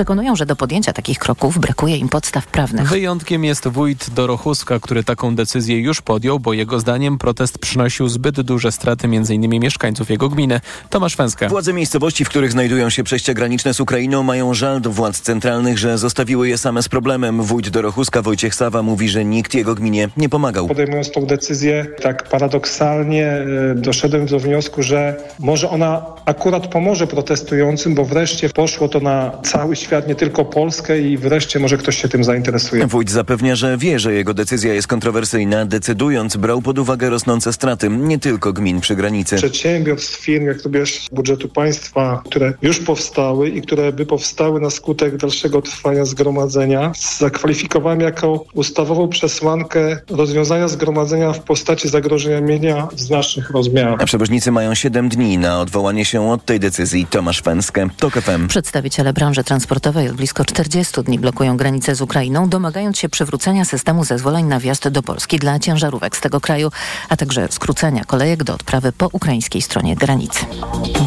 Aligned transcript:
Przekonują, 0.00 0.36
że 0.36 0.46
do 0.46 0.56
podjęcia 0.56 0.92
takich 0.92 1.18
kroków 1.18 1.58
brakuje 1.58 1.96
im 1.96 2.08
podstaw 2.08 2.46
prawnych. 2.46 2.88
Wyjątkiem 2.88 3.44
jest 3.44 3.68
wójt 3.68 4.10
Dorochuska, 4.10 4.80
który 4.80 5.04
taką 5.04 5.34
decyzję 5.34 5.80
już 5.80 6.02
podjął, 6.02 6.38
bo 6.38 6.52
jego 6.52 6.80
zdaniem 6.80 7.18
protest 7.18 7.58
przynosił 7.58 8.08
zbyt 8.08 8.40
duże 8.40 8.72
straty 8.72 9.06
m.in. 9.06 9.60
mieszkańców 9.60 10.10
jego 10.10 10.28
gminy. 10.28 10.60
Tomasz 10.90 11.16
Węska. 11.16 11.48
Władze 11.48 11.72
miejscowości, 11.72 12.24
w 12.24 12.28
których 12.28 12.52
znajdują 12.52 12.90
się 12.90 13.02
przejścia 13.04 13.34
graniczne 13.34 13.74
z 13.74 13.80
Ukrainą 13.80 14.22
mają 14.22 14.54
żal 14.54 14.80
do 14.80 14.90
władz 14.90 15.20
centralnych, 15.20 15.78
że 15.78 15.98
zostawiły 15.98 16.48
je 16.48 16.58
same 16.58 16.82
z 16.82 16.88
problemem. 16.88 17.42
Wójt 17.42 17.68
Dorochuska 17.68 18.22
Wojciech 18.22 18.54
Sawa 18.54 18.82
mówi, 18.82 19.08
że 19.08 19.24
nikt 19.24 19.54
jego 19.54 19.74
gminie 19.74 20.08
nie 20.16 20.28
pomagał. 20.28 20.68
Podejmując 20.68 21.10
tą 21.10 21.26
decyzję, 21.26 21.86
tak 22.02 22.28
paradoksalnie 22.28 23.26
e, 23.26 23.74
doszedłem 23.74 24.26
do 24.26 24.38
wniosku, 24.38 24.82
że 24.82 25.16
może 25.38 25.70
ona 25.70 26.06
akurat 26.24 26.66
pomoże 26.66 27.06
protestującym, 27.06 27.94
bo 27.94 28.04
wreszcie 28.04 28.48
poszło 28.48 28.88
to 28.88 29.00
na 29.00 29.32
cały 29.42 29.76
świat, 29.76 29.89
nie 30.08 30.14
tylko 30.14 30.44
Polskę 30.44 31.00
i 31.00 31.18
wreszcie 31.18 31.58
może 31.58 31.78
ktoś 31.78 32.02
się 32.02 32.08
tym 32.08 32.24
zainteresuje. 32.24 32.86
Wójt 32.86 33.10
zapewnia, 33.10 33.56
że 33.56 33.78
wie, 33.78 33.98
że 33.98 34.12
jego 34.12 34.34
decyzja 34.34 34.74
jest 34.74 34.86
kontrowersyjna. 34.86 35.64
Decydując, 35.64 36.36
brał 36.36 36.62
pod 36.62 36.78
uwagę 36.78 37.10
rosnące 37.10 37.52
straty 37.52 37.88
nie 37.88 38.18
tylko 38.18 38.52
gmin 38.52 38.80
przy 38.80 38.96
granicy. 38.96 39.36
Przedsiębiorstw, 39.36 40.18
firm, 40.18 40.46
jak 40.46 40.62
to 40.62 40.70
wiesz, 40.70 41.06
budżetu 41.12 41.48
państwa, 41.48 42.22
które 42.26 42.52
już 42.62 42.78
powstały 42.78 43.48
i 43.48 43.62
które 43.62 43.92
by 43.92 44.06
powstały 44.06 44.60
na 44.60 44.70
skutek 44.70 45.16
dalszego 45.16 45.62
trwania 45.62 46.04
zgromadzenia, 46.04 46.92
zakwalifikowałem 47.18 48.00
jako 48.00 48.44
ustawową 48.54 49.08
przesłankę 49.08 49.98
rozwiązania 50.10 50.68
zgromadzenia 50.68 51.32
w 51.32 51.40
postaci 51.40 51.88
zagrożenia 51.88 52.40
mienia 52.40 52.88
w 52.92 53.00
znacznych 53.00 53.50
rozmiarach. 53.50 54.00
A 54.02 54.04
przewoźnicy 54.04 54.52
mają 54.52 54.74
7 54.74 55.08
dni 55.08 55.38
na 55.38 55.60
odwołanie 55.60 56.04
się 56.04 56.30
od 56.30 56.44
tej 56.44 56.60
decyzji. 56.60 57.06
Tomasz 57.10 57.42
Węskę, 57.42 57.88
TOK 57.96 58.14
FM. 58.14 58.48
Przedstawiciele 58.48 59.12
branży 59.12 59.44
transportowej 59.70 60.08
od 60.08 60.16
blisko 60.16 60.44
40 60.44 61.02
dni 61.02 61.18
blokują 61.18 61.56
granicę 61.56 61.94
z 61.94 62.00
Ukrainą, 62.00 62.48
domagając 62.48 62.98
się 62.98 63.08
przywrócenia 63.08 63.64
systemu 63.64 64.04
zezwoleń 64.04 64.46
na 64.46 64.60
wjazd 64.60 64.88
do 64.88 65.02
Polski 65.02 65.38
dla 65.38 65.58
ciężarówek 65.58 66.16
z 66.16 66.20
tego 66.20 66.40
kraju, 66.40 66.70
a 67.08 67.16
także 67.16 67.48
skrócenia 67.50 68.04
kolejek 68.04 68.44
do 68.44 68.54
odprawy 68.54 68.92
po 68.92 69.08
ukraińskiej 69.12 69.62
stronie 69.62 69.96
granicy. 69.96 70.46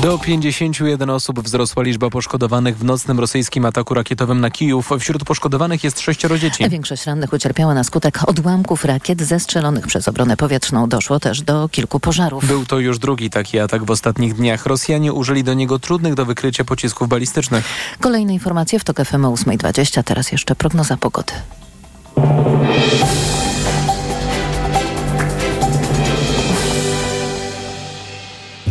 Do 0.01 0.17
51 0.17 1.09
osób 1.09 1.39
wzrosła 1.39 1.83
liczba 1.83 2.09
poszkodowanych 2.09 2.77
w 2.77 2.83
nocnym 2.83 3.19
rosyjskim 3.19 3.65
ataku 3.65 3.93
rakietowym 3.93 4.41
na 4.41 4.51
Kijów. 4.51 4.89
Wśród 4.99 5.23
poszkodowanych 5.23 5.83
jest 5.83 5.99
sześcioro 5.99 6.37
dzieci. 6.37 6.69
Większość 6.69 7.05
rannych 7.05 7.33
ucierpiała 7.33 7.73
na 7.73 7.83
skutek 7.83 8.29
odłamków 8.29 8.85
rakiet 8.85 9.21
zestrzelonych 9.21 9.87
przez 9.87 10.07
obronę 10.07 10.37
powietrzną. 10.37 10.89
Doszło 10.89 11.19
też 11.19 11.41
do 11.41 11.69
kilku 11.69 11.99
pożarów. 11.99 12.47
Był 12.47 12.65
to 12.65 12.79
już 12.79 12.99
drugi 12.99 13.29
taki 13.29 13.59
atak 13.59 13.83
w 13.83 13.91
ostatnich 13.91 14.33
dniach. 14.33 14.65
Rosjanie 14.65 15.13
użyli 15.13 15.43
do 15.43 15.53
niego 15.53 15.79
trudnych 15.79 16.13
do 16.13 16.25
wykrycia 16.25 16.63
pocisków 16.63 17.07
balistycznych. 17.07 17.65
Kolejne 17.99 18.33
informacje 18.33 18.52
w 18.79 18.83
TOK 18.83 18.97
FM 19.05 19.25
o 19.25 19.31
8.20. 19.31 20.03
Teraz 20.03 20.31
jeszcze 20.31 20.55
prognoza 20.55 20.97
pogody. 20.97 21.33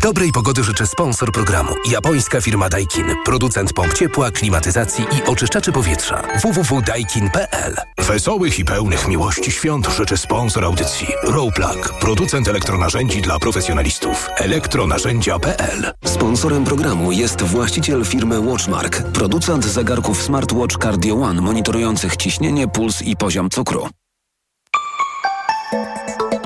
Dobrej 0.03 0.33
pogody 0.33 0.65
życzę 0.65 0.87
sponsor 0.87 1.33
programu. 1.33 1.75
Japońska 1.91 2.41
firma 2.41 2.69
Daikin. 2.69 3.07
Producent 3.25 3.73
pomp 3.73 3.95
ciepła, 3.95 4.31
klimatyzacji 4.31 5.05
i 5.05 5.31
oczyszczaczy 5.31 5.73
powietrza. 5.73 6.23
www.daikin.pl 6.43 7.77
Wesołych 7.99 8.59
i 8.59 8.65
pełnych 8.65 9.09
miłości 9.09 9.53
świąt 9.53 9.89
życzę 9.97 10.17
sponsor 10.17 10.65
audycji. 10.65 11.07
Rowplug. 11.23 11.95
Producent 12.01 12.49
elektronarzędzi 12.49 13.23
dla 13.23 13.39
profesjonalistów. 13.39 14.29
Elektronarzędzia.pl 14.37 15.93
Sponsorem 16.05 16.65
programu 16.65 17.13
jest 17.13 17.43
właściciel 17.43 18.05
firmy 18.05 18.41
Watchmark. 18.41 19.03
Producent 19.03 19.65
zegarków 19.65 20.23
smartwatch 20.23 20.79
Cardio 20.83 21.15
One 21.15 21.41
monitorujących 21.41 22.17
ciśnienie, 22.17 22.69
puls 22.69 23.03
i 23.03 23.17
poziom 23.17 23.51
cukru. 23.51 23.89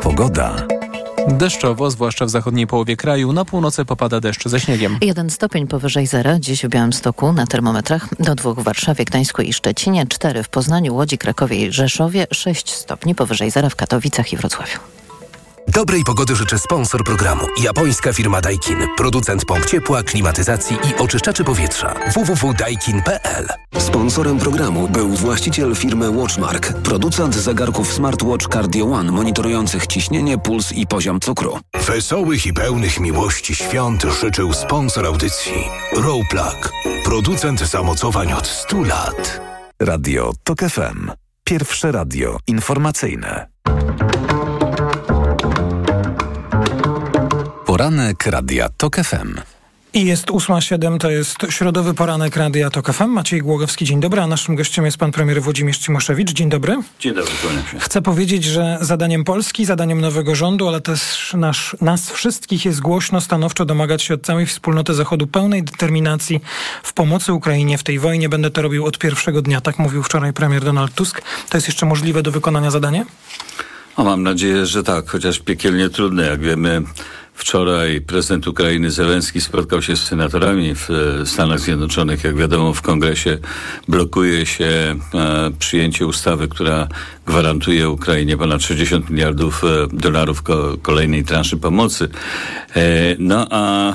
Pogoda. 0.02 0.75
Deszczowo, 1.28 1.90
zwłaszcza 1.90 2.26
w 2.26 2.30
zachodniej 2.30 2.66
połowie 2.66 2.96
kraju. 2.96 3.32
Na 3.32 3.44
północy 3.44 3.84
popada 3.84 4.20
deszcz 4.20 4.48
ze 4.48 4.60
śniegiem. 4.60 4.98
Jeden 5.00 5.30
stopień 5.30 5.66
powyżej 5.66 6.06
zera 6.06 6.38
dziś 6.38 6.66
w 6.66 6.68
Białymstoku 6.68 7.32
na 7.32 7.46
termometrach, 7.46 8.22
do 8.22 8.34
dwóch 8.34 8.58
w 8.58 8.62
Warszawie, 8.62 9.04
Gdańsku 9.04 9.42
i 9.42 9.52
Szczecinie, 9.52 10.06
cztery 10.06 10.42
w 10.42 10.48
Poznaniu, 10.48 10.94
Łodzi, 10.94 11.18
Krakowie 11.18 11.66
i 11.66 11.72
Rzeszowie, 11.72 12.26
sześć 12.32 12.72
stopni 12.72 13.14
powyżej 13.14 13.50
zera 13.50 13.68
w 13.68 13.76
Katowicach 13.76 14.32
i 14.32 14.36
Wrocławiu. 14.36 14.78
Dobrej 15.68 16.04
pogody 16.04 16.36
życzę 16.36 16.58
sponsor 16.58 17.04
programu. 17.04 17.46
Japońska 17.62 18.12
firma 18.12 18.40
Daikin. 18.40 18.78
Producent 18.96 19.44
pomp 19.44 19.66
ciepła, 19.66 20.02
klimatyzacji 20.02 20.76
i 20.76 20.94
oczyszczaczy 20.98 21.44
powietrza. 21.44 21.94
www.daikin.pl 22.14 23.46
Sponsorem 23.78 24.38
programu 24.38 24.88
był 24.88 25.08
właściciel 25.08 25.74
firmy 25.76 26.10
Watchmark. 26.10 26.72
Producent 26.72 27.34
zegarków 27.34 27.92
smartwatch 27.92 28.48
Cardio 28.48 28.86
One 28.86 29.12
monitorujących 29.12 29.86
ciśnienie, 29.86 30.38
puls 30.38 30.72
i 30.72 30.86
poziom 30.86 31.20
cukru. 31.20 31.58
Wesołych 31.86 32.46
i 32.46 32.52
pełnych 32.52 33.00
miłości 33.00 33.54
świąt 33.54 34.02
życzył 34.20 34.52
sponsor 34.52 35.06
audycji. 35.06 35.64
Rowplug. 35.96 36.72
Producent 37.04 37.60
zamocowań 37.60 38.32
od 38.32 38.46
100 38.46 38.82
lat. 38.82 39.40
Radio 39.82 40.32
TOK 40.44 40.58
FM. 40.60 41.10
Pierwsze 41.44 41.92
radio 41.92 42.38
informacyjne. 42.46 43.46
Poranek 47.76 48.26
Radia 48.26 48.68
TOK 48.76 48.96
FM. 48.96 49.40
I 49.94 50.04
jest 50.04 50.26
8.07, 50.26 50.98
to 50.98 51.10
jest 51.10 51.36
środowy 51.50 51.94
poranek 51.94 52.36
Radia 52.36 52.70
TOK 52.70 52.92
FM. 52.92 53.08
Maciej 53.08 53.40
Głogowski, 53.40 53.84
dzień 53.84 54.00
dobry, 54.00 54.20
a 54.20 54.26
naszym 54.26 54.56
gościem 54.56 54.84
jest 54.84 54.96
pan 54.96 55.12
premier 55.12 55.42
Włodzimierz 55.42 55.78
Cimoszewicz. 55.78 56.32
Dzień 56.32 56.48
dobry. 56.48 56.76
Dzień 57.00 57.14
dobry, 57.14 57.32
kłaniam 57.42 57.62
się. 57.66 57.78
Chcę 57.78 58.02
powiedzieć, 58.02 58.44
że 58.44 58.78
zadaniem 58.80 59.24
Polski, 59.24 59.64
zadaniem 59.64 60.00
nowego 60.00 60.34
rządu, 60.34 60.68
ale 60.68 60.80
też 60.80 61.32
nasz, 61.34 61.76
nas 61.80 62.10
wszystkich 62.10 62.64
jest 62.64 62.80
głośno, 62.80 63.20
stanowczo 63.20 63.64
domagać 63.64 64.02
się 64.02 64.14
od 64.14 64.22
całej 64.22 64.46
wspólnoty 64.46 64.94
Zachodu 64.94 65.26
pełnej 65.26 65.62
determinacji 65.62 66.40
w 66.82 66.92
pomocy 66.92 67.32
Ukrainie 67.32 67.78
w 67.78 67.82
tej 67.82 67.98
wojnie. 67.98 68.28
Będę 68.28 68.50
to 68.50 68.62
robił 68.62 68.86
od 68.86 68.98
pierwszego 68.98 69.42
dnia, 69.42 69.60
tak 69.60 69.78
mówił 69.78 70.02
wczoraj 70.02 70.32
premier 70.32 70.64
Donald 70.64 70.94
Tusk. 70.94 71.22
To 71.48 71.56
jest 71.56 71.66
jeszcze 71.66 71.86
możliwe 71.86 72.22
do 72.22 72.30
wykonania 72.30 72.70
zadanie? 72.70 73.06
O, 73.96 74.04
mam 74.04 74.22
nadzieję, 74.22 74.66
że 74.66 74.82
tak, 74.82 75.08
chociaż 75.10 75.38
piekielnie 75.38 75.88
trudne, 75.88 76.26
jak 76.26 76.40
wiemy. 76.40 76.82
Wczoraj 77.36 78.00
prezydent 78.00 78.48
Ukrainy 78.48 78.90
Zelenski 78.90 79.40
spotkał 79.40 79.82
się 79.82 79.96
z 79.96 80.02
senatorami 80.02 80.74
w 80.74 80.88
Stanach 81.24 81.60
Zjednoczonych. 81.60 82.24
Jak 82.24 82.36
wiadomo, 82.36 82.74
w 82.74 82.82
kongresie 82.82 83.38
blokuje 83.88 84.46
się 84.46 84.64
e, 84.64 85.50
przyjęcie 85.58 86.06
ustawy, 86.06 86.48
która 86.48 86.88
gwarantuje 87.26 87.90
Ukrainie 87.90 88.36
ponad 88.36 88.62
60 88.62 89.10
miliardów 89.10 89.64
e, 89.64 89.66
dolarów 89.92 90.42
ko 90.42 90.76
kolejnej 90.82 91.24
transzy 91.24 91.56
pomocy. 91.56 92.08
E, 92.76 92.80
no 93.18 93.46
a 93.50 93.92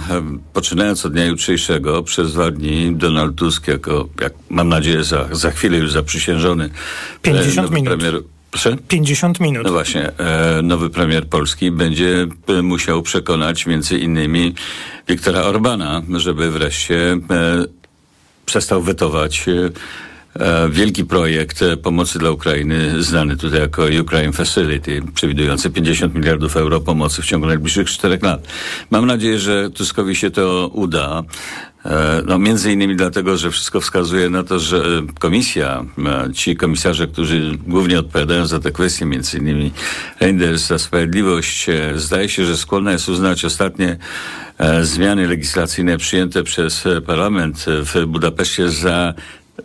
poczynając 0.53 1.05
od 1.05 1.13
dnia 1.13 1.25
jutrzejszego, 1.25 2.03
przez 2.03 2.33
dwa 2.33 2.51
dni 2.51 2.95
Donald 2.95 3.35
Tusk, 3.35 3.67
jako, 3.67 4.09
jak 4.21 4.33
mam 4.49 4.69
nadzieję, 4.69 5.03
za, 5.03 5.27
za 5.31 5.51
chwilę 5.51 5.77
już 5.77 5.91
zaprzysiężony 5.91 6.69
50 7.21 7.71
minut. 7.71 7.87
premier 7.87 8.21
Proszę? 8.51 8.77
50 8.87 9.39
minut. 9.39 9.63
No 9.63 9.71
właśnie, 9.71 10.11
e, 10.17 10.61
nowy 10.63 10.89
premier 10.89 11.27
Polski 11.27 11.71
będzie 11.71 12.27
e, 12.47 12.61
musiał 12.61 13.01
przekonać 13.01 13.65
między 13.65 13.97
innymi 13.97 14.53
Wiktora 15.07 15.41
Orbana, 15.41 16.01
żeby 16.17 16.51
wreszcie 16.51 17.11
e, 17.11 17.17
przestał 18.45 18.81
wetować 18.81 19.45
wielki 20.69 21.05
projekt 21.05 21.59
pomocy 21.83 22.19
dla 22.19 22.31
Ukrainy, 22.31 23.03
znany 23.03 23.37
tutaj 23.37 23.59
jako 23.59 23.83
Ukraine 24.01 24.33
Facility, 24.33 25.01
przewidujący 25.13 25.69
50 25.69 26.15
miliardów 26.15 26.57
euro 26.57 26.81
pomocy 26.81 27.21
w 27.21 27.25
ciągu 27.25 27.47
najbliższych 27.47 27.89
czterech 27.89 28.23
lat. 28.23 28.47
Mam 28.91 29.05
nadzieję, 29.05 29.39
że 29.39 29.69
Tuskowi 29.69 30.15
się 30.15 30.31
to 30.31 30.69
uda. 30.73 31.23
E, 31.85 32.21
no, 32.25 32.39
między 32.39 32.71
innymi 32.71 32.95
dlatego, 32.95 33.37
że 33.37 33.51
wszystko 33.51 33.81
wskazuje 33.81 34.29
na 34.29 34.43
to, 34.43 34.59
że 34.59 34.83
komisja, 35.19 35.85
ci 36.33 36.55
komisarze, 36.55 37.07
którzy 37.07 37.57
głównie 37.67 37.99
odpowiadają 37.99 38.45
za 38.45 38.59
te 38.59 38.71
kwestie, 38.71 39.05
między 39.05 39.37
innymi 39.37 39.71
Reinders 40.19 40.67
za 40.67 40.79
sprawiedliwość, 40.79 41.67
zdaje 41.95 42.29
się, 42.29 42.45
że 42.45 42.57
skłonna 42.57 42.91
jest 42.91 43.09
uznać 43.09 43.45
ostatnie 43.45 43.97
zmiany 44.81 45.27
legislacyjne 45.27 45.97
przyjęte 45.97 46.43
przez 46.43 46.83
parlament 47.07 47.65
w 47.67 48.05
Budapeszcie 48.05 48.69
za 48.69 49.13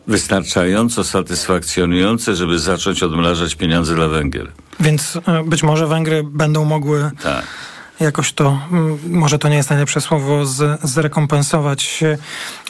wystarczająco 0.07 1.05
satysfakcjonujące, 1.05 2.37
żeby 2.37 2.59
zacząć 2.59 3.03
odmrażać 3.03 3.55
pieniądze 3.55 3.95
dla 3.95 4.09
Węgier. 4.09 4.53
Więc 4.81 5.19
być 5.47 5.63
może 5.63 5.87
Węgry 5.87 6.25
będą 6.25 6.65
mogły 6.65 7.11
tak 7.23 7.45
jakoś 8.01 8.33
to, 8.33 8.61
mm, 8.73 8.99
może 9.11 9.39
to 9.39 9.49
nie 9.49 9.57
jest 9.57 9.71
najlepsze 9.71 10.01
słowo, 10.01 10.47
z, 10.47 10.81
zrekompensować. 10.83 12.05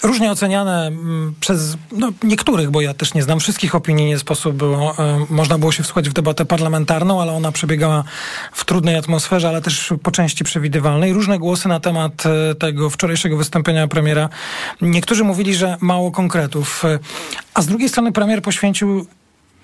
Różnie 0.02 0.30
oceniane 0.30 0.86
mm, 0.86 1.34
przez 1.40 1.76
no, 1.92 2.12
niektórych, 2.22 2.70
bo 2.70 2.80
ja 2.80 2.94
też 2.94 3.14
nie 3.14 3.22
znam 3.22 3.40
wszystkich 3.40 3.74
opinii, 3.74 4.06
nie 4.06 4.18
sposób 4.18 4.56
było, 4.56 4.94
e, 4.98 5.26
można 5.30 5.58
było 5.58 5.72
się 5.72 5.82
wsłuchać 5.82 6.08
w 6.08 6.12
debatę 6.12 6.44
parlamentarną, 6.44 7.22
ale 7.22 7.32
ona 7.32 7.52
przebiegała 7.52 8.04
w 8.52 8.64
trudnej 8.64 8.96
atmosferze, 8.96 9.48
ale 9.48 9.62
też 9.62 9.92
po 10.02 10.10
części 10.10 10.44
przewidywalnej. 10.44 11.12
Różne 11.12 11.38
głosy 11.38 11.68
na 11.68 11.80
temat 11.80 12.24
e, 12.26 12.54
tego 12.54 12.90
wczorajszego 12.90 13.36
wystąpienia 13.36 13.88
premiera. 13.88 14.28
Niektórzy 14.80 15.24
mówili, 15.24 15.54
że 15.54 15.76
mało 15.80 16.10
konkretów, 16.10 16.84
e, 16.84 16.98
a 17.54 17.62
z 17.62 17.66
drugiej 17.66 17.88
strony 17.88 18.12
premier 18.12 18.42
poświęcił 18.42 19.06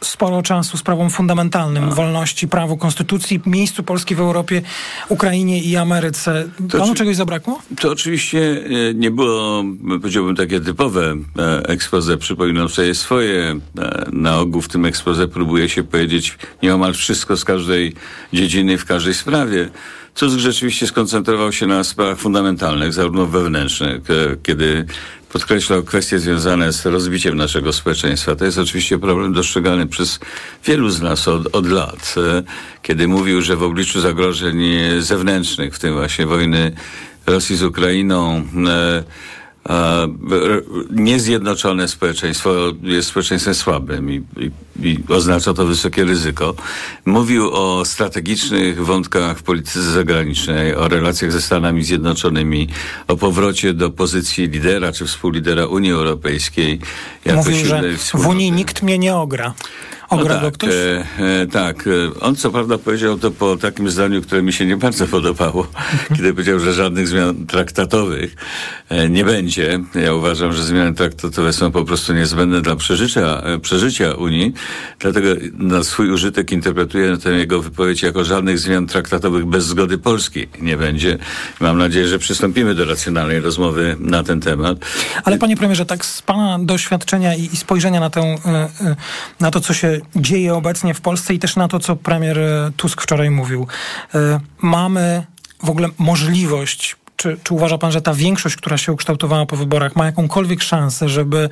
sporo 0.02 0.42
czasu 0.42 0.76
sprawom 0.76 1.10
fundamentalnym, 1.10 1.84
A. 1.84 1.94
wolności, 1.94 2.48
prawu, 2.48 2.76
konstytucji, 2.76 3.40
miejscu 3.46 3.82
Polski 3.82 4.14
w 4.14 4.20
Europie, 4.20 4.62
Ukrainie 5.08 5.62
i 5.62 5.76
Ameryce. 5.76 6.48
To 6.70 6.78
Panu 6.78 6.94
czegoś 6.94 7.16
zabrakło? 7.16 7.62
To 7.80 7.90
oczywiście 7.90 8.64
e, 8.90 8.94
nie 8.94 9.10
było, 9.10 9.64
powiedziałbym, 10.00 10.36
takie 10.36 10.60
typowe 10.60 11.14
e, 11.38 11.62
expose. 11.68 12.16
Przypominam 12.16 12.68
sobie 12.68 12.94
swoje. 12.94 13.60
E, 13.78 14.06
na 14.12 14.38
ogół 14.38 14.62
w 14.62 14.68
tym 14.68 14.84
expose 14.84 15.28
próbuje 15.28 15.68
się 15.68 15.82
powiedzieć 15.82 16.38
nieomal 16.62 16.94
wszystko 16.94 17.36
z 17.36 17.44
każdej 17.44 17.94
dziedziny, 18.32 18.78
w 18.78 18.84
każdej 18.84 19.14
sprawie. 19.14 19.68
Tusk 20.14 20.38
rzeczywiście 20.38 20.86
skoncentrował 20.86 21.52
się 21.52 21.66
na 21.66 21.84
sprawach 21.84 22.18
fundamentalnych, 22.18 22.92
zarówno 22.92 23.26
wewnętrznych, 23.26 24.02
kiedy 24.42 24.86
podkreślał 25.32 25.82
kwestie 25.82 26.18
związane 26.18 26.72
z 26.72 26.86
rozbiciem 26.86 27.36
naszego 27.36 27.72
społeczeństwa. 27.72 28.36
To 28.36 28.44
jest 28.44 28.58
oczywiście 28.58 28.98
problem 28.98 29.32
dostrzegany 29.32 29.86
przez 29.86 30.20
wielu 30.64 30.90
z 30.90 31.00
nas 31.00 31.28
od, 31.28 31.56
od 31.56 31.66
lat, 31.66 32.14
e, 32.16 32.42
kiedy 32.82 33.08
mówił, 33.08 33.42
że 33.42 33.56
w 33.56 33.62
obliczu 33.62 34.00
zagrożeń 34.00 34.62
zewnętrznych, 34.98 35.74
w 35.74 35.78
tym 35.78 35.94
właśnie 35.94 36.26
wojny 36.26 36.72
Rosji 37.26 37.56
z 37.56 37.62
Ukrainą, 37.62 38.44
e, 38.66 39.04
niezjednoczone 40.90 41.88
społeczeństwo 41.88 42.50
jest 42.82 43.08
społeczeństwem 43.08 43.54
słabym 43.54 44.10
i, 44.10 44.22
i, 44.36 44.50
i, 44.88 44.98
oznacza 45.08 45.54
to 45.54 45.66
wysokie 45.66 46.04
ryzyko. 46.04 46.54
Mówił 47.06 47.50
o 47.52 47.84
strategicznych 47.84 48.84
wątkach 48.84 49.38
w 49.38 49.42
polityce 49.42 49.82
zagranicznej, 49.82 50.74
o 50.74 50.88
relacjach 50.88 51.32
ze 51.32 51.42
Stanami 51.42 51.84
Zjednoczonymi, 51.84 52.68
o 53.08 53.16
powrocie 53.16 53.74
do 53.74 53.90
pozycji 53.90 54.48
lidera 54.48 54.92
czy 54.92 55.06
współlidera 55.06 55.66
Unii 55.66 55.92
Europejskiej. 55.92 56.80
Mówił, 57.34 57.66
że 57.66 57.82
w 58.14 58.26
Unii 58.26 58.52
nikt 58.52 58.82
mnie 58.82 58.98
nie 58.98 59.14
ogra. 59.14 59.54
Ogra 60.12 60.34
no 60.34 60.40
tak, 60.40 60.54
ktoś? 60.54 60.70
E, 60.70 61.04
e, 61.18 61.46
tak. 61.46 61.88
On 62.20 62.36
co 62.36 62.50
prawda 62.50 62.78
powiedział 62.78 63.18
to 63.18 63.30
po 63.30 63.56
takim 63.56 63.90
zdaniu, 63.90 64.22
które 64.22 64.42
mi 64.42 64.52
się 64.52 64.66
nie 64.66 64.76
bardzo 64.76 65.06
podobało, 65.06 65.66
kiedy 66.16 66.32
powiedział, 66.32 66.58
że 66.58 66.72
żadnych 66.72 67.08
zmian 67.08 67.46
traktatowych 67.46 68.36
e, 68.88 69.08
nie 69.08 69.24
będzie. 69.24 69.80
Ja 69.94 70.14
uważam, 70.14 70.52
że 70.52 70.64
zmiany 70.64 70.94
traktatowe 70.94 71.52
są 71.52 71.72
po 71.72 71.84
prostu 71.84 72.12
niezbędne 72.12 72.60
dla 72.60 72.76
przeżycia, 72.76 73.42
e, 73.42 73.58
przeżycia 73.58 74.14
Unii. 74.14 74.52
Dlatego 74.98 75.28
na 75.58 75.84
swój 75.84 76.10
użytek 76.10 76.52
interpretuję 76.52 77.16
tę 77.16 77.30
jego 77.30 77.62
wypowiedź 77.62 78.02
jako 78.02 78.24
żadnych 78.24 78.58
zmian 78.58 78.86
traktatowych 78.86 79.44
bez 79.44 79.64
zgody 79.64 79.98
Polski 79.98 80.46
nie 80.60 80.76
będzie. 80.76 81.18
Mam 81.60 81.78
nadzieję, 81.78 82.08
że 82.08 82.18
przystąpimy 82.18 82.74
do 82.74 82.84
racjonalnej 82.84 83.40
rozmowy 83.40 83.96
na 84.00 84.22
ten 84.22 84.40
temat. 84.40 84.78
Ale 85.24 85.38
panie 85.38 85.56
premierze, 85.56 85.86
tak 85.86 86.04
z 86.04 86.22
pana 86.22 86.58
doświadczenia 86.60 87.34
i, 87.34 87.42
i 87.52 87.56
spojrzenia 87.56 88.00
na, 88.00 88.10
tę, 88.10 88.36
na 89.40 89.50
to, 89.50 89.60
co 89.60 89.74
się 89.74 90.00
dzieje 90.16 90.54
obecnie 90.54 90.94
w 90.94 91.00
Polsce 91.00 91.34
i 91.34 91.38
też 91.38 91.56
na 91.56 91.68
to, 91.68 91.78
co 91.78 91.96
premier 91.96 92.38
e, 92.38 92.70
Tusk 92.76 93.02
wczoraj 93.02 93.30
mówił. 93.30 93.66
E, 94.14 94.40
mamy 94.62 95.26
w 95.62 95.70
ogóle 95.70 95.88
możliwość 95.98 96.96
czy, 97.16 97.36
czy, 97.42 97.54
uważa 97.54 97.78
pan, 97.78 97.92
że 97.92 98.02
ta 98.02 98.14
większość, 98.14 98.56
która 98.56 98.78
się 98.78 98.92
ukształtowała 98.92 99.46
po 99.46 99.56
wyborach, 99.56 99.96
ma 99.96 100.06
jakąkolwiek 100.06 100.62
szansę, 100.62 101.08
żeby 101.08 101.48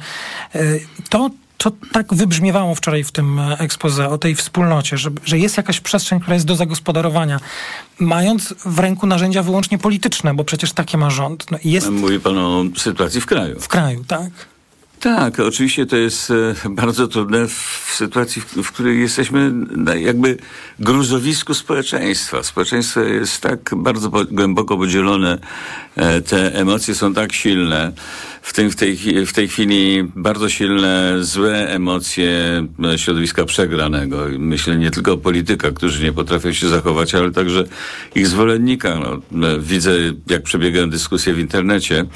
e, 0.55 0.61
to, 1.09 1.31
co 1.59 1.71
tak 1.93 2.15
wybrzmiewało 2.15 2.75
wczoraj 2.75 3.05
w 3.05 3.13
tym 3.13 3.41
ekspoze 3.59 4.09
o 4.09 4.19
tej 4.19 4.35
wspólnocie, 4.35 4.99
że, 4.99 5.11
że 5.25 5.39
jest 5.39 5.57
jakaś 5.57 5.81
przestrzeń, 5.81 6.21
która 6.21 6.35
jest 6.35 6.47
do 6.47 6.57
zagospodarowania, 6.57 7.41
mając 7.99 8.55
w 8.67 8.79
ręku 8.79 9.07
narzędzia 9.07 9.43
wyłącznie 9.43 9.79
polityczne, 9.79 10.35
bo 10.35 10.45
przecież 10.45 10.73
takie 10.73 10.99
ma 10.99 11.11
rząd. 11.11 11.51
No 11.51 11.59
jest... 11.65 11.91
Mówi 11.91 12.21
pan 12.21 12.39
o 12.39 12.65
sytuacji 12.77 13.21
w 13.21 13.27
kraju. 13.27 13.61
W 13.61 13.69
kraju, 13.69 14.05
tak. 14.05 14.31
Tak, 15.01 15.41
oczywiście 15.41 15.87
to 15.87 15.97
jest 15.97 16.31
e, 16.31 16.55
bardzo 16.71 17.09
trudne 17.09 17.49
w 17.49 17.91
sytuacji, 17.95 18.43
w, 18.43 18.73
której 18.73 19.01
jesteśmy 19.01 19.51
na 19.77 19.95
jakby 19.95 20.37
gruzowisku 20.79 21.55
społeczeństwa. 21.55 22.43
Społeczeństwo 22.43 23.01
jest 23.01 23.41
tak 23.41 23.71
bardzo 23.77 24.11
głęboko 24.11 24.77
podzielone, 24.77 25.39
e, 25.97 26.21
te 26.21 26.55
emocje 26.55 26.95
są 26.95 27.15
tak 27.15 27.33
silne, 27.33 27.93
w, 28.43 28.53
tym, 28.53 28.71
w, 28.71 28.77
tej, 28.77 28.97
w 29.27 29.33
tej 29.33 29.49
chwili 29.49 30.05
bardzo 30.17 30.49
silne, 30.49 31.17
złe 31.21 31.69
emocje 31.69 32.67
e, 32.85 32.99
środowiska 32.99 33.45
przegranego. 33.45 34.27
Myślę 34.39 34.77
nie 34.77 34.91
tylko 34.91 35.13
o 35.13 35.17
politykach, 35.17 35.73
którzy 35.73 36.05
nie 36.05 36.13
potrafią 36.13 36.53
się 36.53 36.69
zachować, 36.69 37.15
ale 37.15 37.31
także 37.31 37.65
ich 38.15 38.27
zwolennika. 38.27 38.99
No, 39.31 39.61
widzę, 39.61 39.93
jak 40.27 40.43
przebiegają 40.43 40.91
dyskusje 40.91 41.35
w 41.35 41.39
internecie, 41.39 42.07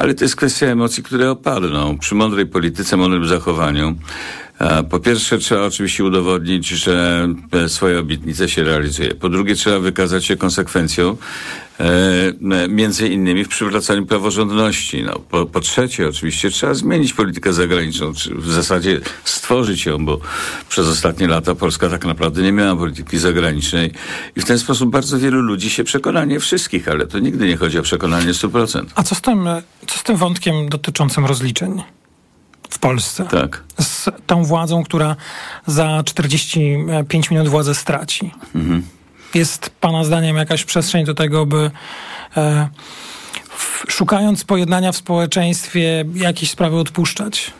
ale 0.00 0.14
to 0.14 0.24
jest 0.24 0.36
kwestia 0.36 0.66
emocji, 0.66 1.02
które 1.02 1.30
opadną. 1.30 1.98
Przy 1.98 2.14
mądrej 2.14 2.46
polityce, 2.46 2.96
mądrym 2.96 3.26
zachowaniu 3.26 3.96
po 4.90 5.00
pierwsze, 5.00 5.38
trzeba 5.38 5.62
oczywiście 5.62 6.04
udowodnić, 6.04 6.68
że 6.68 7.28
e, 7.52 7.68
swoje 7.68 7.98
obietnice 7.98 8.48
się 8.48 8.64
realizuje. 8.64 9.14
Po 9.14 9.28
drugie, 9.28 9.54
trzeba 9.54 9.78
wykazać 9.78 10.24
się 10.24 10.36
konsekwencją, 10.36 11.10
e, 11.10 11.16
między 12.68 13.08
innymi 13.08 13.44
w 13.44 13.48
przywracaniu 13.48 14.06
praworządności. 14.06 15.02
No, 15.02 15.18
po, 15.18 15.46
po 15.46 15.60
trzecie, 15.60 16.08
oczywiście, 16.08 16.50
trzeba 16.50 16.74
zmienić 16.74 17.12
politykę 17.12 17.52
zagraniczną, 17.52 18.14
czy 18.14 18.34
w 18.34 18.50
zasadzie 18.50 19.00
stworzyć 19.24 19.86
ją, 19.86 20.04
bo 20.04 20.18
przez 20.68 20.88
ostatnie 20.88 21.28
lata 21.28 21.54
Polska 21.54 21.88
tak 21.88 22.04
naprawdę 22.04 22.42
nie 22.42 22.52
miała 22.52 22.76
polityki 22.76 23.18
zagranicznej 23.18 23.92
i 24.36 24.40
w 24.40 24.44
ten 24.44 24.58
sposób 24.58 24.90
bardzo 24.90 25.18
wielu 25.18 25.40
ludzi 25.40 25.70
się 25.70 25.84
przekona, 25.84 26.24
nie 26.24 26.40
wszystkich, 26.40 26.88
ale 26.88 27.06
to 27.06 27.18
nigdy 27.18 27.46
nie 27.46 27.56
chodzi 27.56 27.78
o 27.78 27.82
przekonanie 27.82 28.32
100%. 28.32 28.84
A 28.94 29.02
co 29.02 29.14
z 29.14 29.20
tym, 29.20 29.48
co 29.86 29.98
z 29.98 30.02
tym 30.02 30.16
wątkiem 30.16 30.68
dotyczącym 30.68 31.26
rozliczeń? 31.26 31.82
w 32.70 32.78
Polsce. 32.78 33.24
Tak. 33.24 33.62
Z 33.80 34.08
tą 34.26 34.44
władzą, 34.44 34.84
która 34.84 35.16
za 35.66 36.02
45 36.04 37.30
minut 37.30 37.48
władzę 37.48 37.74
straci. 37.74 38.30
Mhm. 38.54 38.82
Jest 39.34 39.70
Pana 39.80 40.04
zdaniem 40.04 40.36
jakaś 40.36 40.64
przestrzeń 40.64 41.04
do 41.04 41.14
tego, 41.14 41.46
by 41.46 41.70
e, 42.36 42.68
w, 43.48 43.92
szukając 43.92 44.44
pojednania 44.44 44.92
w 44.92 44.96
społeczeństwie 44.96 46.04
jakieś 46.14 46.50
sprawy 46.50 46.76
odpuszczać? 46.76 47.52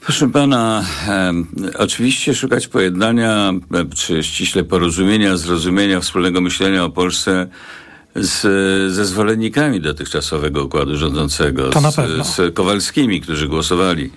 Proszę 0.00 0.30
pana, 0.30 0.84
e, 1.08 1.32
oczywiście 1.78 2.34
szukać 2.34 2.68
pojednania, 2.68 3.52
e, 3.74 3.94
czy 3.94 4.22
ściśle 4.22 4.64
porozumienia, 4.64 5.36
zrozumienia, 5.36 6.00
wspólnego 6.00 6.40
myślenia 6.40 6.84
o 6.84 6.90
Polsce 6.90 7.46
z, 8.14 8.42
ze 8.92 9.04
zwolennikami 9.04 9.80
dotychczasowego 9.80 10.64
układu 10.64 10.96
rządzącego, 10.96 11.70
to 11.70 11.80
na 11.80 11.90
z, 11.90 11.96
z 12.22 12.54
Kowalskimi, 12.54 13.20
którzy 13.20 13.48
głosowali 13.48 14.10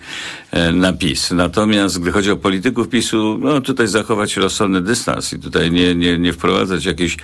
e, 0.51 0.71
na 0.71 0.93
PiS. 0.93 1.31
Natomiast 1.31 1.99
gdy 1.99 2.11
chodzi 2.11 2.31
o 2.31 2.37
polityków 2.37 2.89
PiSu, 2.89 3.37
no 3.41 3.61
tutaj 3.61 3.87
zachować 3.87 4.37
rozsądny 4.37 4.81
dystans 4.81 5.33
i 5.33 5.39
tutaj 5.39 5.71
nie, 5.71 5.95
nie, 5.95 6.17
nie 6.17 6.33
wprowadzać 6.33 6.85
jakiejś 6.85 7.17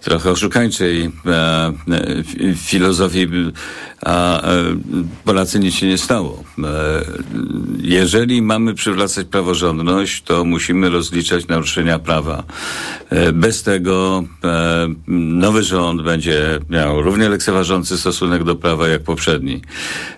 trochę 0.00 0.30
oszukańczej 0.30 1.10
e, 1.26 1.30
e, 1.30 1.72
filozofii, 2.54 3.28
a 4.04 4.42
e, 4.42 4.64
Polacy 5.24 5.58
nic 5.58 5.74
się 5.74 5.86
nie 5.86 5.98
stało. 5.98 6.44
E, 6.64 7.04
jeżeli 7.80 8.42
mamy 8.42 8.74
przywracać 8.74 9.26
praworządność, 9.26 10.22
to 10.22 10.44
musimy 10.44 10.90
rozliczać 10.90 11.46
naruszenia 11.46 11.98
prawa. 11.98 12.42
E, 13.10 13.32
bez 13.32 13.62
tego 13.62 14.24
nowy 15.08 15.62
rząd 15.62 16.02
będzie 16.02 16.60
miał 16.70 17.02
równie 17.02 17.28
lekceważący 17.28 17.98
stosunek 17.98 18.44
do 18.44 18.56
prawa 18.56 18.88
jak 18.88 19.02
poprzedni. 19.02 19.62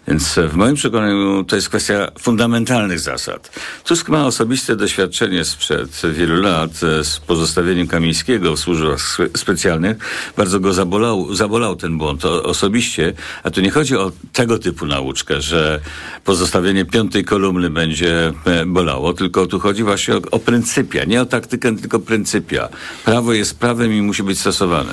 Więc 0.08 0.38
w 0.48 0.54
moim 0.54 0.74
przekonaniu 0.74 1.44
to 1.44 1.56
jest 1.56 1.68
kwestia 1.68 2.10
fundamentalnych 2.18 3.00
zasad. 3.00 3.50
Tusk 3.84 4.08
ma 4.08 4.26
osobiste 4.26 4.76
doświadczenie 4.76 5.44
sprzed 5.44 6.02
wielu 6.12 6.42
lat 6.42 6.70
z 7.02 7.20
pozostawieniem 7.26 7.86
Kamińskiego 7.86 8.56
w 8.56 8.58
służbach 8.58 9.18
specjalnych. 9.36 9.96
Bardzo 10.36 10.60
go 10.60 10.72
zabolał, 10.72 11.34
zabolał 11.34 11.76
ten 11.76 11.98
błąd 11.98 12.24
osobiście, 12.24 13.12
a 13.42 13.50
tu 13.50 13.60
nie 13.60 13.70
chodzi 13.76 13.86
chodzi 13.86 13.96
o 13.96 14.12
tego 14.32 14.58
typu 14.58 14.86
nauczkę, 14.86 15.40
że 15.40 15.80
pozostawienie 16.24 16.84
piątej 16.84 17.24
kolumny 17.24 17.70
będzie 17.70 18.32
e, 18.44 18.66
bolało, 18.66 19.12
tylko 19.14 19.46
tu 19.46 19.60
chodzi 19.60 19.82
właśnie 19.82 20.14
o, 20.14 20.20
o 20.30 20.38
pryncypia, 20.38 21.04
nie 21.04 21.22
o 21.22 21.26
taktykę, 21.26 21.76
tylko 21.76 21.98
pryncypia. 21.98 22.68
Prawo 23.04 23.32
jest 23.32 23.58
prawem 23.58 23.92
i 23.92 24.02
musi 24.02 24.22
być 24.22 24.40
stosowane. 24.40 24.92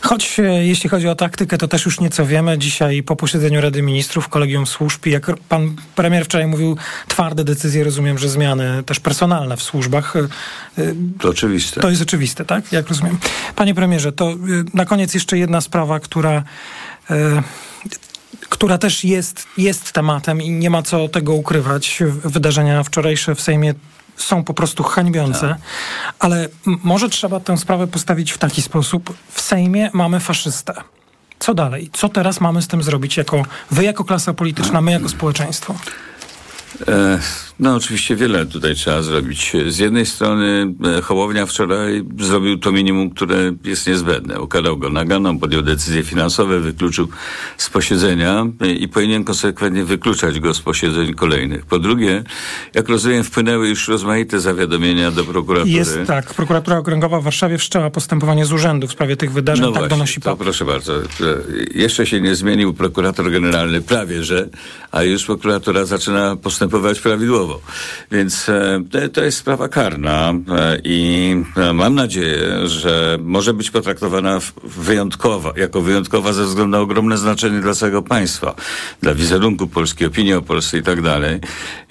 Choć 0.00 0.40
e, 0.40 0.42
jeśli 0.42 0.90
chodzi 0.90 1.08
o 1.08 1.14
taktykę, 1.14 1.58
to 1.58 1.68
też 1.68 1.84
już 1.84 2.00
nieco 2.00 2.26
wiemy. 2.26 2.58
Dzisiaj 2.58 3.02
po 3.02 3.16
posiedzeniu 3.16 3.60
Rady 3.60 3.82
Ministrów, 3.82 4.28
Kolegium 4.28 4.66
Służb, 4.66 5.06
jak 5.06 5.26
pan 5.48 5.76
premier 5.94 6.24
wczoraj 6.24 6.46
mówił, 6.46 6.76
twarde 7.08 7.44
decyzje, 7.44 7.84
rozumiem, 7.84 8.18
że 8.18 8.28
zmiany 8.28 8.82
też 8.86 9.00
personalne 9.00 9.56
w 9.56 9.62
służbach. 9.62 10.16
E, 10.16 10.28
To 11.20 11.28
oczywiste. 11.28 11.80
To 11.80 11.90
jest 11.90 12.02
oczywiste, 12.02 12.44
tak? 12.44 12.72
Jak 12.72 12.88
rozumiem. 12.88 13.18
Panie 13.56 13.74
premierze, 13.74 14.12
to 14.12 14.34
na 14.74 14.84
koniec 14.84 15.14
jeszcze 15.14 15.38
jedna 15.38 15.60
sprawa, 15.60 16.00
która 16.00 16.44
która 18.40 18.78
też 18.78 19.04
jest, 19.04 19.46
jest 19.58 19.92
tematem 19.92 20.42
i 20.42 20.50
nie 20.50 20.70
ma 20.70 20.82
co 20.82 21.08
tego 21.08 21.32
ukrywać. 21.34 21.98
Wydarzenia 22.24 22.82
wczorajsze 22.82 23.34
w 23.34 23.40
Sejmie 23.40 23.74
są 24.16 24.44
po 24.44 24.54
prostu 24.54 24.82
hańbiące, 24.82 25.40
Tak. 25.48 25.58
ale 26.18 26.48
może 26.64 27.08
trzeba 27.08 27.40
tę 27.40 27.58
sprawę 27.58 27.86
postawić 27.86 28.32
w 28.32 28.38
taki 28.38 28.62
sposób. 28.62 29.14
W 29.32 29.40
Sejmie 29.40 29.90
mamy 29.92 30.20
faszystę. 30.20 30.74
Co 31.38 31.54
dalej? 31.54 31.90
Co 31.92 32.08
teraz 32.08 32.40
mamy 32.40 32.62
z 32.62 32.68
tym 32.68 32.82
zrobić? 32.82 33.16
Jako, 33.16 33.42
wy 33.70 33.84
jako 33.84 34.04
klasa 34.04 34.34
polityczna, 34.34 34.80
my 34.80 34.92
jako 34.92 35.08
społeczeństwo. 35.08 35.74
E, 36.88 37.18
No 37.60 37.74
oczywiście 37.74 38.16
wiele 38.16 38.46
tutaj 38.46 38.74
trzeba 38.74 39.02
zrobić. 39.02 39.52
Z 39.68 39.78
jednej 39.78 40.06
strony 40.06 40.74
e, 40.98 41.02
Hołownia 41.02 41.46
wczoraj 41.46 42.04
zrobił 42.20 42.58
to 42.58 42.72
minimum, 42.72 43.10
które 43.10 43.52
jest 43.64 43.86
niezbędne. 43.86 44.40
Ukarał 44.40 44.78
go 44.78 44.90
naganą, 44.90 45.38
podjął 45.38 45.62
decyzje 45.62 46.02
finansowe, 46.02 46.60
wykluczył 46.60 47.08
z 47.56 47.70
posiedzenia 47.70 48.46
e, 48.60 48.70
i 48.72 48.88
powinien 48.88 49.24
konsekwentnie 49.24 49.84
wykluczać 49.84 50.40
go 50.40 50.54
z 50.54 50.60
posiedzeń 50.60 51.14
kolejnych. 51.14 51.66
Po 51.66 51.78
drugie, 51.78 52.24
jak 52.74 52.88
rozumiem, 52.88 53.24
wpłynęły 53.24 53.68
już 53.68 53.88
rozmaite 53.88 54.40
zawiadomienia 54.40 55.10
do 55.10 55.24
prokuratury. 55.24 55.70
Jest 55.72 55.98
tak, 56.06 56.34
prokuratura 56.34 56.78
okręgowa 56.78 57.20
w 57.20 57.24
Warszawie 57.24 57.58
wszczęła 57.58 57.90
postępowanie 57.90 58.46
z 58.46 58.52
urzędu 58.52 58.86
w 58.86 58.92
sprawie 58.92 59.16
tych 59.16 59.32
wydarzeń, 59.32 59.64
tak 59.64 59.74
No 59.74 59.78
właśnie, 59.80 59.88
donosi 59.96 60.20
PAP. 60.20 60.38
proszę 60.38 60.64
bardzo. 60.64 60.92
Jeszcze 61.74 62.06
się 62.06 62.20
nie 62.20 62.34
zmienił 62.34 62.74
prokurator 62.74 63.30
generalny, 63.30 63.80
prawie 63.82 64.24
że, 64.24 64.48
a 64.90 65.02
już 65.02 65.24
prokuratura 65.24 65.84
zaczyna 65.84 66.36
postępować 66.36 66.61
prawidłowo. 66.68 67.60
Więc 68.10 68.48
e, 68.48 68.82
to- 69.12 69.24
jest 69.24 69.38
sprawa 69.38 69.68
karna 69.68 70.30
e, 70.30 70.78
i 70.84 71.36
e, 71.56 71.72
mam 71.72 71.94
nadzieję, 71.94 72.68
że 72.68 73.18
może 73.22 73.54
być 73.54 73.70
potraktowana 73.70 74.38
wyjątkowa, 74.64 75.52
jako 75.56 75.80
wyjątkowa 75.80 76.32
ze 76.32 76.44
względu 76.44 76.70
na 76.70 76.80
ogromne 76.80 77.18
znaczenie 77.18 77.60
dla 77.60 77.74
całego 77.74 78.02
państwa, 78.02 78.54
dla 79.02 79.14
wizerunku 79.14 79.66
Polski, 79.66 80.06
opinii 80.06 80.34
o 80.34 80.42
Polsce 80.42 80.78
i 80.78 80.82
tak 80.82 81.02
dalej. 81.02 81.40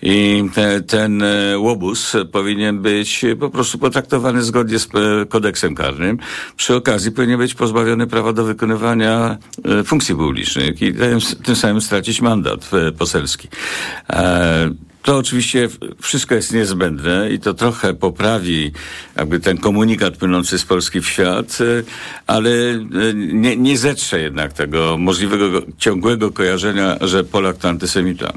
I 0.02 0.44
te, 0.54 0.82
ten 0.82 1.24
łobuz 1.58 2.14
powinien 2.32 2.80
być 2.80 3.26
po 3.40 3.50
prostu 3.50 3.78
potraktowany 3.78 4.44
zgodnie 4.44 4.80
z 4.80 4.88
kodeksem 5.30 5.76
karnym. 5.76 6.18
Przy 6.56 6.76
okazji 6.76 7.12
powinien 7.12 7.38
być 7.38 7.54
pozbawiony 7.54 8.08
prawa 8.08 8.34
do 8.34 8.44
wykonywania 8.44 9.38
funkcji 9.86 10.16
publicznych 10.16 10.82
i 10.82 10.94
tym, 11.44 11.56
samym 11.56 11.82
stracić 11.82 12.22
mandat 12.22 12.70
poselski. 12.98 13.48
E, 14.10 14.61
to 15.02 15.18
oczywiście 15.18 15.70
wszystko 16.02 16.36
jest 16.36 16.54
niezbędne 16.54 17.30
i 17.32 17.40
to 17.40 17.54
trochę 17.54 17.94
poprawi 17.94 18.72
jakby 19.16 19.40
ten 19.40 19.58
komunikat 19.58 20.18
płynący 20.18 20.60
z 20.60 20.66
Polski 20.66 21.02
w 21.02 21.10
świat, 21.10 21.58
e, 21.62 21.64
ale 22.28 22.50
e, 22.50 23.14
nie, 23.16 23.58
nie 23.58 23.78
zetrze 23.78 24.20
jednak 24.20 24.54
tego 24.54 24.98
możliwego 24.98 25.62
ciągłego 25.78 26.32
kojarzenia, 26.32 26.98
że 27.02 27.24
Polak 27.24 27.58
to 27.58 27.70
antysemita. 27.70 28.34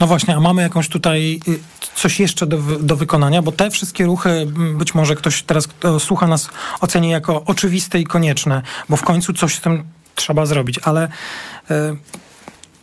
No 0.00 0.06
właśnie, 0.06 0.36
a 0.36 0.40
mamy 0.40 0.62
jakąś 0.62 0.88
tutaj 0.88 1.40
y, 1.48 1.58
coś 1.94 2.20
jeszcze 2.20 2.46
do, 2.46 2.58
do 2.80 2.96
wykonania, 2.96 3.42
bo 3.42 3.52
te 3.52 3.70
wszystkie 3.70 4.06
ruchy, 4.06 4.46
być 4.78 4.94
może 4.94 5.14
ktoś 5.14 5.42
teraz, 5.42 5.66
kto 5.66 6.00
słucha 6.00 6.26
nas, 6.26 6.48
oceni 6.80 7.10
jako 7.10 7.44
oczywiste 7.44 8.00
i 8.00 8.04
konieczne, 8.04 8.62
bo 8.88 8.96
w 8.96 9.02
końcu 9.02 9.32
coś 9.32 9.54
z 9.54 9.60
tym 9.60 9.84
trzeba 10.14 10.46
zrobić, 10.46 10.80
ale 10.82 11.08
y, 11.70 11.74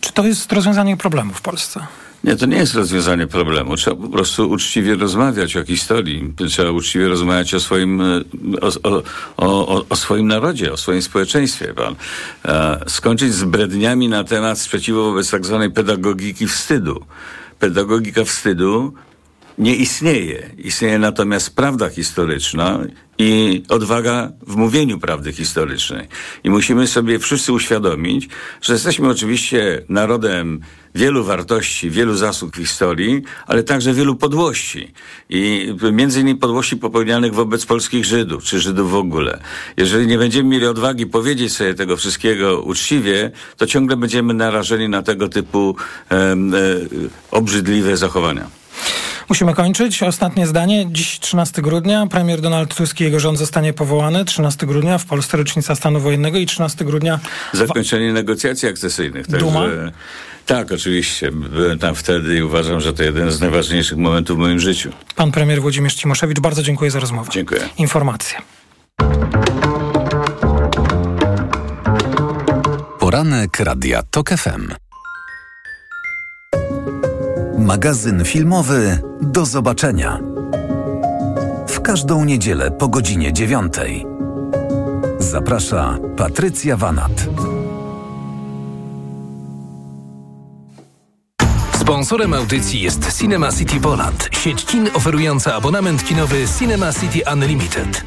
czy 0.01 0.13
to 0.13 0.25
jest 0.25 0.53
rozwiązanie 0.53 0.97
problemu 0.97 1.33
w 1.33 1.41
Polsce? 1.41 1.87
Nie, 2.23 2.35
to 2.35 2.45
nie 2.45 2.57
jest 2.57 2.73
rozwiązanie 2.73 3.27
problemu. 3.27 3.75
Trzeba 3.75 3.95
po 3.95 4.09
prostu 4.09 4.49
uczciwie 4.49 4.95
rozmawiać 4.95 5.57
o 5.57 5.65
historii. 5.65 6.33
Trzeba 6.49 6.71
uczciwie 6.71 7.07
rozmawiać 7.07 7.53
o 7.53 7.59
swoim, 7.59 8.01
e, 8.01 8.21
o, 8.61 9.03
o, 9.37 9.85
o, 9.89 9.95
swoim 9.95 10.27
narodzie, 10.27 10.73
o 10.73 10.77
swoim 10.77 11.01
społeczeństwie. 11.01 11.73
Pan. 11.73 11.95
E, 12.45 12.79
skończyć 12.87 13.33
z 13.33 13.43
bredniami 13.43 14.09
na 14.09 14.23
temat 14.23 14.59
sprzeciwu 14.59 15.03
wobec 15.03 15.31
tak 15.31 15.45
zwanej 15.45 15.71
pedagogiki 15.71 16.47
wstydu. 16.47 17.05
Pedagogika 17.59 18.23
wstydu 18.23 18.93
nie 19.61 19.75
istnieje. 19.75 20.49
Istnieje 20.57 20.99
natomiast 20.99 21.55
prawda 21.55 21.89
historyczna 21.89 22.79
i 23.17 23.63
odwaga 23.69 24.31
w 24.47 24.55
mówieniu 24.55 24.99
prawdy 24.99 25.33
historycznej. 25.33 26.07
I 26.43 26.49
musimy 26.49 26.87
sobie 26.87 27.19
wszyscy 27.19 27.53
uświadomić, 27.53 28.29
że 28.61 28.73
jesteśmy 28.73 29.09
oczywiście 29.09 29.81
narodem 29.89 30.59
wielu 30.95 31.23
wartości, 31.23 31.89
wielu 31.89 32.15
zasług 32.15 32.55
historii, 32.55 33.21
ale 33.47 33.63
także 33.63 33.93
wielu 33.93 34.15
podłości. 34.15 34.93
I 35.29 35.73
między 35.91 36.21
innymi 36.21 36.39
podłości 36.39 36.77
popełnianych 36.77 37.33
wobec 37.33 37.65
polskich 37.65 38.05
Żydów, 38.05 38.43
czy 38.43 38.59
Żydów 38.59 38.91
w 38.91 38.95
ogóle. 38.95 39.39
Jeżeli 39.77 40.07
nie 40.07 40.17
będziemy 40.17 40.49
mieli 40.49 40.65
odwagi 40.65 41.05
powiedzieć 41.05 41.53
sobie 41.53 41.73
tego 41.73 41.97
wszystkiego 41.97 42.61
uczciwie, 42.61 43.31
to 43.57 43.65
ciągle 43.65 43.97
będziemy 43.97 44.33
narażeni 44.33 44.89
na 44.89 45.01
tego 45.01 45.29
typu 45.29 45.75
e, 46.11 46.35
obrzydliwe 47.31 47.97
zachowania. 47.97 48.60
Musimy 49.31 49.53
kończyć. 49.53 50.03
Ostatnie 50.03 50.47
zdanie. 50.47 50.85
Dziś 50.91 51.19
13 51.19 51.61
grudnia. 51.61 52.07
Premier 52.07 52.41
Donald 52.41 52.75
Tusk 52.75 52.99
i 52.99 53.03
jego 53.03 53.19
rząd 53.19 53.37
zostanie 53.37 53.73
powołany. 53.73 54.25
13 54.25 54.65
grudnia 54.65 54.97
w 54.97 55.05
Polsce 55.05 55.37
rocznica 55.37 55.75
stanu 55.75 55.99
wojennego 55.99 56.37
i 56.37 56.45
13 56.45 56.85
grudnia 56.85 57.19
Zakończenie 57.53 58.13
negocjacji 58.13 58.69
akcesyjnych. 58.69 59.27
Także, 59.27 59.45
Duma? 59.45 59.65
Tak, 60.45 60.71
oczywiście. 60.71 61.31
Byłem 61.31 61.79
tam 61.79 61.95
wtedy 61.95 62.37
i 62.37 62.41
uważam, 62.41 62.81
że 62.81 62.93
to 62.93 63.03
jeden 63.03 63.31
z 63.31 63.41
najważniejszych 63.41 63.97
momentów 63.97 64.37
w 64.37 64.39
moim 64.39 64.59
życiu. 64.59 64.89
pan 65.15 65.31
premier 65.31 65.61
Włodzimierz 65.61 65.95
Cimoszewicz. 65.95 66.39
Bardzo 66.39 66.63
dziękuję 66.63 66.91
za 66.91 66.99
rozmowę. 66.99 67.31
Dziękuję. 67.33 67.61
Informacje. 67.77 68.37
Poranek 72.99 73.59
Radia 73.59 74.03
TOK 74.11 74.29
FM. 74.29 74.90
Magazyn 77.61 78.25
filmowy 78.25 78.99
Do 79.21 79.45
zobaczenia. 79.45 80.19
W 81.67 81.81
każdą 81.81 82.25
niedzielę 82.25 82.71
po 82.71 82.87
godzinie 82.87 83.33
dziewiątej. 83.33 84.05
Zaprasza 85.19 85.97
Patrycja 86.17 86.77
Wanat. 86.77 87.11
Sponsorem 91.79 92.33
audycji 92.33 92.81
jest 92.81 93.19
Cinema 93.19 93.51
City 93.51 93.79
Poland, 93.79 94.29
sieć 94.31 94.65
kin 94.65 94.89
oferująca 94.93 95.55
abonament 95.55 96.03
kinowy 96.03 96.45
Cinema 96.59 96.93
City 96.93 97.21
Unlimited. 97.33 98.03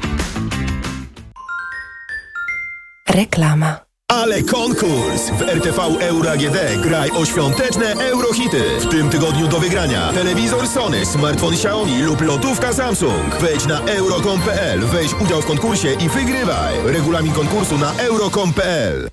Reklama. 3.09 3.84
Ale 4.11 4.43
konkurs! 4.43 5.29
W 5.29 5.41
RTV 5.41 5.79
Euro 5.99 6.31
AGD 6.31 6.57
graj 6.81 7.11
o 7.11 7.25
świąteczne 7.25 7.93
eurohity. 7.93 8.63
W 8.79 8.89
tym 8.89 9.09
tygodniu 9.09 9.47
do 9.47 9.59
wygrania 9.59 10.13
telewizor 10.13 10.67
Sony, 10.67 11.05
smartfon 11.05 11.53
Xiaomi 11.53 12.01
lub 12.01 12.21
lotówka 12.21 12.73
Samsung. 12.73 13.35
Wejdź 13.41 13.65
na 13.65 13.79
euro.com.pl, 13.79 14.79
weź 14.79 15.13
udział 15.13 15.41
w 15.41 15.45
konkursie 15.45 15.93
i 15.93 16.09
wygrywaj. 16.09 16.73
Regulamin 16.85 17.33
konkursu 17.33 17.77
na 17.77 17.93
euro.com.pl 17.93 19.09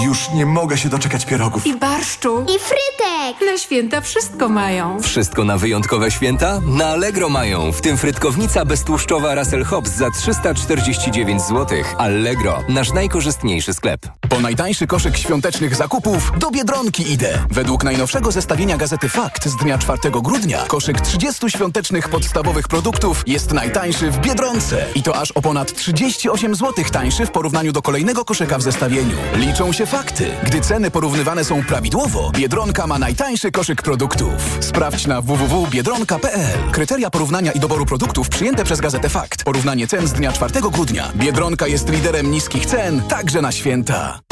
Już 0.00 0.30
nie 0.30 0.46
mogę 0.46 0.78
się 0.78 0.88
doczekać 0.88 1.26
pierogów. 1.26 1.66
I 1.66 1.76
barszczu. 1.76 2.42
I 2.42 2.58
frytek! 2.58 3.52
Na 3.52 3.58
święta 3.58 4.00
wszystko 4.00 4.48
mają. 4.48 5.02
Wszystko 5.02 5.44
na 5.44 5.58
wyjątkowe 5.58 6.10
święta? 6.10 6.60
Na 6.66 6.86
Allegro 6.86 7.28
mają, 7.28 7.72
w 7.72 7.80
tym 7.80 7.96
frytkownica 7.96 8.64
beztłuszczowa 8.64 9.34
Russell 9.34 9.64
Hobbs 9.64 9.90
za 9.90 10.10
349 10.10 11.42
zł. 11.42 11.78
Allegro, 11.98 12.58
nasz 12.68 12.92
najkorzystniejszy 12.92 13.74
sklep. 13.74 14.00
Po 14.28 14.40
najtańszy 14.40 14.86
koszyk 14.86 15.16
świątecznych 15.16 15.76
zakupów 15.76 16.32
do 16.38 16.50
Biedronki 16.50 17.12
idę. 17.12 17.38
Według 17.50 17.84
najnowszego 17.84 18.32
zestawienia 18.32 18.76
gazety 18.76 19.08
Fakt 19.08 19.48
z 19.48 19.56
dnia 19.56 19.78
4 19.78 19.98
grudnia 20.22 20.64
koszyk 20.68 21.00
30 21.00 21.50
świątecznych 21.50 22.08
podstawowych 22.08 22.68
produktów 22.68 23.22
jest 23.26 23.52
najtańszy 23.52 24.10
w 24.10 24.18
Biedronce. 24.18 24.86
I 24.94 25.02
to 25.02 25.16
aż 25.16 25.32
o 25.32 25.42
ponad 25.42 25.72
38 25.74 26.54
zł 26.54 26.84
tańszy 26.92 27.26
w 27.26 27.30
porównaniu 27.30 27.72
do 27.72 27.82
kolejnego 27.82 28.24
koszyka 28.24 28.58
w 28.58 28.62
zestawieniu. 28.62 29.16
Liczą 29.34 29.72
się 29.72 29.81
fakty. 29.86 30.30
Gdy 30.44 30.60
ceny 30.60 30.90
porównywane 30.90 31.44
są 31.44 31.64
prawidłowo, 31.64 32.30
Biedronka 32.34 32.86
ma 32.86 32.98
najtańszy 32.98 33.52
koszyk 33.52 33.82
produktów. 33.82 34.58
Sprawdź 34.60 35.06
na 35.06 35.20
www.biedronka.pl. 35.20 36.70
Kryteria 36.72 37.10
porównania 37.10 37.52
i 37.52 37.60
doboru 37.60 37.86
produktów 37.86 38.28
przyjęte 38.28 38.64
przez 38.64 38.80
gazetę 38.80 39.08
Fakt. 39.08 39.44
Porównanie 39.44 39.86
cen 39.86 40.06
z 40.08 40.12
dnia 40.12 40.32
4 40.32 40.60
grudnia. 40.60 41.12
Biedronka 41.16 41.66
jest 41.66 41.88
liderem 41.88 42.30
niskich 42.30 42.66
cen, 42.66 43.02
także 43.02 43.42
na 43.42 43.52
święta. 43.52 44.31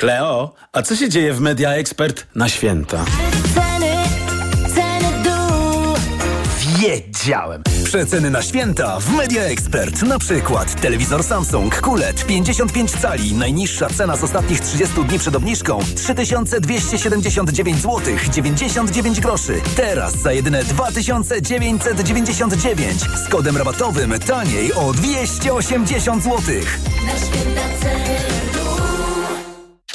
Kleo, 0.00 0.54
a 0.72 0.82
co 0.82 0.96
się 0.96 1.08
dzieje 1.08 1.32
w 1.32 1.40
Media 1.40 1.70
Expert 1.70 2.26
na 2.34 2.48
święta? 2.48 3.04
Wiedziałem! 6.78 7.62
Przeceny 7.84 8.30
na 8.30 8.42
święta 8.42 9.00
w 9.00 9.12
Media 9.12 9.42
Expert. 9.42 10.02
Na 10.02 10.18
przykład 10.18 10.80
telewizor 10.80 11.24
Samsung 11.24 11.80
QLED 11.80 12.26
55 12.26 12.90
cali. 12.90 13.34
Najniższa 13.34 13.88
cena 13.88 14.16
z 14.16 14.24
ostatnich 14.24 14.60
30 14.60 15.04
dni 15.04 15.18
przed 15.18 15.36
obniżką 15.36 15.78
3279 15.96 17.78
zł 17.78 18.00
99 18.32 19.20
groszy. 19.20 19.60
Teraz 19.76 20.14
za 20.14 20.32
jedyne 20.32 20.64
2999 20.64 23.00
z 23.00 23.28
kodem 23.28 23.56
rabatowym 23.56 24.18
taniej 24.18 24.72
o 24.72 24.92
280 24.92 26.24
zł. 26.24 26.38
Na 27.06 27.18
święta 27.18 27.62
ceny. 27.82 28.29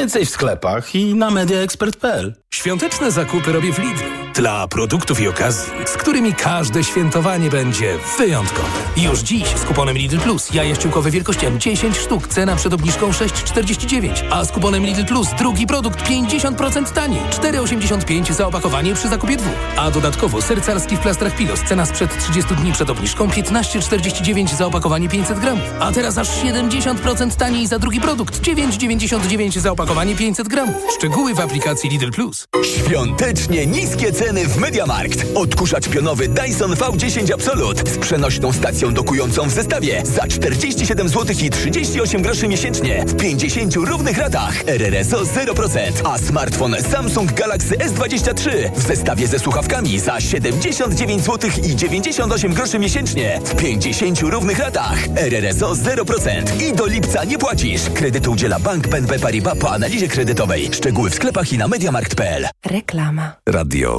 Więcej 0.00 0.26
w 0.26 0.30
sklepach 0.30 0.94
i 0.94 1.14
na 1.14 1.30
mediaexpert.pl. 1.30 2.34
Świąteczne 2.50 3.10
zakupy 3.10 3.52
robię 3.52 3.72
w 3.72 3.78
Lidlu. 3.78 4.29
Dla 4.40 4.68
produktów 4.68 5.20
i 5.20 5.28
okazji, 5.28 5.72
z 5.86 5.92
którymi 5.92 6.34
każde 6.34 6.84
świętowanie 6.84 7.50
będzie 7.50 7.98
wyjątkowe. 8.18 8.68
Już 8.96 9.20
dziś 9.20 9.48
z 9.48 9.64
kuponem 9.64 9.98
Lidl 9.98 10.18
Plus 10.18 10.54
jaja 10.54 10.74
ściółkowe 10.74 11.10
wielkości 11.10 11.46
M10 11.46 11.94
sztuk, 11.94 12.28
cena 12.28 12.56
przed 12.56 12.74
obniżką 12.74 13.10
6,49, 13.10 14.22
a 14.30 14.44
z 14.44 14.52
kuponem 14.52 14.84
Lidl 14.86 15.04
Plus 15.04 15.28
drugi 15.38 15.66
produkt 15.66 16.08
50% 16.08 16.92
taniej, 16.92 17.20
4,85 17.20 18.32
za 18.32 18.46
opakowanie 18.46 18.94
przy 18.94 19.08
zakupie 19.08 19.36
dwóch. 19.36 19.54
A 19.76 19.90
dodatkowo 19.90 20.42
ser 20.42 20.62
carski 20.62 20.96
w 20.96 21.00
plastrach 21.00 21.36
Pilos, 21.36 21.60
cena 21.60 21.86
sprzed 21.86 22.18
30 22.18 22.54
dni 22.54 22.72
przed 22.72 22.90
obniżką 22.90 23.28
15,49 23.28 24.56
za 24.56 24.66
opakowanie 24.66 25.08
500 25.08 25.38
gramów. 25.38 25.64
A 25.80 25.92
teraz 25.92 26.18
aż 26.18 26.28
70% 26.28 27.36
taniej 27.36 27.66
za 27.66 27.78
drugi 27.78 28.00
produkt, 28.00 28.40
9,99 28.40 29.58
za 29.58 29.72
opakowanie 29.72 30.16
500 30.16 30.48
gramów. 30.48 30.76
Szczegóły 30.98 31.34
w 31.34 31.40
aplikacji 31.40 31.90
Lidl 31.90 32.10
Plus. 32.10 32.48
Świątecznie 32.64 33.66
niskie 33.66 34.12
ceny 34.12 34.29
w 34.30 34.56
Mediamarkt. 34.56 35.26
Odkurzacz 35.34 35.88
pionowy 35.88 36.28
Dyson 36.28 36.74
V10 36.74 37.34
Absolute 37.34 37.90
z 37.90 37.98
przenośną 37.98 38.52
stacją 38.52 38.94
dokującą 38.94 39.48
w 39.48 39.50
zestawie 39.50 40.02
za 40.04 40.26
47 40.26 41.08
zł 41.08 41.36
i 41.42 41.50
38 41.50 42.22
groszy 42.22 42.48
miesięcznie 42.48 43.04
w 43.06 43.16
50 43.16 43.74
równych 43.74 44.18
ratach. 44.18 44.68
RRSO 44.68 45.22
0%, 45.22 45.78
a 46.04 46.18
smartfon 46.18 46.76
Samsung 46.90 47.32
Galaxy 47.32 47.76
S23 47.76 48.70
w 48.74 48.82
zestawie 48.82 49.26
ze 49.26 49.38
słuchawkami 49.38 49.98
za 49.98 50.20
79 50.20 51.22
zł 51.22 51.50
i 51.64 51.76
98 51.76 52.54
groszy 52.54 52.78
miesięcznie 52.78 53.40
w 53.44 53.56
50 53.56 54.20
równych 54.20 54.58
ratach. 54.58 54.98
RRSO 55.16 55.72
0% 55.72 56.62
i 56.62 56.72
do 56.72 56.86
lipca 56.86 57.24
nie 57.24 57.38
płacisz. 57.38 57.82
Kredytu 57.94 58.32
udziela 58.32 58.58
Bank 58.58 58.88
BNP 58.88 59.18
Paribas 59.18 59.58
po 59.58 59.70
analizie 59.70 60.08
kredytowej. 60.08 60.68
Szczegóły 60.72 61.10
w 61.10 61.14
sklepach 61.14 61.52
i 61.52 61.58
na 61.58 61.68
mediamarkt.pl. 61.68 62.48
Reklama. 62.66 63.32
Radio 63.48 63.98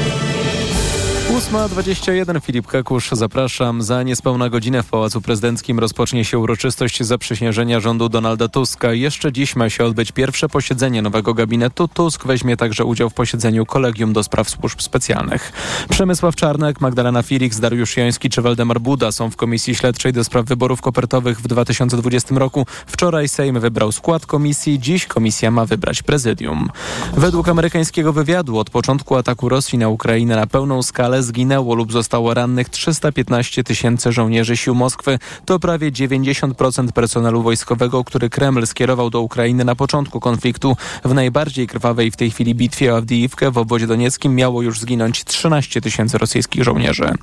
8.21 1.51 2.41
Filip 2.41 2.67
Kakusz, 2.67 3.09
zapraszam. 3.11 3.81
Za 3.81 4.03
niespełna 4.03 4.49
godzinę 4.49 4.83
w 4.83 4.89
Pałacu 4.89 5.21
Prezydenckim 5.21 5.79
rozpocznie 5.79 6.25
się 6.25 6.39
uroczystość 6.39 7.03
zaprzysiężenia 7.03 7.79
rządu 7.79 8.09
Donalda 8.09 8.47
Tuska. 8.47 8.93
Jeszcze 8.93 9.31
dziś 9.31 9.55
ma 9.55 9.69
się 9.69 9.85
odbyć 9.85 10.11
pierwsze 10.11 10.49
posiedzenie 10.49 11.01
nowego 11.01 11.33
gabinetu. 11.33 11.87
Tusk 11.87 12.25
weźmie 12.25 12.57
także 12.57 12.85
udział 12.85 13.09
w 13.09 13.13
posiedzeniu 13.13 13.65
Kolegium 13.65 14.13
do 14.13 14.23
Spraw 14.23 14.49
Służb 14.49 14.81
Specjalnych. 14.81 15.51
Przemysław 15.89 16.35
Czarnek, 16.35 16.81
Magdalena 16.81 17.21
Felix, 17.21 17.59
Dariusz 17.59 17.97
Joński 17.97 18.29
czy 18.29 18.41
Waldemar 18.41 18.79
Buda 18.79 19.11
są 19.11 19.29
w 19.29 19.35
Komisji 19.35 19.75
Śledczej 19.75 20.13
do 20.13 20.23
Spraw 20.23 20.45
Wyborów 20.45 20.81
Kopertowych 20.81 21.41
w 21.41 21.47
2020 21.47 22.35
roku. 22.35 22.65
Wczoraj 22.85 23.29
Sejm 23.29 23.59
wybrał 23.59 23.91
skład 23.91 24.25
komisji, 24.25 24.79
dziś 24.79 25.05
komisja 25.05 25.51
ma 25.51 25.65
wybrać 25.65 26.03
prezydium. 26.03 26.69
Według 27.17 27.49
amerykańskiego 27.49 28.13
wywiadu 28.13 28.59
od 28.59 28.69
początku 28.69 29.15
ataku 29.15 29.49
Rosji 29.49 29.77
na 29.77 29.89
Ukrainę 29.89 30.35
na 30.35 30.47
pełną 30.47 30.83
skalę 30.83 31.23
zginęło 31.23 31.40
lub 31.75 31.91
zostało 31.91 32.33
rannych 32.33 32.69
315 32.69 33.63
tysięcy 33.63 34.11
żołnierzy 34.11 34.57
sił 34.57 34.75
Moskwy. 34.75 35.19
To 35.45 35.59
prawie 35.59 35.91
90% 35.91 36.91
personelu 36.91 37.41
wojskowego, 37.43 38.03
który 38.03 38.29
Kreml 38.29 38.67
skierował 38.67 39.09
do 39.09 39.21
Ukrainy 39.21 39.65
na 39.65 39.75
początku 39.75 40.19
konfliktu. 40.19 40.77
W 41.05 41.13
najbardziej 41.13 41.67
krwawej 41.67 42.11
w 42.11 42.15
tej 42.15 42.31
chwili 42.31 42.55
bitwie 42.55 42.93
o 42.93 42.97
Awdijiwkę 42.97 43.51
w 43.51 43.57
obwodzie 43.57 43.87
donieckim 43.87 44.35
miało 44.35 44.61
już 44.61 44.79
zginąć 44.79 45.23
13 45.23 45.81
tysięcy 45.81 46.17
rosyjskich 46.17 46.63
żołnierzy. 46.63 47.13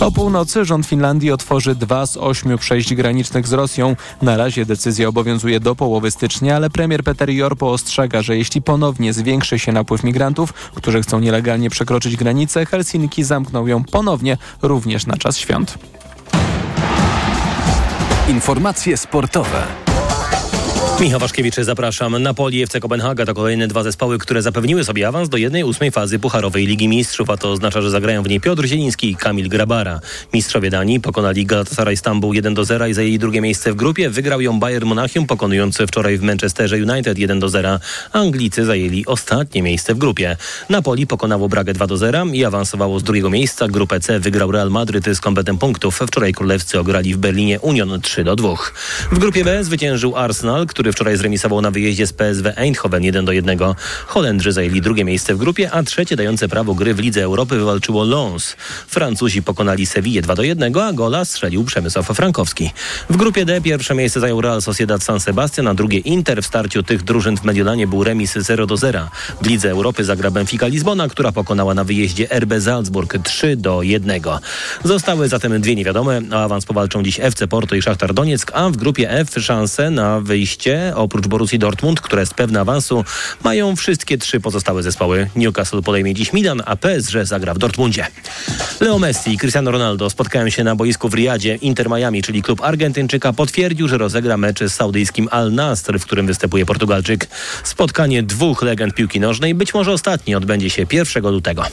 O 0.00 0.12
północy 0.12 0.64
rząd 0.64 0.86
Finlandii 0.86 1.32
otworzy 1.32 1.74
dwa 1.74 2.06
z 2.06 2.16
ośmiu 2.16 2.58
przejść 2.58 2.94
granicznych 2.94 3.46
z 3.46 3.52
Rosją. 3.52 3.96
Na 4.22 4.36
razie 4.36 4.66
decyzja 4.66 5.08
obowiązuje 5.08 5.60
do 5.60 5.74
połowy 5.74 6.10
stycznia, 6.10 6.56
ale 6.56 6.70
premier 6.70 7.04
Peter 7.04 7.30
Jorpo 7.30 7.72
ostrzega, 7.72 8.22
że 8.22 8.36
jeśli 8.36 8.62
ponownie 8.62 9.12
zwiększy 9.12 9.58
się 9.58 9.72
napływ 9.72 10.04
migrantów, 10.04 10.52
którzy 10.52 11.02
chcą 11.02 11.20
nielegalnie 11.20 11.70
przekroczyć 11.70 12.16
granicę, 12.16 12.66
Helsinki 12.66 13.24
zamkną 13.24 13.59
ją 13.66 13.84
ponownie 13.84 14.36
również 14.62 15.06
na 15.06 15.16
czas 15.16 15.38
świąt. 15.38 15.78
Informacje 18.28 18.96
sportowe. 18.96 19.62
Michał 21.00 21.20
Waszkiewicz, 21.20 21.54
zapraszam. 21.54 22.22
Napoli 22.22 22.62
FC 22.62 22.80
Kopenhaga 22.80 23.26
to 23.26 23.34
kolejne 23.34 23.68
dwa 23.68 23.82
zespoły, 23.82 24.18
które 24.18 24.42
zapewniły 24.42 24.84
sobie 24.84 25.08
awans 25.08 25.28
do 25.28 25.36
jednej 25.36 25.64
ósmej 25.64 25.90
fazy 25.90 26.18
Pucharowej 26.18 26.66
Ligi 26.66 26.88
Mistrzów, 26.88 27.30
a 27.30 27.36
to 27.36 27.50
oznacza, 27.50 27.82
że 27.82 27.90
zagrają 27.90 28.22
w 28.22 28.28
niej 28.28 28.40
Piotr 28.40 28.66
Zieliński 28.66 29.10
i 29.10 29.16
Kamil 29.16 29.48
Grabara. 29.48 30.00
Mistrzowie 30.32 30.70
Danii 30.70 31.00
pokonali 31.00 31.46
Galatasaray 31.46 31.96
Stambuł 31.96 32.32
1 32.32 32.54
do 32.54 32.64
0 32.64 32.86
i 32.86 32.94
zajęli 32.94 33.18
drugie 33.18 33.40
miejsce 33.40 33.72
w 33.72 33.76
grupie. 33.76 34.10
Wygrał 34.10 34.40
ją 34.40 34.60
Bayern 34.60 34.84
Monachium, 34.84 35.26
pokonując 35.26 35.78
wczoraj 35.78 36.18
w 36.18 36.22
Manchesterze 36.22 36.76
United 36.76 37.18
1 37.18 37.40
do 37.40 37.48
0. 37.48 37.78
Anglicy 38.12 38.64
zajęli 38.64 39.06
ostatnie 39.06 39.62
miejsce 39.62 39.94
w 39.94 39.98
grupie. 39.98 40.36
Napoli 40.68 41.06
pokonało 41.06 41.48
Bragę 41.48 41.72
2 41.72 41.86
do 41.86 41.96
0 41.96 42.26
i 42.32 42.44
awansowało 42.44 43.00
z 43.00 43.02
drugiego 43.02 43.30
miejsca. 43.30 43.68
Grupę 43.68 44.00
C 44.00 44.20
wygrał 44.20 44.52
Real 44.52 44.70
Madryt 44.70 45.04
z 45.04 45.20
kompetem 45.20 45.58
punktów. 45.58 46.00
Wczoraj 46.06 46.32
królewscy 46.32 46.80
ograli 46.80 47.14
w 47.14 47.18
Berlinie 47.18 47.60
Union 47.60 48.00
3 48.00 48.24
do 48.24 48.36
2. 48.36 48.48
W 49.12 49.18
grupie 49.18 49.44
B 49.44 49.64
zwyciężył 49.64 50.16
Arsenal, 50.16 50.66
który 50.70 50.92
wczoraj 50.92 51.16
zremisował 51.16 51.60
na 51.60 51.70
wyjeździe 51.70 52.06
z 52.06 52.12
PSW 52.12 52.52
Eindhoven 52.56 53.02
1 53.02 53.24
do 53.24 53.32
1. 53.32 53.58
Holendrzy 54.06 54.52
zajęli 54.52 54.80
drugie 54.80 55.04
miejsce 55.04 55.34
w 55.34 55.38
grupie, 55.38 55.70
a 55.72 55.82
trzecie 55.82 56.16
dające 56.16 56.48
prawo 56.48 56.74
gry 56.74 56.94
w 56.94 56.98
Lidze 56.98 57.22
Europy 57.22 57.58
wywalczyło 57.58 58.04
Lens. 58.04 58.56
Francuzi 58.88 59.42
pokonali 59.42 59.86
Sewillę 59.86 60.22
2 60.22 60.34
do 60.34 60.42
1, 60.42 60.76
a 60.78 60.92
gola 60.92 61.24
strzelił 61.24 61.64
Przemysław 61.64 62.06
Frankowski. 62.06 62.70
W 63.10 63.16
grupie 63.16 63.44
D 63.44 63.60
pierwsze 63.60 63.94
miejsce 63.94 64.20
zajął 64.20 64.40
Real 64.40 64.62
Sociedad 64.62 65.02
San 65.02 65.20
Sebastian, 65.20 65.68
a 65.68 65.74
drugie 65.74 65.98
Inter. 65.98 66.42
W 66.42 66.46
starciu 66.46 66.82
tych 66.82 67.02
drużyn 67.02 67.36
w 67.36 67.44
Mediolanie 67.44 67.86
był 67.86 68.04
remis 68.04 68.32
0 68.32 68.66
do 68.66 68.76
0. 68.76 69.08
W 69.42 69.46
Lidze 69.46 69.70
Europy 69.70 70.04
zagra 70.04 70.30
Benfica 70.30 70.66
Lizbona, 70.66 71.08
która 71.08 71.32
pokonała 71.32 71.74
na 71.74 71.84
wyjeździe 71.84 72.26
RB 72.40 72.60
Salzburg 72.60 73.18
3 73.24 73.56
do 73.56 73.82
1. 73.82 74.22
Zostały 74.84 75.28
zatem 75.28 75.60
dwie 75.60 75.76
niewiadome. 75.76 76.20
Awans 76.30 76.66
powalczą 76.66 77.02
dziś 77.02 77.20
FC 77.20 77.48
Porto 77.48 77.74
i 77.74 77.82
Szachtar 77.82 78.14
Donieck, 78.14 78.50
a 78.54 78.70
w 78.70 78.76
grupie 78.76 79.10
F 79.10 79.30
szanse 79.40 79.90
na 79.90 80.20
wyjście 80.20 80.59
oprócz 80.94 81.26
Borussii 81.26 81.58
Dortmund, 81.58 82.00
która 82.00 82.20
jest 82.20 82.34
pewna 82.34 82.60
awansu, 82.60 83.04
mają 83.44 83.76
wszystkie 83.76 84.18
trzy 84.18 84.40
pozostałe 84.40 84.82
zespoły. 84.82 85.30
Newcastle 85.36 85.82
podejmie 85.82 86.14
dziś 86.14 86.32
Milan, 86.32 86.62
a 86.66 86.76
PSG 86.76 87.14
zagra 87.22 87.54
w 87.54 87.58
Dortmundzie. 87.58 88.06
Leo 88.80 88.98
Messi 88.98 89.32
i 89.32 89.38
Cristiano 89.38 89.70
Ronaldo 89.70 90.10
spotkają 90.10 90.50
się 90.50 90.64
na 90.64 90.76
boisku 90.76 91.08
w 91.08 91.14
Riyadzie. 91.14 91.54
Inter 91.54 91.88
Miami, 91.90 92.22
czyli 92.22 92.42
klub 92.42 92.60
Argentyńczyka, 92.60 93.32
potwierdził, 93.32 93.88
że 93.88 93.98
rozegra 93.98 94.36
mecze 94.36 94.68
z 94.68 94.74
saudyjskim 94.74 95.28
Al 95.30 95.52
Nasr, 95.52 95.98
w 95.98 96.06
którym 96.06 96.26
występuje 96.26 96.66
Portugalczyk. 96.66 97.28
Spotkanie 97.64 98.22
dwóch 98.22 98.62
legend 98.62 98.94
piłki 98.94 99.20
nożnej, 99.20 99.54
być 99.54 99.74
może 99.74 99.92
ostatnie, 99.92 100.36
odbędzie 100.36 100.70
się 100.70 100.86
1 100.92 101.22
lutego. 101.22 101.64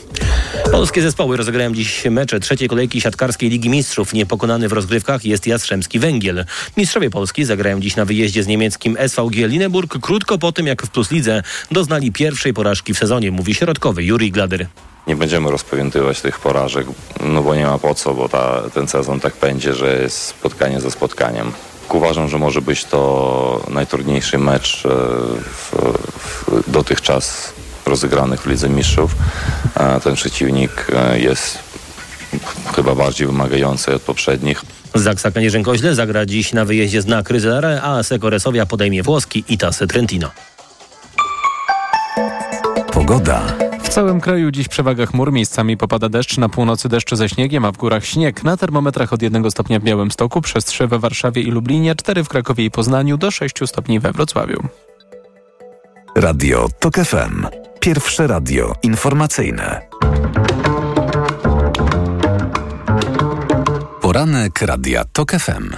Polskie 0.72 1.02
zespoły 1.02 1.36
rozegrają 1.36 1.74
dziś 1.74 2.04
mecze 2.10 2.40
trzeciej 2.40 2.68
kolejki 2.68 3.00
siatkarskiej 3.00 3.50
Ligi 3.50 3.68
Mistrzów. 3.68 4.12
Niepokonany 4.12 4.68
w 4.68 4.72
rozgrywkach 4.72 5.24
jest 5.24 5.46
Jastrzębski 5.46 5.98
Węgiel. 5.98 6.44
Mistrzowie 6.76 7.10
Polski 7.10 7.44
zagrają 7.44 7.80
dziś 7.80 7.96
na 7.96 8.04
wyjeździe 8.04 8.42
z 8.42 8.46
niemieckim 8.86 9.08
SVG 9.08 9.48
Lineburg 9.48 9.98
krótko 10.00 10.38
po 10.38 10.52
tym, 10.52 10.66
jak 10.66 10.82
w 10.82 10.90
Plus 10.90 11.10
Lidze 11.10 11.42
doznali 11.70 12.12
pierwszej 12.12 12.54
porażki 12.54 12.94
w 12.94 12.98
sezonie, 12.98 13.30
mówi 13.30 13.54
środkowy 13.54 14.04
Juri 14.04 14.32
Gladyr. 14.32 14.66
Nie 15.06 15.16
będziemy 15.16 15.50
rozpamiętywać 15.50 16.20
tych 16.20 16.38
porażek, 16.38 16.86
no 17.20 17.42
bo 17.42 17.54
nie 17.54 17.66
ma 17.66 17.78
po 17.78 17.94
co, 17.94 18.14
bo 18.14 18.28
ta, 18.28 18.62
ten 18.74 18.88
sezon 18.88 19.20
tak 19.20 19.34
będzie, 19.40 19.74
że 19.74 20.02
jest 20.02 20.22
spotkanie 20.22 20.80
za 20.80 20.90
spotkaniem. 20.90 21.52
Uważam, 21.90 22.28
że 22.28 22.38
może 22.38 22.60
być 22.62 22.84
to 22.84 23.64
najtrudniejszy 23.68 24.38
mecz 24.38 24.86
e, 24.86 24.88
w, 25.40 25.72
w 26.18 26.70
dotychczas 26.70 27.52
rozegranych 27.86 28.42
w 28.42 28.46
Lidze 28.46 28.68
Mistrzów. 28.68 29.14
E, 29.74 30.00
Ten 30.00 30.14
przeciwnik 30.14 30.86
e, 30.94 31.20
jest 31.20 31.58
chyba 32.76 32.94
bardziej 32.94 33.26
wymagający 33.26 33.94
od 33.94 34.02
poprzednich. 34.02 34.62
Zaksa 34.94 35.30
Kędzierzyn-Koźle 35.30 35.94
zagra 35.94 36.26
dziś 36.26 36.52
na 36.52 36.64
wyjeździe 36.64 37.02
z 37.02 37.06
Nakry 37.06 37.40
Zare, 37.40 37.82
a 37.82 37.98
Asseco 37.98 38.30
Resowia 38.30 38.66
podejmie 38.66 39.02
włoski 39.02 39.44
Itas 39.48 39.78
Trentino. 39.78 40.30
Pogoda. 42.92 43.42
W 43.82 43.88
całym 43.88 44.20
kraju 44.20 44.50
dziś 44.50 44.68
przewaga 44.68 45.06
chmur, 45.06 45.32
miejscami 45.32 45.76
popada 45.76 46.08
deszcz, 46.08 46.38
na 46.38 46.48
północy 46.48 46.88
deszcz 46.88 47.14
ze 47.14 47.28
śniegiem, 47.28 47.64
a 47.64 47.72
w 47.72 47.76
górach 47.76 48.04
śnieg. 48.04 48.44
Na 48.44 48.56
termometrach 48.56 49.12
od 49.12 49.22
1 49.22 49.50
stopnia 49.50 49.80
w 49.80 49.82
Białymstoku, 49.82 50.40
przez 50.40 50.64
3 50.64 50.86
we 50.86 50.98
Warszawie 50.98 51.42
i 51.42 51.50
Lublinie, 51.50 51.94
4 51.94 52.24
w 52.24 52.28
Krakowie 52.28 52.64
i 52.64 52.70
Poznaniu, 52.70 53.16
do 53.16 53.30
6 53.30 53.56
stopni 53.66 54.00
we 54.00 54.12
Wrocławiu. 54.12 54.68
Radio 56.16 56.68
TOK 56.80 56.94
FM. 56.94 57.46
Pierwsze 57.80 58.26
radio 58.26 58.74
informacyjne. 58.82 59.80
Poranek 64.08 64.62
Radia 64.62 65.04
TOK 65.12 65.32
FM. 65.32 65.70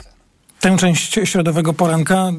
Tę 0.61 0.77
część 0.77 1.21
środowego 1.25 1.73
poranka 1.73 2.33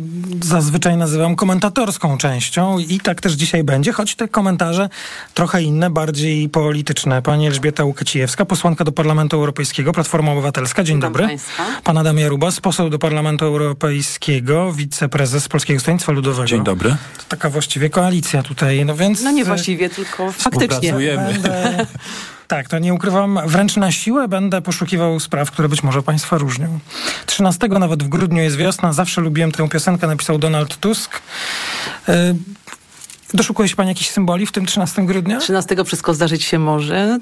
zazwyczaj 0.43 0.97
nazywam 0.97 1.35
komentatorską 1.35 2.17
częścią 2.17 2.79
i 2.79 2.99
tak 2.99 3.21
też 3.21 3.33
dzisiaj 3.33 3.63
będzie, 3.63 3.91
choć 3.91 4.15
te 4.15 4.27
komentarze 4.27 4.89
trochę 5.33 5.63
inne, 5.63 5.89
bardziej 5.89 6.49
polityczne. 6.49 7.21
Pani 7.21 7.47
Elżbieta 7.47 7.83
Łukacijewska, 7.83 8.45
posłanka 8.45 8.83
do 8.83 8.91
Parlamentu 8.91 9.37
Europejskiego, 9.37 9.91
Platforma 9.91 10.31
Obywatelska. 10.31 10.83
Dzień 10.83 10.97
Witam 10.97 11.13
dobry. 11.13 11.27
państwa. 11.27 11.63
Pan 11.83 11.97
Adam 11.97 12.17
Jarubas, 12.17 12.59
poseł 12.59 12.89
do 12.89 12.99
Parlamentu 12.99 13.45
Europejskiego, 13.45 14.73
wiceprezes 14.73 15.47
Polskiego 15.47 15.79
Stronnictwa 15.79 16.11
Ludowego. 16.11 16.45
Dzień 16.45 16.63
dobry. 16.63 16.89
To 16.89 17.23
taka 17.29 17.49
właściwie 17.49 17.89
koalicja 17.89 18.43
tutaj, 18.43 18.85
no 18.85 18.95
więc... 18.95 19.21
No 19.21 19.31
nie 19.31 19.45
właściwie, 19.45 19.89
tylko 19.89 20.31
faktycznie. 20.31 20.93
Będę, 20.93 21.85
tak, 22.51 22.67
to 22.67 22.79
nie 22.79 22.93
ukrywam. 22.93 23.39
Wręcz 23.45 23.77
na 23.77 23.91
siłę 23.91 24.27
będę 24.27 24.61
poszukiwał 24.61 25.19
spraw, 25.19 25.51
które 25.51 25.69
być 25.69 25.83
może 25.83 26.03
Państwa 26.03 26.37
różnią. 26.37 26.79
13 27.25 27.67
nawet 27.67 28.03
w 28.03 28.07
grudniu 28.07 28.43
jest 28.43 28.57
wiosna. 28.57 28.93
Zawsze 28.93 29.21
lubiłem 29.21 29.51
tę 29.51 29.69
piosenkę, 29.69 30.07
napisał 30.07 30.37
Donald 30.37 30.77
Tusk. 30.77 31.21
Doszukuje 33.33 33.69
się 33.69 33.75
Pani 33.75 33.89
jakichś 33.89 34.09
symboli 34.09 34.45
w 34.45 34.51
tym 34.51 34.65
13 34.65 35.05
grudnia? 35.05 35.39
13 35.39 35.75
wszystko 35.85 36.13
zdarzyć 36.13 36.43
się 36.43 36.59
może. 36.59 37.19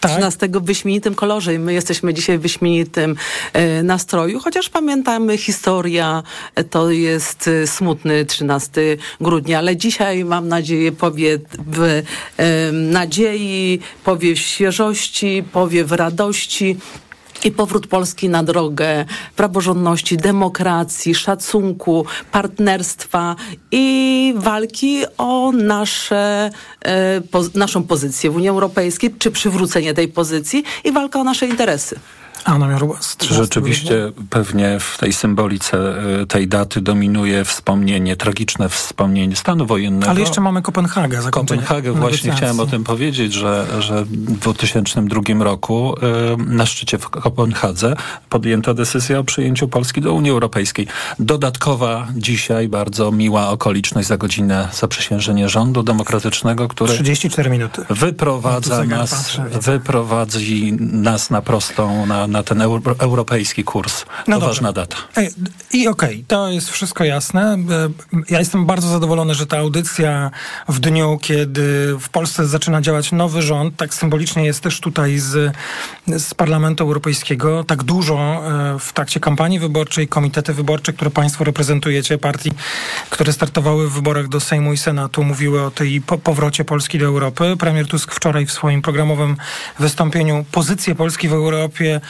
Tak. 0.00 0.10
13 0.10 0.48
w 0.48 0.64
wyśmienitym 0.64 1.14
kolorze 1.14 1.54
i 1.54 1.58
my 1.58 1.72
jesteśmy 1.72 2.14
dzisiaj 2.14 2.38
w 2.38 2.42
wyśmienitym 2.42 3.16
e, 3.52 3.82
nastroju, 3.82 4.40
chociaż 4.40 4.68
pamiętamy 4.68 5.38
historia, 5.38 6.22
e, 6.54 6.64
to 6.64 6.90
jest 6.90 7.48
e, 7.48 7.66
smutny 7.66 8.24
13 8.24 8.80
grudnia, 9.20 9.58
ale 9.58 9.76
dzisiaj 9.76 10.24
mam 10.24 10.48
nadzieję 10.48 10.92
powie 10.92 11.38
w 11.66 12.02
e, 12.36 12.72
nadziei, 12.72 13.80
powie 14.04 14.34
w 14.34 14.38
świeżości, 14.38 15.44
powie 15.52 15.84
w 15.84 15.92
radości. 15.92 16.76
I 17.44 17.50
powrót 17.50 17.86
Polski 17.86 18.28
na 18.28 18.42
drogę 18.42 19.04
praworządności, 19.36 20.16
demokracji, 20.16 21.14
szacunku, 21.14 22.06
partnerstwa 22.32 23.36
i 23.70 24.34
walki 24.36 25.02
o 25.18 25.52
nasze, 25.52 26.50
e, 26.84 27.20
po, 27.20 27.40
naszą 27.54 27.82
pozycję 27.82 28.30
w 28.30 28.36
Unii 28.36 28.48
Europejskiej, 28.48 29.14
czy 29.18 29.30
przywrócenie 29.30 29.94
tej 29.94 30.08
pozycji 30.08 30.64
i 30.84 30.92
walka 30.92 31.20
o 31.20 31.24
nasze 31.24 31.46
interesy. 31.46 32.00
Anna 32.44 32.70
Jarubas. 32.70 33.16
Czy 33.16 33.34
rzeczywiście 33.34 34.12
pewnie 34.30 34.80
w 34.80 34.98
tej 34.98 35.12
symbolice 35.12 35.94
y, 36.22 36.26
tej 36.26 36.48
daty 36.48 36.80
dominuje 36.80 37.44
wspomnienie, 37.44 38.16
tragiczne 38.16 38.68
wspomnienie 38.68 39.36
stanu 39.36 39.66
wojennego? 39.66 40.10
Ale 40.10 40.20
jeszcze 40.20 40.40
mamy 40.40 40.62
Kopenhagę. 40.62 41.20
Kopenhagę, 41.30 41.92
właśnie 41.92 42.32
chciałem 42.32 42.60
o 42.60 42.66
tym 42.66 42.84
powiedzieć, 42.84 43.32
że, 43.32 43.66
że 43.78 44.04
w 44.04 44.38
2002 44.38 45.20
roku 45.38 45.94
y, 45.96 46.36
na 46.36 46.66
szczycie 46.66 46.98
w 46.98 47.08
Kopenhadze 47.08 47.96
podjęto 48.28 48.74
decyzję 48.74 49.18
o 49.18 49.24
przyjęciu 49.24 49.68
Polski 49.68 50.00
do 50.00 50.12
Unii 50.12 50.30
Europejskiej. 50.30 50.86
Dodatkowa 51.18 52.06
dzisiaj 52.16 52.68
bardzo 52.68 53.12
miła 53.12 53.48
okoliczność 53.48 54.08
za 54.08 54.16
godzinę 54.16 54.68
zaprzysiężenie 54.72 55.48
rządu 55.48 55.82
demokratycznego, 55.82 56.68
które 56.68 56.94
34 56.94 57.50
minuty. 57.50 57.84
wyprowadza 57.90 58.84
No 58.84 58.96
nas, 58.96 59.10
patrzę, 59.10 59.44
wyprowadzi 59.60 60.72
nas 60.80 61.30
na 61.30 61.42
prostą, 61.42 62.06
na, 62.06 62.26
na 62.32 62.42
ten 62.42 62.62
euro, 62.62 62.94
europejski 62.98 63.64
kurs. 63.64 64.04
No 64.04 64.24
to 64.24 64.32
dobrze. 64.32 64.46
ważna 64.46 64.72
data. 64.72 64.96
I 65.72 65.88
okej, 65.88 66.24
to 66.28 66.48
jest 66.48 66.70
wszystko 66.70 67.04
jasne. 67.04 67.42
E, 67.54 67.88
Ja 68.30 68.38
jestem 68.38 68.66
bardzo 68.66 68.88
zadowolony, 68.88 69.34
że 69.34 69.46
ta 69.46 69.58
audycja 69.58 70.30
w 70.68 70.80
dniu, 70.80 71.18
kiedy 71.22 71.96
w 72.00 72.08
Polsce 72.08 72.46
zaczyna 72.46 72.80
działać 72.80 73.12
nowy 73.12 73.42
rząd, 73.42 73.76
tak 73.76 73.94
symbolicznie 73.94 74.44
jest 74.44 74.60
też 74.60 74.80
tutaj 74.80 75.18
z, 75.18 75.56
z 76.06 76.34
Parlamentu 76.34 76.84
Europejskiego, 76.84 77.64
tak 77.64 77.82
dużo 77.82 78.14
e, 78.14 78.78
w 78.78 78.92
trakcie 78.92 79.20
kampanii 79.20 79.58
wyborczej, 79.58 80.08
komitety 80.08 80.52
wyborcze, 80.54 80.92
które 80.92 81.10
Państwo 81.10 81.44
reprezentujecie, 81.44 82.18
partii, 82.18 82.50
które 83.10 83.32
startowały 83.32 83.88
w 83.88 83.92
wyborach 83.92 84.28
do 84.28 84.40
Sejmu 84.40 84.72
i 84.72 84.76
Senatu, 84.78 85.24
mówiły 85.24 85.62
o 85.62 85.70
tej 85.70 86.00
po 86.00 86.18
powrocie 86.18 86.64
Polski 86.64 86.98
do 86.98 87.06
Europy. 87.06 87.56
Premier 87.58 87.86
Tusk 87.88 88.12
wczoraj 88.14 88.46
w 88.46 88.52
swoim 88.52 88.82
programowym 88.82 89.36
wystąpieniu 89.78 90.44
pozycję 90.52 90.94
Polski 90.94 91.28
w 91.28 91.32
Europie, 91.32 92.00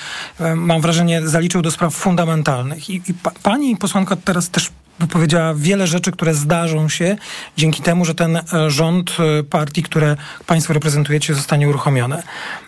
mam 0.54 0.80
wrażenie, 0.80 1.28
zaliczył 1.28 1.62
do 1.62 1.70
spraw 1.70 1.94
fundamentalnych. 1.94 2.90
I, 2.90 3.02
i 3.08 3.14
pa, 3.14 3.30
pani 3.42 3.76
posłanka 3.76 4.16
teraz 4.16 4.50
też 4.50 4.70
wypowiedziała 4.98 5.54
wiele 5.54 5.86
rzeczy, 5.86 6.12
które 6.12 6.34
zdarzą 6.34 6.88
się 6.88 7.16
dzięki 7.56 7.82
temu, 7.82 8.04
że 8.04 8.14
ten 8.14 8.36
e, 8.36 8.70
rząd 8.70 9.16
e, 9.18 9.42
partii, 9.42 9.82
które 9.82 10.16
Państwo 10.46 10.72
reprezentujecie, 10.72 11.34
zostanie 11.34 11.68
uruchomione. 11.68 12.22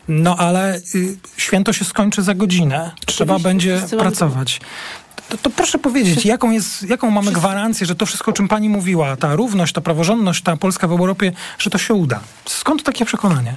No 0.09 0.37
ale 0.37 0.76
y, 0.94 1.16
święto 1.37 1.72
się 1.72 1.85
skończy 1.85 2.22
za 2.22 2.35
godzinę. 2.35 2.90
Trzeba 3.07 3.35
Oczywiście, 3.35 3.70
będzie 3.70 3.96
pracować. 3.98 4.61
To, 5.28 5.38
to 5.38 5.50
proszę 5.50 5.78
powiedzieć, 5.78 6.24
jaką, 6.24 6.50
jest, 6.50 6.83
jaką 6.83 7.11
mamy 7.11 7.33
gwarancję, 7.33 7.87
że 7.87 7.94
to 7.94 8.07
wszystko, 8.07 8.30
o 8.30 8.35
czym 8.35 8.48
pani 8.48 8.68
mówiła, 8.68 9.16
ta 9.16 9.37
równość, 9.37 9.72
ta 9.72 9.80
praworządność, 9.80 10.42
ta 10.42 10.57
Polska 10.57 10.88
w 10.88 10.92
Europie, 10.92 11.33
że 11.59 11.70
to 11.70 11.78
się 11.78 11.94
uda? 11.94 12.20
Skąd 12.46 12.83
takie 12.83 13.04
przekonanie? 13.04 13.57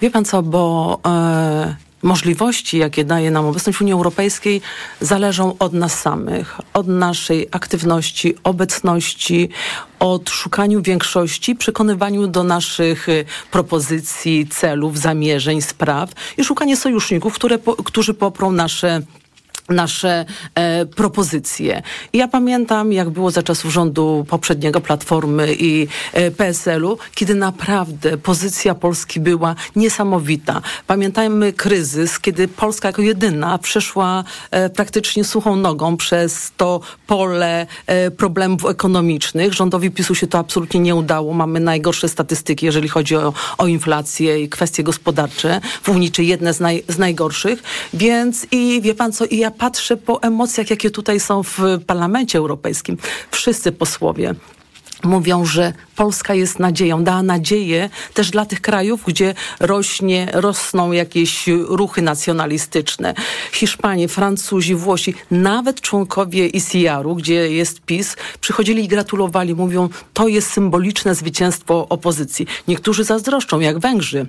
Wie 0.00 0.10
pan 0.10 0.24
co, 0.24 0.42
bo 0.42 1.00
e, 1.06 1.76
możliwości, 2.02 2.78
jakie 2.78 3.04
daje 3.04 3.30
nam 3.30 3.46
obecność 3.46 3.78
w 3.78 3.82
Unii 3.82 3.92
Europejskiej, 3.92 4.60
zależą 5.00 5.58
od 5.58 5.72
nas 5.72 6.00
samych, 6.00 6.60
od 6.74 6.88
naszej 6.88 7.48
aktywności, 7.50 8.34
obecności, 8.44 9.48
od 9.98 10.30
szukaniu 10.30 10.82
większości, 10.82 11.54
przekonywaniu 11.54 12.26
do 12.26 12.42
naszych 12.42 13.08
e, 13.08 13.24
propozycji, 13.50 14.46
celów, 14.46 14.98
zamierzeń, 14.98 15.62
spraw 15.62 16.10
i 16.36 16.44
szukanie 16.44 16.76
sojuszników, 16.76 17.34
które, 17.34 17.58
którzy 17.84 18.14
poprą 18.14 18.52
nasze 18.52 19.02
nasze 19.68 20.24
e, 20.54 20.86
propozycje. 20.86 21.82
Ja 22.12 22.28
pamiętam, 22.28 22.92
jak 22.92 23.10
było 23.10 23.30
za 23.30 23.42
czasów 23.42 23.72
rządu 23.72 24.26
poprzedniego 24.28 24.80
Platformy 24.80 25.54
i 25.58 25.88
e, 26.12 26.30
PSL-u, 26.30 26.98
kiedy 27.14 27.34
naprawdę 27.34 28.18
pozycja 28.18 28.74
Polski 28.74 29.20
była 29.20 29.54
niesamowita. 29.76 30.62
Pamiętajmy 30.86 31.52
kryzys, 31.52 32.20
kiedy 32.20 32.48
Polska 32.48 32.88
jako 32.88 33.02
jedyna 33.02 33.58
przeszła 33.58 34.24
e, 34.50 34.70
praktycznie 34.70 35.24
suchą 35.24 35.56
nogą 35.56 35.96
przez 35.96 36.52
to 36.56 36.80
pole 37.06 37.66
e, 37.86 38.10
problemów 38.10 38.64
ekonomicznych. 38.64 39.52
Rządowi 39.52 39.90
PiSu 39.90 40.14
się 40.14 40.26
to 40.26 40.38
absolutnie 40.38 40.80
nie 40.80 40.94
udało. 40.94 41.34
Mamy 41.34 41.60
najgorsze 41.60 42.08
statystyki, 42.08 42.66
jeżeli 42.66 42.88
chodzi 42.88 43.16
o, 43.16 43.32
o 43.58 43.66
inflację 43.66 44.40
i 44.42 44.48
kwestie 44.48 44.82
gospodarcze 44.82 45.60
w 45.82 45.88
Unii, 45.88 46.10
czy 46.10 46.24
jedne 46.24 46.54
z, 46.54 46.60
naj, 46.60 46.84
z 46.88 46.98
najgorszych. 46.98 47.62
Więc 47.94 48.46
i 48.50 48.80
wie 48.80 48.94
pan 48.94 49.12
co, 49.12 49.24
i 49.24 49.38
ja 49.38 49.50
patrzę 49.58 49.96
po 49.96 50.22
emocjach, 50.22 50.70
jakie 50.70 50.90
tutaj 50.90 51.20
są 51.20 51.42
w 51.42 51.58
Parlamencie 51.86 52.38
Europejskim. 52.38 52.96
Wszyscy 53.30 53.72
posłowie 53.72 54.34
mówią, 55.04 55.44
że 55.44 55.72
Polska 55.96 56.34
jest 56.34 56.58
nadzieją, 56.58 57.04
dała 57.04 57.22
nadzieję 57.22 57.90
też 58.14 58.30
dla 58.30 58.46
tych 58.46 58.60
krajów, 58.60 59.00
gdzie 59.06 59.34
rośnie, 59.60 60.28
rosną 60.32 60.92
jakieś 60.92 61.46
ruchy 61.68 62.02
nacjonalistyczne. 62.02 63.14
Hiszpanie, 63.52 64.08
Francuzi, 64.08 64.74
Włosi, 64.74 65.14
nawet 65.30 65.80
członkowie 65.80 66.46
ICR-u, 66.46 67.14
gdzie 67.14 67.52
jest 67.52 67.80
PiS, 67.80 68.16
przychodzili 68.40 68.84
i 68.84 68.88
gratulowali, 68.88 69.54
mówią, 69.54 69.88
to 70.12 70.28
jest 70.28 70.50
symboliczne 70.50 71.14
zwycięstwo 71.14 71.86
opozycji. 71.88 72.46
Niektórzy 72.68 73.04
zazdroszczą, 73.04 73.60
jak 73.60 73.78
Węgrzy. 73.78 74.26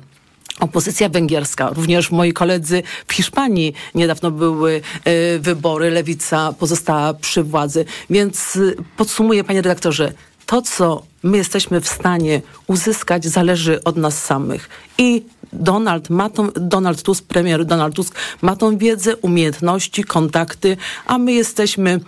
Opozycja 0.60 1.10
węgierska, 1.10 1.70
również 1.70 2.12
moi 2.12 2.34
koledzy 2.34 2.84
w 3.08 3.14
Hiszpanii 3.14 3.74
niedawno 3.96 4.32
były 4.32 4.82
e, 5.04 5.40
wybory, 5.40 5.92
lewica 5.92 6.54
pozostała 6.54 7.14
przy 7.14 7.44
władzy. 7.44 7.86
Więc 8.10 8.56
y, 8.56 8.76
podsumuję, 8.98 9.44
panie 9.44 9.62
redaktorze, 9.62 10.14
to, 10.46 10.62
co 10.62 11.04
my 11.24 11.38
jesteśmy 11.38 11.82
w 11.82 11.88
stanie 11.88 12.42
uzyskać, 12.68 13.26
zależy 13.26 13.84
od 13.84 13.98
nas 13.98 14.24
samych. 14.24 14.70
I 14.98 15.24
Donald, 15.54 16.10
ma 16.10 16.30
tą, 16.30 16.50
Donald 16.56 17.04
Tusk, 17.04 17.26
premier 17.26 17.66
Donald 17.66 17.96
Tusk 17.96 18.16
ma 18.42 18.56
tą 18.56 18.78
wiedzę, 18.78 19.16
umiejętności, 19.16 20.04
kontakty, 20.04 20.78
a 21.06 21.18
my 21.18 21.34
jesteśmy 21.34 22.00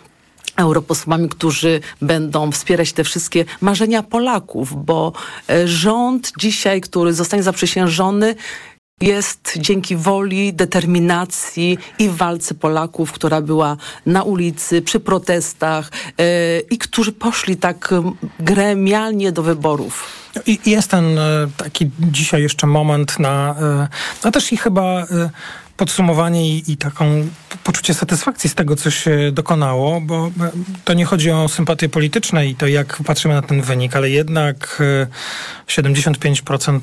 europosłami, 0.62 1.30
którzy 1.30 1.82
będą 2.02 2.52
wspierać 2.52 2.94
te 2.94 3.04
wszystkie 3.04 3.46
marzenia 3.62 4.04
Polaków, 4.04 4.86
bo 4.86 5.14
e, 5.50 5.68
rząd 5.68 6.32
dzisiaj, 6.40 6.82
który 6.82 7.14
zostanie 7.14 7.44
zaprzysiężony, 7.44 8.36
jest 9.02 9.54
dzięki 9.58 9.96
woli, 9.96 10.54
determinacji 10.54 11.78
i 12.00 12.10
walce 12.10 12.56
Polaków, 12.56 13.12
która 13.12 13.42
była 13.42 13.78
na 14.06 14.24
ulicy, 14.24 14.82
przy 14.82 15.00
protestach 15.00 15.92
e, 16.18 16.60
i 16.60 16.78
którzy 16.78 17.12
poszli 17.12 17.58
tak 17.58 17.94
gremialnie 18.40 19.32
do 19.32 19.44
wyborów. 19.44 20.06
I 20.46 20.60
i 20.66 20.72
jest 20.72 20.92
ten 20.92 21.18
e, 21.18 21.48
taki 21.58 21.90
dzisiaj 22.00 22.42
jeszcze 22.42 22.68
moment 22.68 23.20
na, 23.20 23.56
e, 23.62 23.88
a 24.24 24.32
też 24.32 24.54
i 24.54 24.58
chyba 24.58 25.06
podsumowanie 25.80 26.50
i, 26.50 26.72
i 26.72 26.78
taką 26.78 27.28
poczucie 27.64 27.94
satysfakcji 27.94 28.50
z 28.50 28.56
tego, 28.56 28.76
co 28.76 28.92
się 28.92 29.32
dokonało, 29.32 30.02
bo 30.02 30.28
e, 30.28 30.52
to 30.86 30.94
nie 30.94 31.06
chodzi 31.06 31.32
o 31.32 31.48
sympatie 31.48 31.90
polityczne 31.90 32.48
i 32.48 32.56
to 32.56 32.68
jak 32.68 33.00
patrzymy 33.06 33.34
na 33.34 33.42
ten 33.42 33.62
wynik, 33.62 33.96
ale 33.96 34.10
jednak 34.10 34.82
e, 35.68 35.82
75%, 35.82 36.80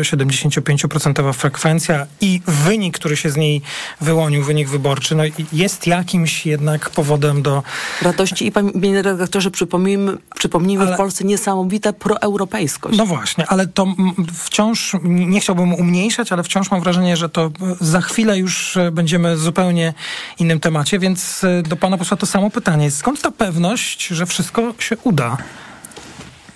e, 0.00 0.02
75% 0.02 1.34
frekwencja 1.34 2.06
i 2.20 2.40
wynik, 2.46 2.98
który 2.98 3.16
się 3.16 3.30
z 3.30 3.36
niej 3.36 3.62
wyłonił, 4.00 4.44
wynik 4.44 4.68
wyborczy, 4.68 5.14
no 5.14 5.22
jest 5.52 5.86
jakimś 5.86 6.46
jednak 6.46 6.90
powodem 6.90 7.42
do 7.42 7.62
Radości 8.02 8.46
i 8.46 8.52
panie 8.52 9.02
redaktorze, 9.02 9.50
przypomnijmy, 9.50 10.16
przypomnijmy 10.34 10.86
w 10.86 10.96
Polsce 10.96 11.24
niesamowita 11.24 11.92
proeuropejskość. 11.92 12.98
No 12.98 13.06
właśnie, 13.06 13.46
ale 13.46 13.66
to 13.66 13.86
wciąż, 14.34 14.96
nie 15.02 15.40
chciałbym 15.40 15.74
umniejszać, 15.74 16.32
ale 16.32 16.42
wciąż 16.42 16.70
mam 16.70 16.80
wrażenie, 16.80 17.16
że 17.16 17.28
to 17.28 17.46
e, 17.46 17.50
za 17.80 18.00
chwilę 18.10 18.38
już 18.38 18.76
e, 18.76 18.90
będziemy 18.90 19.36
zupełnie 19.36 19.94
innym 20.38 20.60
temacie, 20.60 20.98
więc 20.98 21.44
e, 21.44 21.62
do 21.62 21.76
pana 21.76 21.98
posła 21.98 22.16
to 22.16 22.26
samo 22.26 22.50
pytanie. 22.50 22.90
Skąd 22.90 23.22
ta 23.22 23.30
pewność, 23.30 24.06
że 24.06 24.26
wszystko 24.26 24.74
się 24.78 24.96
uda? 24.96 25.36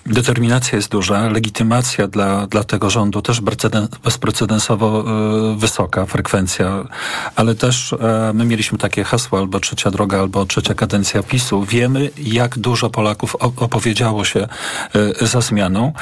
Determinacja 0.07 0.77
jest 0.77 0.91
duża, 0.91 1.29
legitymacja 1.29 2.09
dla, 2.09 2.47
dla 2.47 2.65
tego 2.65 2.91
rządu 2.91 3.23
też 3.23 3.41
bezpreceden- 3.43 3.89
bezprecedensowo 4.05 5.05
e, 5.53 5.57
wysoka 5.59 6.07
frekwencja, 6.07 6.85
ale 7.37 7.55
też 7.55 7.93
e, 7.93 8.33
my 8.35 8.45
mieliśmy 8.45 8.79
takie 8.79 9.05
hasło 9.05 9.39
albo 9.39 9.61
trzecia 9.61 9.91
droga, 9.91 10.19
albo 10.21 10.47
trzecia 10.47 10.75
kadencja 10.75 11.23
PiSu. 11.23 11.65
Wiemy, 11.65 12.11
jak 12.19 12.59
dużo 12.59 12.91
Polaków 12.91 13.37
opowiedziało 13.37 14.25
się 14.25 14.49
e, 15.21 15.27
za 15.27 15.41
zmianą 15.41 15.93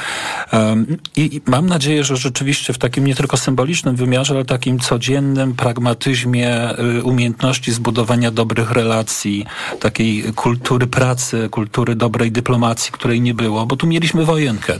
i 1.15 1.41
mam 1.45 1.65
nadzieję, 1.65 2.03
że 2.03 2.17
rzeczywiście 2.17 2.73
w 2.73 2.77
takim 2.77 3.07
nie 3.07 3.15
tylko 3.15 3.37
symbolicznym 3.37 3.95
wymiarze, 3.95 4.33
ale 4.33 4.45
takim 4.45 4.79
codziennym 4.79 5.53
pragmatyzmie 5.53 6.49
e, 6.49 7.03
umiejętności 7.03 7.71
zbudowania 7.71 8.31
dobrych 8.31 8.71
relacji, 8.71 9.45
takiej 9.79 10.23
kultury 10.33 10.87
pracy, 10.87 11.49
kultury 11.51 11.95
dobrej 11.95 12.31
dyplomacji, 12.31 12.91
której 12.91 13.21
nie 13.21 13.33
było, 13.33 13.65
bo 13.65 13.75
tu 13.75 13.87
mieliśmy 13.93 14.25
wojenkę. 14.25 14.79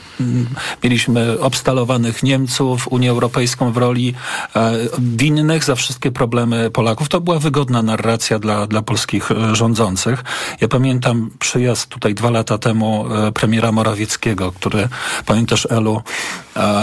Mieliśmy 0.83 1.39
obstalowanych 1.39 2.23
Niemców, 2.23 2.87
Unię 2.87 3.09
Europejską 3.09 3.71
w 3.71 3.77
roli 3.77 4.13
e, 4.55 4.71
winnych 4.99 5.63
za 5.63 5.75
wszystkie 5.75 6.11
problemy 6.11 6.71
Polaków. 6.71 7.09
To 7.09 7.21
była 7.21 7.39
wygodna 7.39 7.81
narracja 7.81 8.39
dla, 8.39 8.67
dla 8.67 8.81
polskich 8.81 9.31
e, 9.31 9.55
rządzących. 9.55 10.23
Ja 10.61 10.67
pamiętam 10.67 11.29
przyjazd 11.39 11.87
tutaj 11.89 12.15
dwa 12.15 12.29
lata 12.29 12.57
temu 12.57 13.05
e, 13.13 13.31
premiera 13.31 13.71
Morawieckiego, 13.71 14.51
który, 14.51 14.87
pamiętasz 15.25 15.67
Elu, 15.71 16.01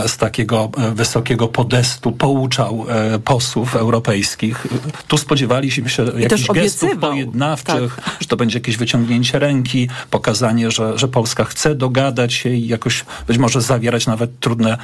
z 0.07 0.16
takiego 0.16 0.71
wysokiego 0.95 1.49
podestu 1.49 2.12
pouczał 2.12 2.87
posłów 3.25 3.77
europejskich. 3.77 4.66
Tu 5.09 5.19
spodziewaliśmy 5.19 5.88
się 5.88 6.05
jakichś 6.19 6.47
gestów 6.49 6.90
pojednawczych, 7.01 7.99
że 8.21 8.27
to 8.29 8.37
będzie 8.37 8.59
jakieś 8.59 8.77
wyciągnięcie 8.77 9.38
ręki, 9.38 9.88
pokazanie, 10.11 10.71
że, 10.71 10.99
że 10.99 11.09
Polska 11.09 11.45
chce 11.45 11.75
dogadać 11.75 12.19
się 12.28 12.50
i 12.50 12.66
jakoś 12.68 13.04
być 13.26 13.38
może 13.38 13.61
zawierać 13.61 14.06
nawet 14.06 14.40
trudne 14.40 14.78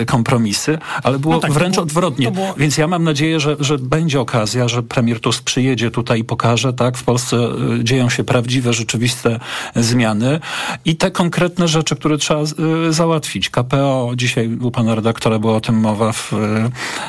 e, 0.00 0.04
kompromisy, 0.06 0.78
ale 1.02 1.18
było 1.18 1.34
No 1.34 1.40
tak, 1.40 1.52
wręcz 1.52 1.74
było- 1.74 1.82
odwrotnie. 1.82 2.30
było- 2.30 2.54
Więc 2.56 2.78
ja 2.78 2.86
mam 2.86 3.04
nadzieję, 3.04 3.40
że, 3.40 3.56
że 3.60 3.78
będzie 3.78 4.20
okazja, 4.20 4.68
że 4.68 4.82
premier 4.82 5.20
Tusk 5.20 5.42
przyjedzie 5.44 5.90
tutaj 5.90 6.20
i 6.20 6.24
pokaże, 6.24 6.72
tak, 6.72 6.96
w 6.98 7.02
Polsce 7.04 7.36
e, 7.36 7.84
dzieją 7.84 8.08
się 8.10 8.24
prawdziwe, 8.24 8.72
rzeczywiste 8.72 9.40
zmiany 9.76 10.40
i 10.84 10.96
te 10.96 11.10
konkretne 11.10 11.68
rzeczy, 11.68 11.96
które 11.96 12.18
trzeba 12.18 12.40
e, 12.40 12.46
załatwić. 12.92 13.50
KPO, 13.50 14.12
dzisiaj 14.16 14.48
u 14.60 14.70
pana 14.70 14.94
redaktora 14.94 15.38
była 15.38 15.56
o 15.56 15.60
tym 15.60 15.74
mowa 15.74 16.12
w, 16.12 16.32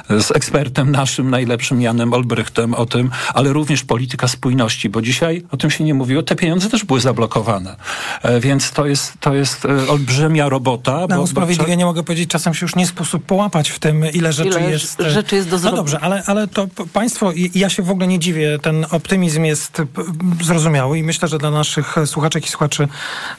e, 0.10 0.22
z 0.22 0.32
ekspertem 0.32 0.92
naszym 0.92 1.30
najlepszym 1.30 1.82
Janem 1.82 2.14
Olbrychtem 2.14 2.74
o 2.74 2.86
tym, 2.86 3.10
ale 3.34 3.54
również 3.54 3.84
polityka 3.84 4.28
spójności, 4.28 4.90
bo 4.90 5.02
dzisiaj 5.02 5.44
o 5.52 5.58
tym 5.58 5.70
się 5.70 5.84
nie 5.84 5.94
mówiło, 5.94 6.24
te 6.24 6.36
pieniądze 6.36 6.70
też 6.70 6.84
były 6.86 7.00
zablokowane. 7.02 7.76
E, 8.24 8.40
Więc 8.40 8.72
to 8.72 8.86
jest, 8.86 9.14
to 9.20 9.34
jest 9.36 9.45
e, 9.66 9.90
olbrzymia 9.90 10.50
robota. 10.50 10.92
Na 10.92 11.08
bo- 11.08 11.16
bo 11.16 11.22
usprawiedliwienie 11.22 11.86
mogę 11.86 12.04
powiedzieć, 12.04 12.30
czasem 12.30 12.54
się 12.54 12.66
już 12.66 12.76
nie 12.76 12.88
sposób 12.88 13.26
połapać 13.26 13.70
w 13.70 13.80
tym, 13.80 14.06
ile 14.14 14.34
rzeczy 14.34 14.50
Ile 14.60 14.72
jest. 14.72 15.00
rz- 15.00 15.10
rzeczy 15.10 15.36
jest 15.36 15.50
do 15.50 15.56
No 15.56 15.60
zrobienia. 15.60 15.78
dobrze, 15.78 16.00
ale, 16.00 16.24
ale 16.26 16.48
to 16.48 16.68
państwo, 16.94 17.32
i 17.32 17.52
ja 17.56 17.70
się 17.70 17.84
w 17.84 17.90
ogóle 17.92 18.08
nie 18.08 18.20
dziwię, 18.20 18.60
ten 18.62 18.86
optymizm 18.92 19.44
jest 19.44 19.82
zrozumiały 20.42 21.00
i 21.00 21.04
myślę, 21.04 21.28
że 21.28 21.38
dla 21.38 21.52
naszych 21.52 21.96
słuchaczek 22.06 22.46
i 22.46 22.50
słuchaczy 22.50 22.88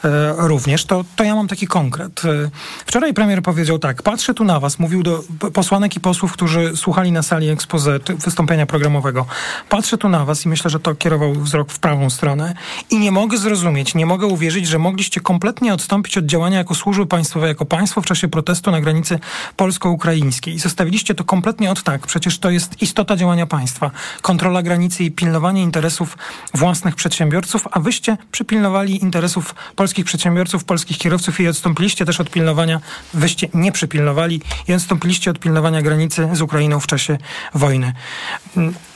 e, 0.05 0.09
również. 0.37 0.85
To, 0.85 1.05
to 1.17 1.25
ja 1.25 1.35
mam 1.35 1.49
taki 1.49 1.67
konkret. 1.67 2.23
E, 2.25 2.51
Wczoraj 2.87 3.15
premier 3.15 3.43
powiedział 3.43 3.79
tak, 3.79 4.03
patrzę 4.03 4.35
tu 4.35 4.45
na 4.45 4.61
was, 4.61 4.79
mówił 4.79 5.03
do 5.03 5.23
posłanek 5.55 5.97
i 5.97 6.01
posłów, 6.01 6.33
którzy 6.33 6.77
słuchali 6.77 7.13
na 7.13 7.23
sali 7.23 7.49
expose 7.49 8.01
czy 8.01 8.15
wystąpienia 8.15 8.67
programowego. 8.67 9.27
Patrzę 9.69 9.99
tu 9.99 10.09
na 10.09 10.25
was 10.25 10.45
i 10.45 10.49
myślę, 10.49 10.71
że 10.71 10.81
to 10.81 10.95
kierował 10.95 11.35
wzrok 11.35 11.73
w 11.73 11.79
prawą 11.79 12.11
stronę 12.11 12.55
i 12.91 12.99
nie 12.99 13.13
mogę 13.13 13.39
zrozumieć, 13.39 13.95
nie 13.95 14.07
mogę 14.07 14.27
uwierzyć, 14.27 14.67
że 14.67 14.79
mogliście 14.79 15.21
kompletnie 15.21 15.75
odstąpić 15.75 15.96
od 16.19 16.27
działania 16.27 16.59
jako 16.59 16.75
służby 16.75 17.07
państwowe, 17.07 17.49
jako 17.49 17.65
państwo 17.65 18.01
w 18.01 18.07
czasie 18.07 18.29
protestu 18.29 18.71
na 18.71 18.81
granicy 18.81 19.19
polsko-ukraińskiej. 19.57 20.55
I 20.55 20.59
zostawiliście 20.59 21.15
to 21.15 21.25
kompletnie 21.25 21.71
od 21.71 21.83
tak. 21.83 22.07
Przecież 22.07 22.39
to 22.39 22.51
jest 22.51 22.83
istota 22.83 23.17
działania 23.17 23.47
państwa. 23.47 23.91
Kontrola 24.23 24.63
granicy 24.63 25.05
i 25.05 25.11
pilnowanie 25.11 25.63
interesów 25.63 26.19
własnych 26.55 26.95
przedsiębiorców, 26.95 27.69
a 27.71 27.81
wyście 27.81 28.17
przypilnowali 28.33 29.03
interesów 29.03 29.55
polskich 29.77 30.05
przedsiębiorców, 30.05 30.65
polskich 30.65 30.99
kierowców 30.99 31.41
i 31.41 31.49
odstąpiliście 31.49 32.05
też 32.05 32.21
od 32.21 32.31
pilnowania, 32.31 32.81
wyście 33.15 33.49
nie 33.55 33.73
przypilnowali 33.73 34.41
i 34.69 34.73
odstąpiliście 34.73 35.31
od 35.31 35.39
pilnowania 35.39 35.83
granicy 35.83 36.29
z 36.33 36.41
Ukrainą 36.41 36.81
w 36.81 36.87
czasie 36.87 37.19
wojny. 37.55 37.93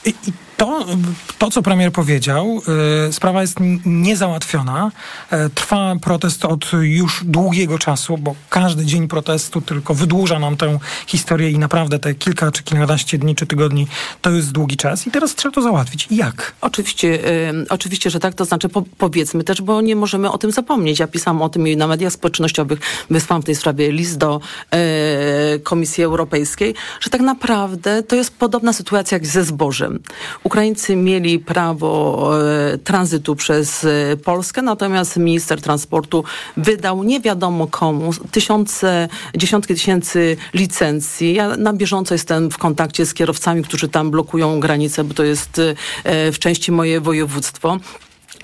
I, 0.05 0.13
to, 0.61 0.85
to, 1.37 1.51
co 1.51 1.61
premier 1.61 1.91
powiedział, 1.91 2.61
y, 3.07 3.13
sprawa 3.13 3.41
jest 3.41 3.57
niezałatwiona. 3.85 4.91
E, 5.29 5.49
Trwa 5.49 5.95
protest 6.01 6.45
od 6.45 6.71
już 6.81 7.23
długiego 7.25 7.79
czasu, 7.79 8.17
bo 8.17 8.35
każdy 8.49 8.85
dzień 8.85 9.07
protestu 9.07 9.61
tylko 9.61 9.93
wydłuża 9.93 10.39
nam 10.39 10.57
tę 10.57 10.79
historię 11.07 11.49
i 11.49 11.59
naprawdę 11.59 11.99
te 11.99 12.15
kilka 12.15 12.51
czy 12.51 12.63
kilkanaście 12.63 13.17
dni 13.17 13.35
czy 13.35 13.45
tygodni 13.45 13.87
to 14.21 14.31
jest 14.31 14.51
długi 14.51 14.77
czas 14.77 15.07
i 15.07 15.11
teraz 15.11 15.35
trzeba 15.35 15.55
to 15.55 15.61
załatwić. 15.61 16.07
Jak? 16.11 16.53
Oczywiście, 16.61 17.07
y, 17.49 17.65
oczywiście, 17.69 18.09
że 18.09 18.19
tak, 18.19 18.33
to 18.33 18.45
znaczy 18.45 18.69
po, 18.69 18.83
powiedzmy 18.97 19.43
też, 19.43 19.61
bo 19.61 19.81
nie 19.81 19.95
możemy 19.95 20.31
o 20.31 20.37
tym 20.37 20.51
zapomnieć. 20.51 20.99
Ja 20.99 21.07
pisałam 21.07 21.41
o 21.41 21.49
tym 21.49 21.67
i 21.67 21.77
na 21.77 21.87
mediach 21.87 22.13
społecznościowych, 22.13 22.79
wysłałam 23.09 23.41
w 23.41 23.45
tej 23.45 23.55
sprawie 23.55 23.91
list 23.91 24.17
do 24.17 24.41
e, 24.71 25.59
Komisji 25.59 26.03
Europejskiej, 26.03 26.73
że 26.99 27.09
tak 27.09 27.21
naprawdę 27.21 28.03
to 28.03 28.15
jest 28.15 28.37
podobna 28.37 28.73
sytuacja 28.73 29.15
jak 29.15 29.27
ze 29.27 29.43
zbożem. 29.43 29.90
Ukraińcy 30.43 30.95
mieli 30.95 31.39
prawo 31.39 32.31
e, 32.73 32.77
tranzytu 32.77 33.35
przez 33.35 33.83
e, 33.83 34.17
Polskę, 34.17 34.61
natomiast 34.61 35.17
minister 35.17 35.61
transportu 35.61 36.23
wydał 36.57 37.03
nie 37.03 37.19
wiadomo 37.19 37.67
komu 37.67 38.11
tysiące, 38.31 39.09
dziesiątki 39.37 39.73
tysięcy 39.73 40.37
licencji. 40.53 41.33
Ja 41.33 41.57
na 41.57 41.73
bieżąco 41.73 42.13
jestem 42.13 42.51
w 42.51 42.57
kontakcie 42.57 43.05
z 43.05 43.13
kierowcami, 43.13 43.63
którzy 43.63 43.89
tam 43.89 44.11
blokują 44.11 44.59
granicę, 44.59 45.03
bo 45.03 45.13
to 45.13 45.23
jest 45.23 45.61
e, 46.03 46.31
w 46.31 46.39
części 46.39 46.71
moje 46.71 47.01
województwo. 47.01 47.79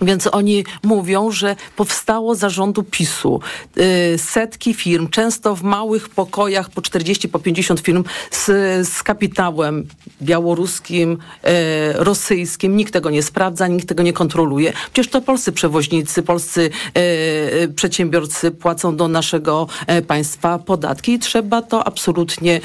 Więc 0.01 0.27
oni 0.31 0.65
mówią, 0.83 1.31
że 1.31 1.55
powstało 1.75 2.35
zarządu 2.35 2.83
PiSu 2.83 3.39
y, 3.77 4.17
setki 4.17 4.73
firm, 4.73 5.09
często 5.09 5.55
w 5.55 5.63
małych 5.63 6.09
pokojach 6.09 6.69
po 6.69 6.81
40, 6.81 7.29
po 7.29 7.39
50 7.39 7.79
firm 7.79 8.03
z, 8.31 8.45
z 8.87 9.03
kapitałem 9.03 9.87
białoruskim, 10.21 11.17
e, 11.43 11.93
rosyjskim. 11.93 12.77
Nikt 12.77 12.93
tego 12.93 13.09
nie 13.09 13.23
sprawdza, 13.23 13.67
nikt 13.67 13.87
tego 13.87 14.03
nie 14.03 14.13
kontroluje. 14.13 14.73
Przecież 14.93 15.11
to 15.11 15.21
polscy 15.21 15.51
przewoźnicy, 15.51 16.23
polscy 16.23 16.69
e, 16.93 17.67
przedsiębiorcy 17.67 18.51
płacą 18.51 18.95
do 18.95 19.07
naszego 19.07 19.67
e, 19.87 20.01
państwa 20.01 20.59
podatki 20.59 21.13
i 21.13 21.19
trzeba 21.19 21.61
to 21.61 21.87
absolutnie 21.87 22.61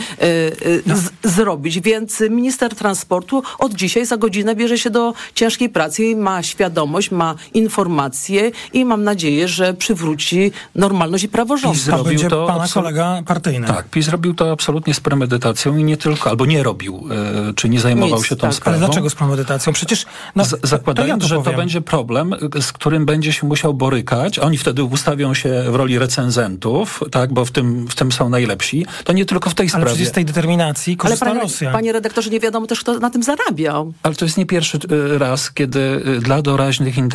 z, 0.86 1.10
zrobić. 1.34 1.80
Więc 1.80 2.20
minister 2.30 2.74
transportu 2.74 3.42
od 3.58 3.74
dzisiaj 3.74 4.06
za 4.06 4.16
godzinę 4.16 4.54
bierze 4.54 4.78
się 4.78 4.90
do 4.90 5.14
ciężkiej 5.34 5.68
pracy 5.68 6.04
i 6.04 6.16
ma 6.16 6.42
świadomość, 6.42 7.10
ma 7.10 7.21
informacje 7.54 8.50
i 8.72 8.84
mam 8.84 9.04
nadzieję, 9.04 9.48
że 9.48 9.74
przywróci 9.74 10.52
normalność 10.74 11.24
i 11.24 11.28
praworządność. 11.28 11.84
To 11.86 12.04
będzie 12.04 12.30
pana 12.30 12.54
absolut- 12.54 12.72
kolega 12.84 13.22
partyjny. 13.26 13.66
Tak, 13.66 13.88
PiS 13.88 14.08
robił 14.08 14.34
to 14.34 14.52
absolutnie 14.52 14.94
z 14.94 15.00
premedytacją 15.00 15.76
i 15.76 15.84
nie 15.84 15.96
tylko, 15.96 16.30
albo 16.30 16.46
nie 16.46 16.62
robił, 16.62 17.08
e, 17.50 17.54
czy 17.54 17.68
nie 17.68 17.80
zajmował 17.80 18.18
Nic, 18.18 18.26
się 18.26 18.36
tą 18.36 18.40
tak. 18.46 18.54
sprawą. 18.54 18.76
Ale 18.78 18.86
dlaczego 18.86 19.10
z 19.10 19.14
premedytacją? 19.14 19.72
Przecież 19.72 20.06
no, 20.36 20.44
Z- 20.44 20.60
zakładając, 20.68 21.22
to 21.22 21.24
ja 21.24 21.28
że 21.28 21.34
to 21.36 21.42
powiem. 21.42 21.56
będzie 21.58 21.80
problem, 21.80 22.34
z 22.60 22.72
którym 22.72 23.06
będzie 23.06 23.32
się 23.32 23.46
musiał 23.46 23.74
borykać, 23.74 24.38
oni 24.38 24.58
wtedy 24.58 24.84
ustawią 24.84 25.34
się 25.34 25.64
w 25.70 25.74
roli 25.74 25.98
recenzentów, 25.98 27.00
tak, 27.10 27.32
bo 27.32 27.44
w 27.44 27.50
tym, 27.50 27.86
w 27.88 27.94
tym 27.94 28.12
są 28.12 28.28
najlepsi, 28.28 28.86
to 29.04 29.12
nie 29.12 29.24
tylko 29.26 29.50
w 29.50 29.54
tej 29.54 29.64
Ale 29.64 29.70
sprawie. 29.70 29.86
przecież 29.86 30.08
z 30.08 30.12
tej 30.12 30.24
determinacji 30.24 30.92
Ale 30.92 30.96
korzysta 30.96 31.26
panie, 31.26 31.40
Rosja. 31.40 31.72
panie 31.72 31.92
redaktorze, 31.92 32.30
nie 32.30 32.40
wiadomo 32.40 32.66
też, 32.66 32.80
kto 32.80 32.98
na 32.98 33.10
tym 33.10 33.22
zarabiał. 33.22 33.92
Ale 34.02 34.14
to 34.14 34.24
jest 34.24 34.36
nie 34.36 34.46
pierwszy 34.46 34.78
y, 34.92 35.18
raz, 35.18 35.50
kiedy 35.52 35.80
y, 35.80 36.20
dla 36.20 36.42
doraźnych 36.42 36.96
interesów, 36.98 37.11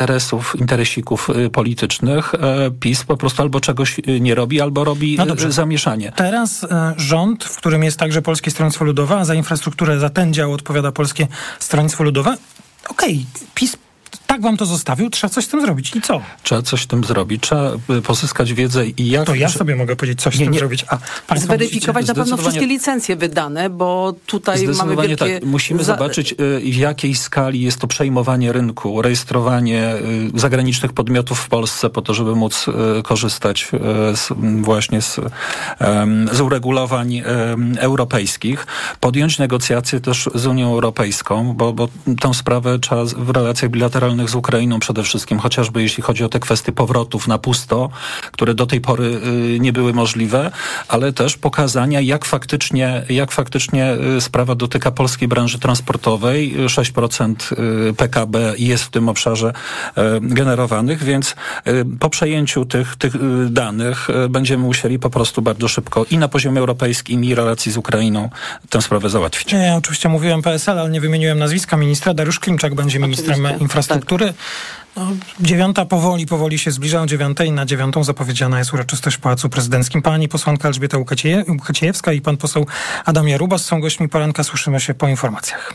interesików 0.54 1.30
y, 1.30 1.50
politycznych 1.50 2.34
e, 2.34 2.70
PiS 2.80 3.04
po 3.04 3.16
prostu 3.16 3.42
albo 3.42 3.60
czegoś 3.60 3.98
y, 3.98 4.20
nie 4.20 4.34
robi, 4.34 4.60
albo 4.60 4.84
robi 4.84 5.16
No 5.16 5.24
y, 5.24 5.26
dobrze. 5.26 5.52
zamieszanie. 5.52 6.12
Teraz 6.16 6.64
e, 6.64 6.94
rząd, 6.96 7.44
w 7.44 7.56
którym 7.56 7.84
jest 7.84 7.98
także 7.98 8.22
Polskie 8.22 8.50
Stronnictwo 8.50 8.84
Ludowe, 8.84 9.16
a 9.16 9.24
za 9.24 9.34
infrastrukturę, 9.34 9.98
za 9.98 10.10
ten 10.10 10.34
dział 10.34 10.52
odpowiada 10.52 10.92
Polskie 10.92 11.26
Stronnictwo 11.58 12.04
Ludowe. 12.04 12.36
Okej, 12.88 13.26
PiS 13.54 13.76
tak 14.28 14.42
wam 14.42 14.56
to 14.56 14.66
zostawił, 14.66 15.10
trzeba 15.10 15.30
coś 15.30 15.44
z 15.44 15.48
tym 15.48 15.60
zrobić. 15.60 15.96
I 15.96 16.00
co? 16.00 16.20
Trzeba 16.42 16.62
coś 16.62 16.82
z 16.82 16.86
tym 16.86 17.04
zrobić, 17.04 17.42
trzeba 17.42 17.70
y, 17.98 18.02
pozyskać 18.02 18.52
wiedzę 18.52 18.86
i 18.86 19.10
jak... 19.10 19.26
To 19.26 19.34
ja 19.34 19.48
że- 19.48 19.58
sobie 19.58 19.76
mogę 19.76 19.96
powiedzieć 19.96 20.20
coś 20.22 20.34
z 20.36 20.38
Nie, 20.38 20.44
tym 20.46 20.52
nie. 20.52 20.58
zrobić. 20.58 20.84
A 21.28 21.36
Zweryfikować 21.38 22.06
na 22.06 22.14
pewno 22.14 22.36
wszystkie 22.36 22.66
licencje 22.66 23.16
wydane, 23.16 23.70
bo 23.70 24.14
tutaj 24.26 24.68
mamy 24.68 24.96
wielkie... 24.96 25.16
tak. 25.40 25.44
Musimy 25.44 25.84
za- 25.84 25.92
zobaczyć, 25.92 26.32
y, 26.32 26.60
w 26.72 26.76
jakiej 26.76 27.14
skali 27.14 27.60
jest 27.60 27.78
to 27.78 27.86
przejmowanie 27.86 28.52
rynku, 28.52 29.02
rejestrowanie 29.02 29.94
y, 30.34 30.40
zagranicznych 30.40 30.92
podmiotów 30.92 31.38
w 31.40 31.48
Polsce 31.48 31.90
po 31.90 32.02
to, 32.02 32.14
żeby 32.14 32.34
móc 32.36 32.66
korzystać 33.04 33.68
z, 34.14 34.28
właśnie 34.62 35.02
z, 35.02 35.20
z 36.32 36.40
uregulowań 36.40 37.22
europejskich. 37.78 38.66
Podjąć 39.00 39.38
negocjacje 39.38 40.00
też 40.00 40.28
z 40.34 40.46
Unią 40.46 40.72
Europejską, 40.72 41.54
bo, 41.56 41.72
bo 41.72 41.88
tę 42.20 42.34
sprawę 42.34 42.78
trzeba 42.78 43.06
z- 43.06 43.14
w 43.14 43.30
relacjach 43.30 43.70
bilateralnych 43.70 44.17
z 44.26 44.34
Ukrainą 44.34 44.80
przede 44.80 45.02
wszystkim, 45.02 45.38
chociażby 45.38 45.82
jeśli 45.82 46.02
chodzi 46.02 46.24
o 46.24 46.28
te 46.28 46.40
kwestie 46.40 46.72
powrotów 46.72 47.28
na 47.28 47.38
pusto, 47.38 47.90
które 48.32 48.54
do 48.54 48.66
tej 48.66 48.80
pory 48.80 49.04
y, 49.04 49.60
nie 49.60 49.72
były 49.72 49.92
możliwe, 49.92 50.50
ale 50.88 51.12
też 51.12 51.36
pokazania, 51.36 52.00
jak 52.00 52.24
faktycznie, 52.24 53.02
jak 53.08 53.32
faktycznie 53.32 53.96
y, 54.16 54.20
sprawa 54.20 54.54
dotyka 54.54 54.90
polskiej 54.90 55.28
branży 55.28 55.58
transportowej. 55.58 56.56
6% 56.66 57.34
y, 57.90 57.94
PKB 57.94 58.54
jest 58.58 58.84
w 58.84 58.90
tym 58.90 59.08
obszarze 59.08 59.52
y, 59.52 60.02
generowanych, 60.20 61.04
więc 61.04 61.34
y, 61.66 61.84
po 62.00 62.10
przejęciu 62.10 62.64
tych, 62.64 62.96
tych 62.96 63.14
y, 63.14 63.18
danych 63.50 64.10
y, 64.10 64.28
będziemy 64.28 64.64
musieli 64.64 64.98
po 64.98 65.10
prostu 65.10 65.42
bardzo 65.42 65.68
szybko 65.68 66.06
i 66.10 66.18
na 66.18 66.28
poziomie 66.28 66.60
europejskim 66.60 67.24
i 67.24 67.34
relacji 67.34 67.72
z 67.72 67.76
Ukrainą 67.76 68.30
tę 68.70 68.82
sprawę 68.82 69.10
załatwić. 69.10 69.52
Nie, 69.52 69.58
ja 69.58 69.76
oczywiście 69.76 70.08
mówiłem 70.08 70.42
PSL, 70.42 70.78
ale 70.78 70.90
nie 70.90 71.00
wymieniłem 71.00 71.38
nazwiska 71.38 71.76
ministra. 71.76 72.14
Dariusz 72.14 72.40
Klimczak 72.40 72.74
będzie 72.74 72.98
ministrem 72.98 73.46
Oczywiście, 73.46 73.64
infrastruktury. 74.08 74.34
No, 74.96 75.08
dziewiąta 75.40 75.84
powoli, 75.84 76.26
powoli 76.26 76.58
się 76.58 76.70
zbliża. 76.70 77.02
O 77.02 77.06
dziewiątej 77.06 77.52
na 77.52 77.66
dziewiątą 77.66 78.04
zapowiedziana 78.04 78.58
jest 78.58 78.74
uroczystość 78.74 79.16
w 79.16 79.20
Pałacu 79.20 79.48
Prezydenckim. 79.48 80.02
Pani 80.02 80.28
posłanka 80.28 80.68
Elżbieta 80.68 80.98
Łukacie- 80.98 81.44
Łukaciejewska 81.48 82.12
i 82.12 82.20
pan 82.20 82.36
poseł 82.36 82.66
Adam 83.04 83.28
Jarubas 83.28 83.64
są 83.64 83.80
gośćmi 83.80 84.08
poranka. 84.08 84.44
Słyszymy 84.44 84.80
się 84.80 84.94
po 84.94 85.08
informacjach. 85.08 85.74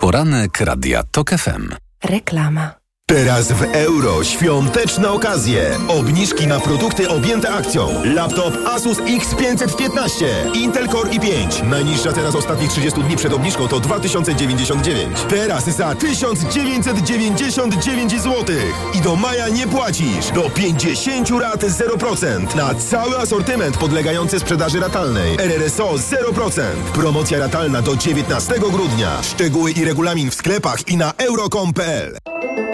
Poranek 0.00 0.60
Radia 0.60 1.02
TOK 1.10 1.30
FM. 1.30 1.74
Reklama. 2.04 2.81
Teraz 3.12 3.52
w 3.52 3.62
euro 3.62 4.24
świąteczne 4.24 5.10
okazje. 5.10 5.78
Obniżki 5.88 6.46
na 6.46 6.60
produkty 6.60 7.08
objęte 7.08 7.50
akcją. 7.50 8.02
Laptop 8.04 8.54
Asus 8.66 8.98
X515, 8.98 10.24
Intel 10.54 10.88
Core 10.88 11.10
i5. 11.10 11.68
Najniższa 11.68 12.12
cena 12.12 12.30
z 12.30 12.34
ostatnich 12.34 12.70
30 12.70 13.02
dni 13.02 13.16
przed 13.16 13.32
obniżką 13.32 13.68
to 13.68 13.80
2099. 13.80 15.18
Teraz 15.28 15.64
za 15.64 15.94
1999 15.94 18.12
zł. 18.12 18.44
I 18.94 19.00
do 19.00 19.16
maja 19.16 19.48
nie 19.48 19.66
płacisz. 19.66 20.30
Do 20.34 20.50
50 20.50 21.30
rat 21.30 21.60
0%. 21.60 22.56
Na 22.56 22.74
cały 22.74 23.18
asortyment 23.18 23.76
podlegający 23.76 24.40
sprzedaży 24.40 24.80
ratalnej. 24.80 25.36
RRSO 25.38 25.94
0%. 25.94 26.62
Promocja 26.94 27.38
ratalna 27.38 27.82
do 27.82 27.96
19 27.96 28.54
grudnia. 28.58 29.22
Szczegóły 29.22 29.70
i 29.70 29.84
regulamin 29.84 30.30
w 30.30 30.34
sklepach 30.34 30.88
i 30.88 30.96
na 30.96 31.12
euro.com.pl. 31.18 32.16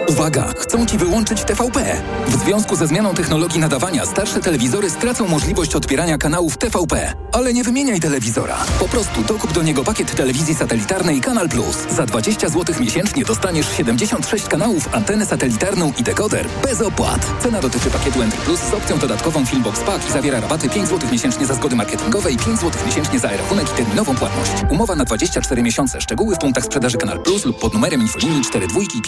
Uwaga! 0.09 0.28
Chcą 0.37 0.85
Ci 0.85 0.97
wyłączyć 0.97 1.43
TVP. 1.43 2.01
W 2.27 2.43
związku 2.43 2.75
ze 2.75 2.87
zmianą 2.87 3.13
technologii 3.13 3.59
nadawania 3.59 4.05
starsze 4.05 4.39
telewizory 4.39 4.89
stracą 4.89 5.27
możliwość 5.27 5.75
odbierania 5.75 6.17
kanałów 6.17 6.57
TVP. 6.57 7.13
Ale 7.31 7.53
nie 7.53 7.63
wymieniaj 7.63 7.99
telewizora. 7.99 8.57
Po 8.79 8.87
prostu 8.87 9.23
dokup 9.23 9.53
do 9.53 9.63
niego 9.63 9.83
pakiet 9.83 10.15
telewizji 10.15 10.55
satelitarnej 10.55 11.21
Kanal 11.21 11.49
Plus. 11.49 11.77
Za 11.89 12.05
20 12.05 12.49
zł 12.49 12.75
miesięcznie 12.79 13.25
dostaniesz 13.25 13.71
76 13.77 14.47
kanałów, 14.47 14.95
antenę 14.95 15.25
satelitarną 15.25 15.91
i 15.99 16.03
dekoder 16.03 16.47
bez 16.63 16.81
opłat. 16.81 17.27
Cena 17.43 17.61
dotyczy 17.61 17.91
pakietu 17.91 18.21
Entry 18.21 18.41
Plus 18.41 18.59
z 18.59 18.73
opcją 18.73 18.97
dodatkową 18.97 19.45
Filmbox 19.45 19.79
Pack 19.79 20.09
i 20.09 20.11
zawiera 20.11 20.39
rabaty 20.39 20.69
5 20.69 20.89
zł 20.89 21.09
miesięcznie 21.11 21.45
za 21.45 21.53
zgody 21.53 21.75
marketingowe 21.75 22.31
i 22.31 22.37
5 22.37 22.59
zł 22.59 22.71
miesięcznie 22.85 23.19
za 23.19 23.29
rachunek 23.29 23.69
i 23.71 23.73
terminową 23.73 24.15
płatność. 24.15 24.51
Umowa 24.69 24.95
na 24.95 25.05
24 25.05 25.63
miesiące. 25.63 26.01
Szczegóły 26.01 26.35
w 26.35 26.39
punktach 26.39 26.65
sprzedaży 26.65 26.97
Kanal 26.97 27.19
Plus 27.19 27.45
lub 27.45 27.59
pod 27.59 27.73
numerem 27.73 28.01
infolinii 28.01 28.41
42 28.41 28.81
i 28.81 29.01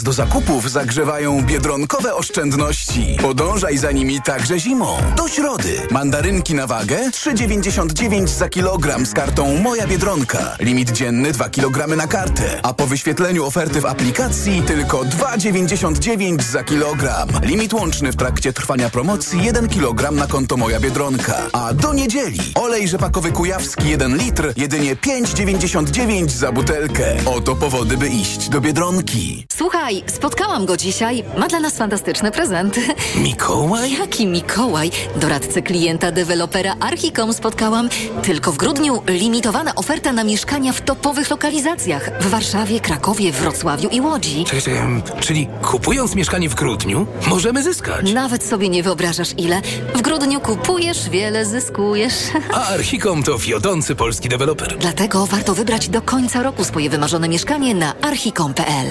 Teraz 0.00 0.02
do 0.02 0.12
zakupów 0.12 0.70
zagrzewają 0.70 1.42
biedronkowe 1.42 2.14
oszczędności. 2.14 3.16
Podążaj 3.22 3.78
za 3.78 3.92
nimi 3.92 4.20
także 4.22 4.58
zimą. 4.58 4.96
Do 5.16 5.28
środy. 5.28 5.80
Mandarynki 5.90 6.54
na 6.54 6.66
wagę 6.66 7.10
3,99 7.10 8.26
za 8.26 8.48
kilogram 8.48 9.06
z 9.06 9.12
kartą 9.12 9.56
Moja 9.56 9.86
Biedronka. 9.86 10.56
Limit 10.60 10.90
dzienny 10.90 11.32
2 11.32 11.48
kg 11.48 11.96
na 11.96 12.06
kartę. 12.06 12.60
A 12.62 12.74
po 12.74 12.86
wyświetleniu 12.86 13.44
oferty 13.46 13.80
w 13.80 13.86
aplikacji 13.86 14.62
tylko 14.62 14.98
2,99 14.98 16.42
za 16.42 16.64
kilogram. 16.64 17.28
Limit 17.42 17.72
łączny 17.72 18.12
w 18.12 18.16
trakcie 18.16 18.52
trwania 18.52 18.90
promocji 18.90 19.44
1 19.44 19.68
kg 19.68 20.10
na 20.10 20.26
konto 20.26 20.56
Moja 20.56 20.80
Biedronka. 20.80 21.36
A 21.52 21.74
do 21.74 21.94
niedzieli 21.94 22.40
olej 22.54 22.88
rzepakowy 22.88 23.32
kujawski 23.32 23.88
1 23.88 24.16
litr 24.16 24.52
jedynie 24.56 24.96
5,99 24.96 26.28
za 26.28 26.52
butelkę. 26.52 27.16
Oto 27.26 27.56
powody, 27.56 27.96
by 27.96 28.08
iść 28.08 28.48
do 28.48 28.60
Biedronki. 28.60 29.46
Słuchaj, 29.52 29.89
spotkałam 30.06 30.66
go 30.66 30.76
dzisiaj. 30.76 31.24
Ma 31.38 31.48
dla 31.48 31.60
nas 31.60 31.76
fantastyczne 31.76 32.32
prezenty. 32.32 32.80
Mikołaj? 33.24 33.92
Jaki 33.92 34.26
Mikołaj? 34.26 34.90
Doradcę 35.16 35.62
klienta 35.62 36.12
dewelopera 36.12 36.74
Archicom 36.80 37.32
spotkałam. 37.32 37.88
Tylko 38.22 38.52
w 38.52 38.56
grudniu 38.56 39.02
limitowana 39.06 39.74
oferta 39.74 40.12
na 40.12 40.24
mieszkania 40.24 40.72
w 40.72 40.80
topowych 40.80 41.30
lokalizacjach. 41.30 42.10
W 42.20 42.26
Warszawie, 42.30 42.80
Krakowie, 42.80 43.32
Wrocławiu 43.32 43.88
i 43.88 44.00
Łodzi. 44.00 44.44
Czekaj, 44.44 44.62
czekaj, 44.62 45.02
czyli 45.20 45.48
kupując 45.62 46.14
mieszkanie 46.14 46.48
w 46.48 46.54
grudniu, 46.54 47.06
możemy 47.26 47.62
zyskać. 47.62 48.12
Nawet 48.12 48.44
sobie 48.44 48.68
nie 48.68 48.82
wyobrażasz 48.82 49.30
ile. 49.36 49.62
W 49.94 50.02
grudniu 50.02 50.40
kupujesz, 50.40 51.08
wiele 51.08 51.46
zyskujesz. 51.46 52.14
A 52.54 52.66
Archicom 52.68 53.22
to 53.22 53.38
wiodący 53.38 53.94
polski 53.94 54.28
deweloper. 54.28 54.78
Dlatego 54.78 55.26
warto 55.26 55.54
wybrać 55.54 55.88
do 55.88 56.02
końca 56.02 56.42
roku 56.42 56.64
swoje 56.64 56.90
wymarzone 56.90 57.28
mieszkanie 57.28 57.74
na 57.74 57.94
archicom.pl. 58.00 58.90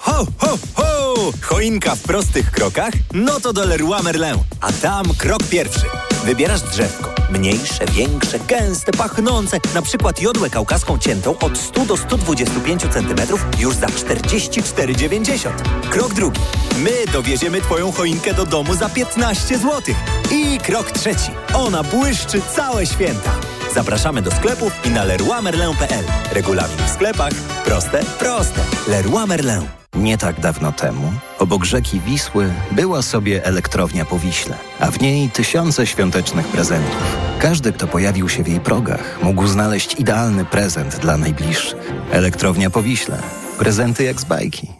Ho, 0.00 0.26
ho, 0.38 0.58
ho! 0.74 1.14
Choinka 1.42 1.94
w 1.94 2.02
prostych 2.02 2.50
krokach? 2.50 2.92
No 3.12 3.40
to 3.40 3.52
do 3.52 3.66
Leroy 3.66 4.02
Merlin. 4.02 4.36
A 4.60 4.72
tam 4.72 5.04
krok 5.18 5.42
pierwszy. 5.42 5.86
Wybierasz 6.24 6.62
drzewko. 6.62 7.14
Mniejsze, 7.30 7.86
większe, 7.86 8.38
gęste, 8.38 8.92
pachnące. 8.92 9.58
Na 9.74 9.82
przykład 9.82 10.20
jodłę 10.20 10.50
kaukaską 10.50 10.98
ciętą 10.98 11.38
od 11.38 11.58
100 11.58 11.86
do 11.86 11.96
125 11.96 12.82
cm 12.82 13.36
już 13.58 13.74
za 13.74 13.86
44,90. 13.86 15.50
Krok 15.90 16.14
drugi. 16.14 16.40
My 16.78 17.12
dowieziemy 17.12 17.60
Twoją 17.60 17.92
choinkę 17.92 18.34
do 18.34 18.46
domu 18.46 18.74
za 18.74 18.88
15 18.88 19.58
zł. 19.58 19.94
I 20.30 20.58
krok 20.58 20.90
trzeci. 20.90 21.30
Ona 21.54 21.82
błyszczy 21.82 22.42
całe 22.56 22.86
święta. 22.86 23.32
Zapraszamy 23.74 24.22
do 24.22 24.30
sklepów 24.30 24.72
i 24.86 24.90
na 24.90 25.04
leroymerlin.pl. 25.04 26.04
Regulamin 26.32 26.76
w 26.86 26.90
sklepach. 26.90 27.32
Proste, 27.64 28.00
proste. 28.18 28.60
Leroy 28.88 29.26
Merlin. 29.26 29.66
Nie 29.94 30.18
tak 30.18 30.40
dawno 30.40 30.72
temu, 30.72 31.12
obok 31.38 31.64
rzeki 31.64 32.00
Wisły, 32.00 32.52
była 32.72 33.02
sobie 33.02 33.44
elektrownia 33.44 34.04
po 34.04 34.18
Wiśle, 34.18 34.56
a 34.80 34.90
w 34.90 35.00
niej 35.00 35.28
tysiące 35.28 35.86
świątecznych 35.86 36.46
prezentów. 36.46 37.16
Każdy, 37.38 37.72
kto 37.72 37.86
pojawił 37.86 38.28
się 38.28 38.42
w 38.42 38.48
jej 38.48 38.60
progach, 38.60 39.18
mógł 39.22 39.46
znaleźć 39.46 40.00
idealny 40.00 40.44
prezent 40.44 40.98
dla 40.98 41.16
najbliższych. 41.16 41.92
Elektrownia 42.10 42.70
po 42.70 42.82
Wiśle. 42.82 43.18
Prezenty 43.58 44.04
jak 44.04 44.20
z 44.20 44.24
bajki. 44.24 44.70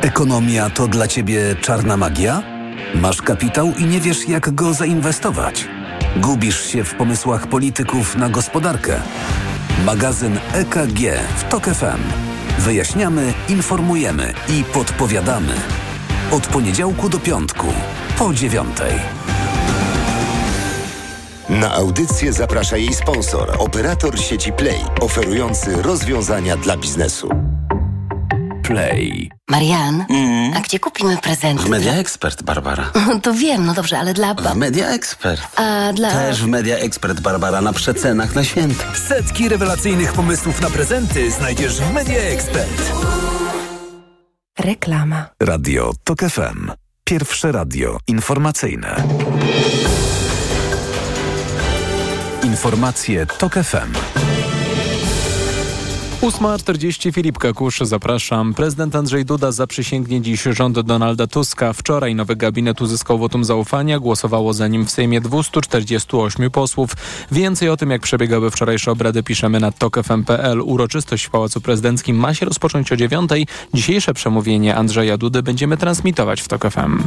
Ekonomia 0.00 0.70
to 0.70 0.88
dla 0.88 1.08
Ciebie 1.08 1.56
czarna 1.60 1.96
magia? 1.96 2.42
Masz 2.94 3.22
kapitał 3.22 3.72
i 3.78 3.84
nie 3.84 4.00
wiesz, 4.00 4.28
jak 4.28 4.54
go 4.54 4.74
zainwestować? 4.74 5.68
Gubisz 6.20 6.66
się 6.66 6.84
w 6.84 6.94
pomysłach 6.94 7.46
polityków 7.46 8.16
na 8.16 8.28
gospodarkę? 8.28 9.00
Magazyn 9.84 10.38
EKG 10.52 10.98
w 11.36 11.44
TOK 11.44 11.64
FM. 11.64 12.02
Wyjaśniamy, 12.58 13.34
informujemy 13.48 14.34
i 14.48 14.64
podpowiadamy. 14.64 15.52
Od 16.30 16.46
poniedziałku 16.46 17.08
do 17.08 17.18
piątku, 17.18 17.66
po 18.18 18.34
dziewiątej. 18.34 18.92
Na 21.48 21.74
audycję 21.74 22.32
zaprasza 22.32 22.76
jej 22.76 22.94
sponsor, 22.94 23.56
operator 23.58 24.18
sieci 24.18 24.52
Play, 24.52 24.80
oferujący 25.00 25.82
rozwiązania 25.82 26.56
dla 26.56 26.76
biznesu. 26.76 27.28
Play. 28.68 29.30
Marian, 29.48 30.04
a 30.56 30.60
gdzie 30.60 30.78
kupimy 30.78 31.16
prezenty? 31.16 31.64
W 31.64 31.68
Media 31.68 31.92
Expert, 31.94 32.42
Barbara. 32.42 32.92
To 33.22 33.34
wiem, 33.34 33.66
no 33.66 33.74
dobrze, 33.74 33.98
ale 33.98 34.14
dla 34.14 34.34
W. 34.34 34.54
Media 34.54 34.88
Expert. 34.88 35.42
A 35.56 35.92
dla... 35.92 36.10
Też 36.10 36.42
w 36.42 36.46
Media 36.46 36.76
Expert, 36.76 37.20
Barbara, 37.20 37.60
na 37.60 37.72
przecenach 37.72 38.34
na 38.34 38.44
święta. 38.44 38.84
Setki 39.08 39.48
rewelacyjnych 39.48 40.12
pomysłów 40.12 40.60
na 40.60 40.70
prezenty 40.70 41.30
znajdziesz 41.30 41.80
w 41.80 41.92
Media 41.92 42.18
Expert. 42.18 42.92
Reklama. 44.58 45.26
Radio 45.42 45.92
TOK 46.04 46.20
FM. 46.20 46.70
Pierwsze 47.04 47.52
radio 47.52 47.98
informacyjne. 48.06 49.02
Informacje 52.42 53.26
TOK 53.26 53.54
FM. 53.54 53.92
8.40 56.22 57.12
Filip 57.12 57.38
Kakusz, 57.38 57.80
zapraszam. 57.80 58.54
Prezydent 58.54 58.96
Andrzej 58.96 59.24
Duda 59.24 59.52
zaprzysięgnie 59.52 60.20
dziś 60.20 60.42
rząd 60.42 60.80
Donalda 60.80 61.26
Tuska. 61.26 61.72
Wczoraj 61.72 62.14
nowy 62.14 62.36
gabinet 62.36 62.80
uzyskał 62.80 63.18
wotum 63.18 63.44
zaufania, 63.44 63.98
głosowało 63.98 64.52
za 64.52 64.68
nim 64.68 64.86
w 64.86 64.90
Sejmie 64.90 65.20
248 65.20 66.50
posłów. 66.50 66.90
Więcej 67.32 67.68
o 67.68 67.76
tym, 67.76 67.90
jak 67.90 68.02
przebiegały 68.02 68.50
wczorajsze 68.50 68.90
obrady, 68.90 69.22
piszemy 69.22 69.60
na 69.60 69.72
tokfm.pl. 69.72 70.60
Uroczystość 70.60 71.24
w 71.24 71.30
Pałacu 71.30 71.60
Prezydenckim 71.60 72.16
ma 72.16 72.34
się 72.34 72.46
rozpocząć 72.46 72.92
o 72.92 72.96
9. 72.96 73.30
Dzisiejsze 73.74 74.14
przemówienie 74.14 74.76
Andrzeja 74.76 75.16
Dudy 75.16 75.42
będziemy 75.42 75.76
transmitować 75.76 76.40
w 76.40 76.48
TOK 76.48 76.70
FM. 76.70 77.02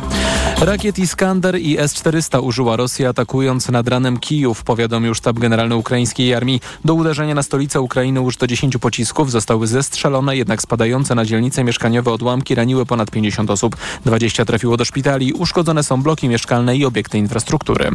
Rakiet 0.61 0.99
Iskander 0.99 1.59
i 1.59 1.77
S-400 1.79 2.43
użyła 2.43 2.75
Rosja 2.75 3.09
atakując 3.09 3.69
nad 3.69 3.87
ranem 3.87 4.19
Kijów, 4.19 4.63
powiadomił 4.63 5.13
sztab 5.13 5.39
generalny 5.39 5.75
ukraińskiej 5.75 6.33
armii. 6.33 6.61
Do 6.85 6.93
uderzenia 6.93 7.35
na 7.35 7.43
stolicę 7.43 7.81
Ukrainy 7.81 8.21
użyto 8.21 8.47
10 8.47 8.77
pocisków 8.77 9.00
zostały 9.29 9.67
zestrzelone, 9.67 10.37
jednak 10.37 10.61
spadające 10.61 11.15
na 11.15 11.25
dzielnice 11.25 11.63
mieszkaniowe 11.63 12.11
odłamki 12.11 12.55
raniły 12.55 12.85
ponad 12.85 13.11
50 13.11 13.49
osób. 13.49 13.75
20 14.05 14.45
trafiło 14.45 14.77
do 14.77 14.85
szpitali, 14.85 15.33
uszkodzone 15.33 15.83
są 15.83 16.03
bloki 16.03 16.29
mieszkalne 16.29 16.77
i 16.77 16.85
obiekty 16.85 17.17
infrastruktury. 17.17 17.91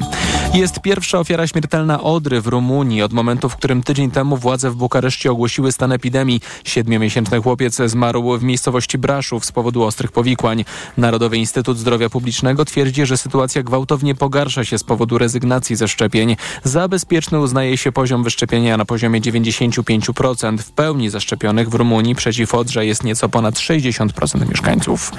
Jest 0.57 0.81
pierwsza 0.81 1.19
ofiara 1.19 1.47
śmiertelna 1.47 2.03
Odry 2.03 2.41
w 2.41 2.47
Rumunii. 2.47 3.03
Od 3.03 3.13
momentu, 3.13 3.49
w 3.49 3.57
którym 3.57 3.83
tydzień 3.83 4.11
temu 4.11 4.37
władze 4.37 4.71
w 4.71 4.77
Bukareszcie 4.77 5.33
ogłosiły 5.33 5.73
stan 5.73 5.93
epidemii. 5.93 6.41
Siedmiomiesięczny 6.65 7.43
chłopiec 7.43 7.77
zmarł 7.87 8.39
w 8.39 8.43
miejscowości 8.43 8.99
Braszów 8.99 9.45
z 9.45 9.53
powodu 9.53 9.83
ostrych 9.83 10.13
powikłań. 10.13 10.65
Narodowy 10.97 11.37
Instytut 11.37 11.79
Zdrowia 11.79 12.11
Publicznego 12.11 12.65
twierdzi, 12.65 13.07
że 13.07 13.17
sytuacja 13.17 13.63
gwałtownie 13.63 14.15
pogarsza 14.15 14.65
się 14.65 14.79
z 14.79 14.85
powodu 14.85 15.19
rezygnacji 15.19 15.77
ze 15.77 15.89
szczepień. 15.89 16.37
Za 16.65 16.89
bezpieczny 16.89 17.41
uznaje 17.41 17.77
się 17.77 17.93
poziom 17.93 18.25
wyszczepienia 18.25 18.77
na 18.77 18.85
poziomie 18.85 19.21
95%. 19.21 20.59
W 20.59 20.73
pełni 20.73 21.11
zaszczepionych 21.11 21.69
w 21.71 21.75
Rumunii 21.75 22.15
przeciw 22.15 22.55
Odrze 22.55 22.87
jest 22.87 23.05
nieco 23.05 23.29
ponad 23.29 23.55
60% 23.55 24.49
mieszkańców. 24.49 25.13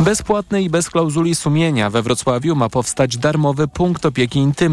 Bezpłatny 0.00 0.62
i 0.62 0.70
bez 0.70 0.90
klauzuli 0.90 1.34
sumienia 1.34 1.90
we 1.90 2.02
Wrocławiu 2.02 2.56
ma 2.56 2.68
powstać 2.68 3.16
darmowy 3.16 3.68
punkt 3.68 4.06
opieki 4.06 4.38
intymnej. 4.38 4.71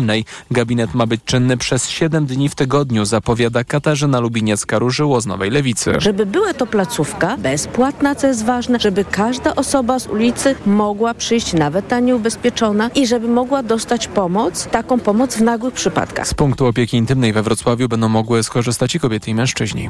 Gabinet 0.52 0.94
ma 0.94 1.06
być 1.06 1.22
czynny 1.26 1.58
przez 1.58 1.90
7 1.90 2.26
dni 2.26 2.50
w 2.50 2.56
tygodniu, 2.56 3.06
zapowiada 3.06 3.64
Katarzyna 3.64 4.22
Lubiniecka-Różyło 4.22 5.22
z 5.22 5.26
Nowej 5.26 5.52
Lewicy. 5.52 5.94
Żeby 5.98 6.26
była 6.26 6.54
to 6.54 6.68
placówka 6.68 7.38
bezpłatna, 7.38 8.16
co 8.16 8.28
jest 8.28 8.46
ważne, 8.46 8.80
żeby 8.80 9.06
każda 9.06 9.56
osoba 9.56 10.00
z 10.00 10.08
ulicy 10.08 10.56
mogła 10.66 11.14
przyjść 11.14 11.54
nawet 11.54 11.88
ta 11.88 12.00
nieubezpieczona 12.00 12.90
i 12.96 13.08
żeby 13.08 13.28
mogła 13.28 13.64
dostać 13.64 14.08
pomoc, 14.08 14.68
taką 14.72 15.00
pomoc 15.00 15.36
w 15.36 15.42
nagłych 15.42 15.74
przypadkach. 15.74 16.28
Z 16.28 16.34
punktu 16.34 16.66
opieki 16.66 16.98
intymnej 16.98 17.34
we 17.34 17.44
Wrocławiu 17.44 17.90
będą 17.90 18.10
mogły 18.10 18.44
skorzystać 18.44 18.96
i 18.96 19.00
kobiety 19.00 19.32
i 19.32 19.36
mężczyźni. 19.36 19.90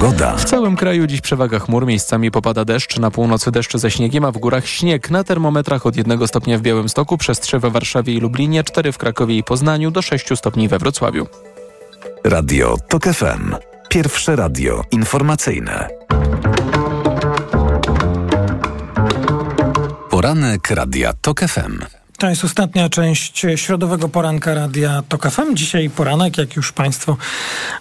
Pogoda. 0.00 0.36
W 0.36 0.44
całym 0.44 0.76
kraju 0.76 1.06
dziś 1.06 1.20
przewaga 1.20 1.58
chmur, 1.58 1.86
miejscami 1.86 2.30
popada 2.30 2.64
deszcz, 2.64 2.98
na 2.98 3.10
północy 3.10 3.50
deszcz 3.50 3.76
ze 3.76 3.90
śniegiem, 3.90 4.24
a 4.24 4.32
w 4.32 4.38
górach 4.38 4.66
śnieg. 4.66 5.10
Na 5.10 5.24
termometrach 5.24 5.86
od 5.86 5.96
1 5.96 6.28
stopnia 6.28 6.58
w 6.58 6.62
Białymstoku, 6.62 7.18
przez 7.18 7.40
3 7.40 7.58
we 7.58 7.70
Warszawie 7.70 8.14
i 8.14 8.20
Lublinie, 8.20 8.64
4 8.64 8.92
w 8.92 8.98
Krakowie 8.98 9.36
i 9.36 9.44
Poznaniu, 9.44 9.90
do 9.90 10.02
6 10.02 10.26
stopni 10.36 10.68
we 10.68 10.78
Wrocławiu. 10.78 11.26
Radio 12.24 12.76
TOK 12.88 13.04
FM. 13.04 13.54
Pierwsze 13.88 14.36
radio 14.36 14.82
informacyjne. 14.90 15.88
Poranek 20.10 20.70
Radia 20.70 21.12
TOK 21.12 21.40
FM. 21.40 22.05
To 22.18 22.28
jest 22.28 22.44
ostatnia 22.44 22.88
część 22.88 23.46
środowego 23.56 24.08
poranka 24.08 24.54
Radia 24.54 25.02
TOK 25.08 25.30
FM. 25.30 25.54
Dzisiaj 25.56 25.90
poranek, 25.90 26.38
jak 26.38 26.56
już 26.56 26.72
Państwo 26.72 27.16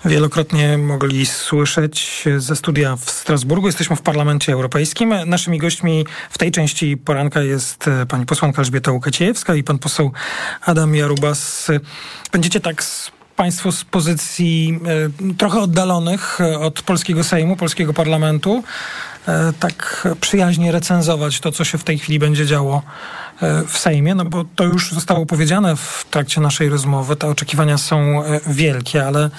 wielokrotnie 0.05 0.77
mogli 0.77 1.25
słyszeć 1.25 2.23
ze 2.37 2.55
studia 2.55 2.95
w 2.95 3.09
Strasburgu. 3.09 3.67
Jesteśmy 3.67 3.95
w 3.95 4.01
Parlamencie 4.01 4.53
Europejskim. 4.53 5.13
Naszymi 5.25 5.57
gośćmi 5.57 6.05
w 6.29 6.37
tej 6.37 6.51
części 6.51 6.97
poranka 6.97 7.41
jest 7.41 7.87
e, 7.87 8.05
pani 8.05 8.25
posłanka 8.25 8.61
Elżbieta 8.61 8.91
Łukaciejewska 8.91 9.55
i 9.55 9.63
pan 9.63 9.79
poseł 9.79 10.11
Adam 10.61 10.95
Jarubas. 10.95 11.71
Będziecie 12.31 12.59
tak 12.59 12.83
państwo 13.35 13.71
z 13.71 13.83
pozycji 13.83 14.79
e, 15.31 15.33
trochę 15.33 15.59
oddalonych 15.59 16.41
e, 16.41 16.59
od 16.59 16.81
polskiego 16.81 17.23
Sejmu, 17.23 17.55
polskiego 17.55 17.93
parlamentu, 17.93 18.63
tak 19.59 20.07
przyjaźnie 20.21 20.71
recenzować 20.71 21.39
to, 21.39 21.51
co 21.51 21.63
się 21.63 21.77
w 21.77 21.83
tej 21.83 21.99
chwili 21.99 22.19
będzie 22.19 22.45
działo 22.45 22.81
w 23.67 23.77
Sejmie, 23.77 24.15
no 24.15 24.25
bo 24.25 24.45
to 24.55 24.63
już 24.63 24.91
zostało 24.91 25.25
powiedziane 25.25 25.75
w 25.75 26.05
trakcie 26.11 26.41
naszej 26.41 26.69
rozmowy. 26.69 27.15
Te 27.15 27.27
oczekiwania 27.27 27.77
są 27.77 28.23
e, 28.23 28.39
wielkie, 28.47 29.07
ale 29.07 29.29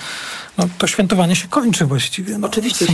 no, 0.59 0.69
to 0.79 0.87
świętowanie 0.87 1.37
się 1.37 1.49
kończy 1.49 1.85
właściwie. 1.85 2.39
No, 2.39 2.47
Oczywiście, 2.47 2.87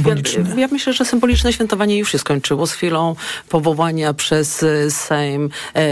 ja 0.57 0.68
myślę, 0.68 0.92
że 0.92 1.05
symboliczne 1.05 1.53
świętowanie 1.53 1.98
już 1.98 2.12
się 2.12 2.18
skończyło 2.18 2.66
z 2.66 2.72
chwilą 2.72 3.16
powołania 3.48 4.14
przez 4.14 4.62
e, 4.62 4.90
Sejm 4.90 5.50
e, 5.74 5.82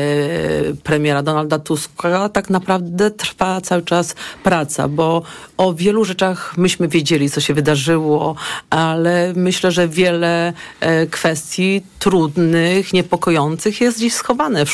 premiera 0.83 1.23
Donalda 1.23 1.59
Tuska. 1.59 2.29
Tak 2.29 2.51
naprawdę 2.51 3.11
trwa 3.11 3.61
cały 3.61 3.83
czas 3.83 4.15
praca, 4.43 4.89
bo 4.89 5.23
o 5.57 5.75
wielu 5.75 6.05
rzeczach 6.05 6.59
myśmy 6.59 6.89
wiedzieli, 6.89 7.31
co 7.31 7.41
się 7.41 7.55
wydarzyło, 7.55 8.35
ale 8.71 9.33
myślę, 9.37 9.73
że 9.73 9.89
wiele 9.89 10.53
e, 10.81 11.07
kwestii 11.07 11.83
trudnych, 11.99 12.93
niepokojących 12.93 13.81
jest 13.81 13.99
gdzieś 13.99 14.15
schowane 14.15 14.67
w 14.67 14.71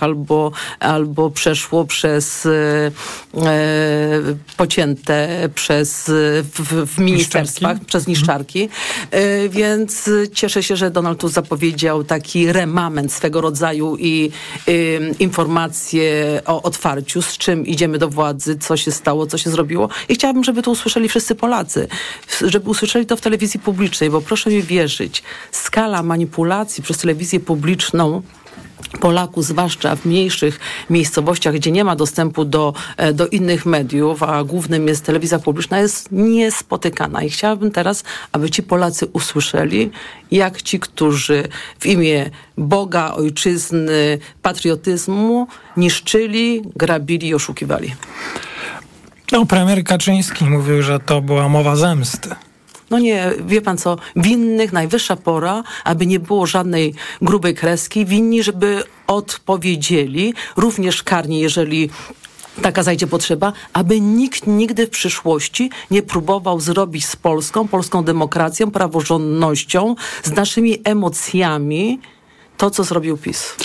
albo, 0.00 0.52
albo 0.80 1.30
przeszło 1.30 1.84
przez 1.84 2.46
e, 2.46 2.50
e, 3.46 3.50
pocięte 4.56 5.48
przez 5.54 6.04
w, 6.42 6.86
w 6.86 6.98
ministerstwach, 6.98 7.84
przez 7.84 8.06
niszczarki. 8.06 8.68
E, 9.10 9.48
Więc 9.48 10.10
cieszę 10.34 10.62
się, 10.62 10.76
że 10.76 10.90
Donald 10.90 11.18
Tusk 11.18 11.34
zapowiedział 11.34 12.04
taki 12.04 12.52
remament 12.52 13.12
swego 13.12 13.40
rodzaju 13.40 13.96
i 13.96 14.30
y, 14.68 15.14
informacje 15.18 16.40
o 16.46 16.62
otwarciu, 16.62 17.22
z 17.22 17.38
czym 17.38 17.66
idziemy 17.66 17.98
do 17.98 18.08
władzy, 18.08 18.58
co 18.58 18.76
się 18.76 18.92
stało, 18.92 19.26
co 19.26 19.38
się 19.38 19.50
zrobiło. 19.50 19.88
I 20.08 20.14
chciałabym, 20.14 20.44
żeby 20.44 20.62
to 20.62 20.70
usłyszeli 20.70 21.08
wszyscy 21.08 21.34
Polacy, 21.34 21.88
żeby 22.40 22.70
usłyszeli 22.70 23.06
to 23.06 23.16
w 23.16 23.20
telewizji 23.20 23.60
publicznej, 23.60 24.10
bo 24.10 24.20
proszę 24.20 24.50
mi 24.50 24.62
wierzyć, 24.62 25.22
skala 25.52 26.02
manipulacji 26.02 26.82
przez 26.82 26.98
telewizję 26.98 27.40
publiczną 27.40 28.22
Polaków, 29.00 29.44
zwłaszcza 29.44 29.96
w 29.96 30.04
mniejszych 30.04 30.60
miejscowościach, 30.90 31.54
gdzie 31.54 31.72
nie 31.72 31.84
ma 31.84 31.96
dostępu 31.96 32.44
do, 32.44 32.74
e, 32.96 33.12
do 33.12 33.28
innych 33.28 33.66
mediów, 33.66 34.22
a 34.22 34.44
głównym 34.44 34.88
jest 34.88 35.04
telewizja 35.04 35.38
publiczna, 35.38 35.78
jest 35.78 36.12
niespotykana. 36.12 37.22
I 37.22 37.30
chciałabym 37.30 37.70
teraz, 37.70 38.04
aby 38.32 38.50
ci 38.50 38.62
Polacy 38.62 39.06
usłyszeli, 39.06 39.90
jak 40.30 40.62
ci, 40.62 40.80
którzy 40.80 41.48
w 41.78 41.86
imię 41.86 42.30
Boga, 42.58 43.12
ojczyzny, 43.12 44.18
patriotyzmu 44.42 45.46
niszczyli, 45.76 46.62
grabili 46.76 47.28
i 47.28 47.34
oszukiwali. 47.34 47.94
No, 49.32 49.46
premier 49.46 49.84
Kaczyński 49.84 50.44
mówił, 50.44 50.82
że 50.82 51.00
to 51.00 51.20
była 51.20 51.48
mowa 51.48 51.76
zemsty. 51.76 52.30
No 52.90 52.98
nie, 52.98 53.30
wie 53.46 53.62
pan 53.62 53.78
co, 53.78 53.96
winnych 54.16 54.72
najwyższa 54.72 55.16
pora, 55.16 55.62
aby 55.84 56.06
nie 56.06 56.20
było 56.20 56.46
żadnej 56.46 56.94
grubej 57.22 57.54
kreski, 57.54 58.06
winni, 58.06 58.42
żeby 58.42 58.82
odpowiedzieli, 59.06 60.34
również 60.56 61.02
karnie, 61.02 61.40
jeżeli 61.40 61.90
taka 62.62 62.82
zajdzie 62.82 63.06
potrzeba, 63.06 63.52
aby 63.72 64.00
nikt 64.00 64.46
nigdy 64.46 64.86
w 64.86 64.90
przyszłości 64.90 65.70
nie 65.90 66.02
próbował 66.02 66.60
zrobić 66.60 67.06
z 67.06 67.16
Polską, 67.16 67.68
polską 67.68 68.04
demokracją, 68.04 68.70
praworządnością, 68.70 69.94
z 70.22 70.30
naszymi 70.30 70.78
emocjami, 70.84 72.00
to, 72.56 72.70
co 72.70 72.84
zrobił 72.84 73.16
PiS. 73.16 73.56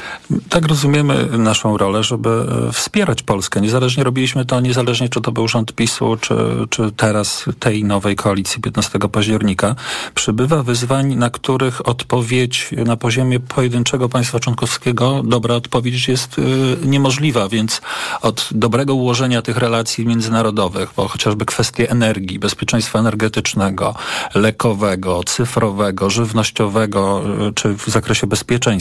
Tak 0.49 0.67
rozumiemy 0.67 1.37
naszą 1.37 1.77
rolę, 1.77 2.03
żeby 2.03 2.29
e, 2.69 2.71
wspierać 2.71 3.23
Polskę. 3.23 3.61
Niezależnie 3.61 4.03
robiliśmy 4.03 4.45
to, 4.45 4.59
niezależnie 4.59 5.09
czy 5.09 5.21
to 5.21 5.31
był 5.31 5.47
rząd 5.47 5.73
PiSu, 5.73 6.17
czy, 6.21 6.35
czy 6.69 6.91
teraz 6.91 7.45
tej 7.59 7.83
nowej 7.83 8.15
koalicji 8.15 8.61
15 8.61 8.99
października. 8.99 9.75
Przybywa 10.15 10.63
wyzwań, 10.63 11.15
na 11.15 11.29
których 11.29 11.87
odpowiedź 11.87 12.69
na 12.85 12.97
poziomie 12.97 13.39
pojedynczego 13.39 14.09
państwa 14.09 14.39
członkowskiego, 14.39 15.21
dobra 15.25 15.55
odpowiedź 15.55 16.07
jest 16.07 16.39
y, 16.39 16.41
niemożliwa, 16.85 17.49
więc 17.49 17.81
od 18.21 18.49
dobrego 18.51 18.95
ułożenia 18.95 19.41
tych 19.41 19.57
relacji 19.57 20.05
międzynarodowych, 20.05 20.89
bo 20.97 21.07
chociażby 21.07 21.45
kwestie 21.45 21.89
energii, 21.89 22.39
bezpieczeństwa 22.39 22.99
energetycznego, 22.99 23.95
lekowego, 24.35 25.23
cyfrowego, 25.23 26.09
żywnościowego, 26.09 27.23
y, 27.49 27.53
czy 27.53 27.73
w 27.73 27.87
zakresie 27.87 28.27
bezpieczeństwa, 28.27 28.80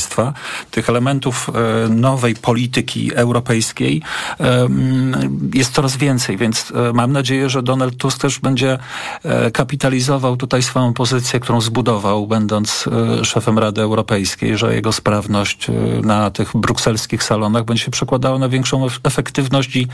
tych 0.71 0.89
elementów 0.89 1.51
e, 1.51 1.89
nowej 1.89 2.35
polityki 2.35 3.15
europejskiej 3.15 4.03
e, 4.41 4.69
jest 5.55 5.73
coraz 5.73 5.97
więcej, 5.97 6.37
więc 6.37 6.73
e, 6.91 6.93
mam 6.93 7.13
nadzieję, 7.13 7.51
że 7.51 7.63
Donald 7.63 7.97
Tusk 7.97 8.21
też 8.21 8.39
będzie 8.39 8.79
kapitalizował 9.53 10.37
tutaj 10.37 10.63
swoją 10.63 10.93
pozycję, 10.93 11.41
którą 11.41 11.61
zbudował, 11.61 12.27
będąc 12.27 12.89
szefem 13.23 13.59
Rady 13.59 13.81
Europejskiej, 13.81 14.59
że 14.59 14.75
jego 14.75 14.93
sprawność 14.93 15.67
na 16.03 16.31
tych 16.31 16.57
brukselskich 16.57 17.23
salonach 17.23 17.65
będzie 17.65 17.85
się 17.85 17.91
przekładała 17.91 18.39
na 18.39 18.49
większą 18.49 18.87
ef- 18.87 19.01
efektywność 19.05 19.77
i 19.77 19.87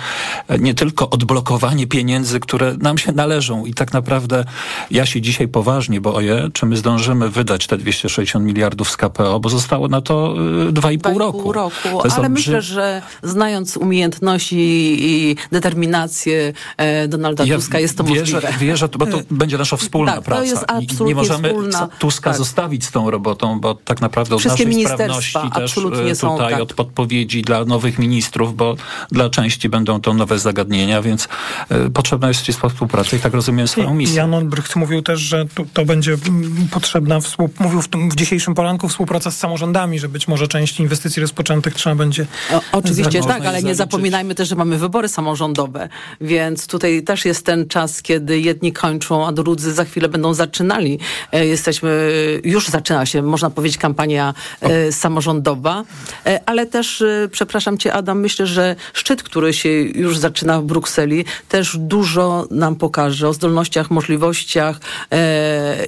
nie 0.58 0.74
tylko 0.74 1.10
odblokowanie 1.10 1.86
pieniędzy, 1.86 2.40
które 2.40 2.76
nam 2.76 2.98
się 2.98 3.12
należą. 3.12 3.64
I 3.64 3.74
tak 3.74 3.92
naprawdę 3.92 4.44
ja 4.90 5.06
się 5.06 5.20
dzisiaj 5.20 5.48
poważnie 5.48 6.00
boję, 6.00 6.48
czy 6.52 6.66
my 6.66 6.76
zdążymy 6.76 7.30
wydać 7.30 7.66
te 7.66 7.78
260 7.78 8.44
miliardów 8.44 8.90
z 8.90 8.96
KPO, 8.96 9.40
bo 9.40 9.48
zostało 9.48 9.88
na 9.96 10.00
to 10.00 10.34
y, 10.68 10.72
dwa 10.72 10.92
i 10.92 10.98
pół 10.98 11.18
roku. 11.18 11.42
Pół 11.42 11.52
roku. 11.52 11.88
To 11.90 12.04
jest 12.04 12.18
Ale 12.18 12.28
myślę, 12.28 12.62
że 12.62 13.02
znając 13.22 13.76
umiejętności 13.76 14.56
i 14.98 15.36
determinację 15.52 16.52
e, 16.76 17.08
Donalda 17.08 17.44
Ja 17.44 17.56
Tuska 17.56 17.78
jest 17.78 17.98
to 17.98 18.04
wierzę, 18.04 18.34
możliwe. 18.34 18.58
Wierzę, 18.58 18.88
bo 18.98 19.06
to 19.06 19.18
będzie 19.30 19.58
nasza 19.58 19.76
wspólna 19.76 20.12
Tak, 20.12 20.20
to 20.20 20.24
praca. 20.24 20.44
jest 20.44 20.62
I 20.62 20.64
absolutnie 20.64 21.06
nie 21.06 21.14
możemy 21.14 21.48
wspólna- 21.48 21.88
Tuska 21.98 22.30
tak. 22.30 22.38
zostawić 22.38 22.84
z 22.84 22.90
tą 22.90 23.10
robotą, 23.10 23.60
bo 23.60 23.74
tak 23.74 24.00
naprawdę 24.00 24.34
od 24.34 24.40
Wszystkie 24.40 24.64
naszej 24.64 24.76
ministerstwa 24.76 25.20
sprawności 25.20 25.60
też 25.60 25.70
absolutnie 25.70 26.10
e, 26.10 26.14
są, 26.14 26.32
tutaj 26.32 26.52
tak. 26.52 26.62
od 26.62 26.74
podpowiedzi 26.74 27.42
dla 27.42 27.64
nowych 27.64 27.98
ministrów, 27.98 28.56
bo 28.56 28.76
dla 29.10 29.30
części 29.30 29.68
będą 29.68 30.00
to 30.00 30.14
nowe 30.14 30.38
zagadnienia, 30.38 31.02
więc 31.02 31.28
e, 31.68 31.90
potrzebna 31.90 32.28
jest 32.28 32.40
ścisła 32.40 32.68
współpraca 32.68 33.16
i 33.16 33.20
tak 33.20 33.34
rozumiem 33.34 33.68
swoją 33.68 33.94
misję. 33.94 34.16
Jan 34.16 34.34
Olbrycht 34.34 34.76
mówił 34.76 35.02
też, 35.02 35.20
że 35.20 35.46
tu, 35.54 35.66
to 35.72 35.84
będzie 35.84 36.12
mm, 36.28 36.68
potrzebna, 36.70 37.18
mówił 37.60 37.82
w, 37.82 37.88
tym, 37.88 38.10
w 38.10 38.16
dzisiejszym 38.16 38.54
poranku 38.54 38.88
współpraca 38.88 39.30
z 39.30 39.36
samorządami, 39.38 39.85
że 39.94 40.08
być 40.08 40.28
może 40.28 40.48
część 40.48 40.80
inwestycji 40.80 41.22
rozpoczętych 41.22 41.74
trzeba 41.74 41.96
będzie... 41.96 42.26
O, 42.52 42.60
oczywiście 42.72 43.20
tak, 43.22 43.46
ale 43.46 43.62
nie 43.62 43.74
zapominajmy 43.74 44.34
też, 44.34 44.48
że 44.48 44.56
mamy 44.56 44.78
wybory 44.78 45.08
samorządowe, 45.08 45.88
więc 46.20 46.66
tutaj 46.66 47.02
też 47.02 47.24
jest 47.24 47.46
ten 47.46 47.68
czas, 47.68 48.02
kiedy 48.02 48.40
jedni 48.40 48.72
kończą, 48.72 49.26
a 49.26 49.32
drudzy 49.32 49.74
za 49.74 49.84
chwilę 49.84 50.08
będą 50.08 50.34
zaczynali. 50.34 50.98
E, 51.32 51.46
Jesteśmy, 51.46 52.10
już 52.44 52.68
zaczyna 52.68 53.06
się, 53.06 53.22
można 53.22 53.50
powiedzieć, 53.50 53.78
kampania 53.78 54.34
e, 54.60 54.92
samorządowa, 54.92 55.84
E, 56.26 56.40
ale 56.46 56.66
też, 56.66 57.04
przepraszam 57.32 57.78
cię 57.78 57.92
Adam, 57.92 58.20
myślę, 58.20 58.46
że 58.46 58.76
szczyt, 58.92 59.22
który 59.22 59.52
się 59.52 59.68
już 59.70 60.18
zaczyna 60.18 60.60
w 60.60 60.64
Brukseli, 60.64 61.24
też 61.48 61.76
dużo 61.78 62.46
nam 62.50 62.76
pokaże 62.76 63.28
o 63.28 63.32
zdolnościach, 63.32 63.90
możliwościach 63.90 64.80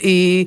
i 0.02 0.46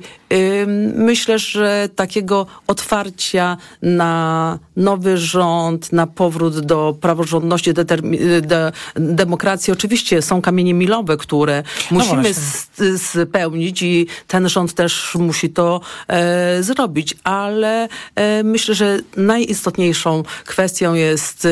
Myślę, 0.95 1.39
że 1.39 1.89
takiego 1.95 2.47
otwarcia 2.67 3.40
na 3.81 4.59
nowy 4.75 5.17
rząd, 5.17 5.93
na 5.93 6.07
powrót 6.07 6.59
do 6.59 6.95
praworządności, 7.01 7.73
de, 7.73 8.71
demokracji. 8.95 9.73
Oczywiście 9.73 10.21
są 10.21 10.41
kamienie 10.41 10.73
milowe, 10.73 11.17
które 11.17 11.63
musimy 11.91 12.21
właśnie. 12.21 12.29
s- 12.29 13.01
spełnić 13.01 13.81
i 13.81 14.07
ten 14.27 14.49
rząd 14.49 14.73
też 14.73 15.15
musi 15.19 15.49
to 15.49 15.81
e, 16.07 16.63
zrobić, 16.63 17.15
ale 17.23 17.87
e, 18.15 18.43
myślę, 18.43 18.75
że 18.75 18.99
najistotniejszą 19.17 20.23
kwestią 20.45 20.93
jest 20.93 21.47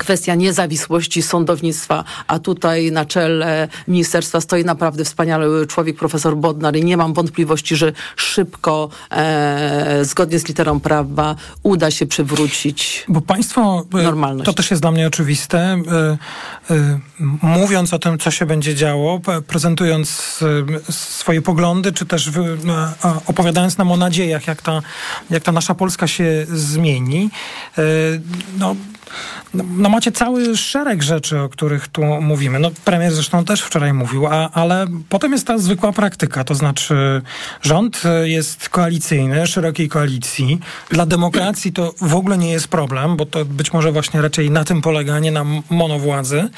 kwestia 0.00 0.34
niezawisłości 0.34 1.22
sądownictwa, 1.22 2.04
a 2.26 2.38
tutaj 2.38 2.92
na 2.92 3.04
czele 3.04 3.68
ministerstwa 3.88 4.40
stoi 4.40 4.64
naprawdę 4.64 5.04
wspaniały 5.04 5.66
człowiek, 5.66 5.96
profesor 5.96 6.36
Bodnar 6.36 6.76
i 6.76 6.84
nie 6.84 6.96
mam 6.96 7.14
wątpliwości, 7.14 7.76
że 7.76 7.92
szybko, 8.16 8.88
e, 9.10 10.04
zgodnie 10.04 10.38
z 10.38 10.48
literą 10.48 10.80
prawa, 10.80 11.36
uda 11.62 11.90
się 11.90 12.06
przywrócić 12.06 13.04
Bo 13.08 13.20
państwo, 13.20 13.86
e, 13.94 14.02
normalność. 14.02 14.46
to 14.46 14.52
też 14.52 14.70
jest 14.70 14.82
dla 14.82 14.90
mnie 14.90 15.06
oczywiste, 15.06 15.58
e, 15.58 16.18
e, 16.70 16.98
mówiąc 17.42 17.94
o 17.94 17.98
tym, 17.98 18.18
co 18.18 18.30
się 18.30 18.46
będzie 18.46 18.74
działo, 18.74 19.20
prezentując 19.46 20.38
swoje 20.90 21.42
poglądy, 21.42 21.92
czy 21.92 22.06
też 22.06 22.30
opowiadając 23.26 23.78
nam 23.78 23.92
o 23.92 23.96
nadziejach, 23.96 24.46
jak 24.46 24.62
ta, 24.62 24.82
jak 25.30 25.42
ta 25.42 25.52
nasza 25.52 25.74
Polska 25.74 26.06
się 26.06 26.46
zmieni, 26.48 27.30
no, 28.58 28.76
no, 29.54 29.64
no 29.76 29.88
macie 29.88 30.12
cały 30.12 30.56
szereg 30.56 31.02
rzeczy, 31.02 31.40
o 31.40 31.48
których 31.48 31.88
tu 31.88 32.04
mówimy. 32.04 32.58
No 32.58 32.70
premier 32.84 33.12
zresztą 33.12 33.44
też 33.44 33.60
wczoraj 33.62 33.92
mówił, 33.92 34.26
a, 34.26 34.50
ale 34.50 34.86
potem 35.08 35.32
jest 35.32 35.46
ta 35.46 35.58
zwykła 35.58 35.92
praktyka, 35.92 36.44
to 36.44 36.54
znaczy 36.54 37.22
rząd 37.62 38.02
jest 38.24 38.68
koalicyjny, 38.68 39.46
szerokiej 39.46 39.88
koalicji. 39.88 40.60
Dla 40.90 41.06
demokracji 41.06 41.72
to 41.72 41.94
w 42.00 42.14
ogóle 42.14 42.38
nie 42.38 42.52
jest 42.52 42.68
problem, 42.68 43.16
bo 43.16 43.26
to 43.26 43.44
być 43.44 43.72
może 43.72 43.92
właśnie 43.92 44.22
raczej 44.22 44.50
na 44.50 44.64
tym 44.64 44.82
polega, 44.82 45.18
nie 45.18 45.32
na 45.32 45.44
monowładzy. 45.70 46.48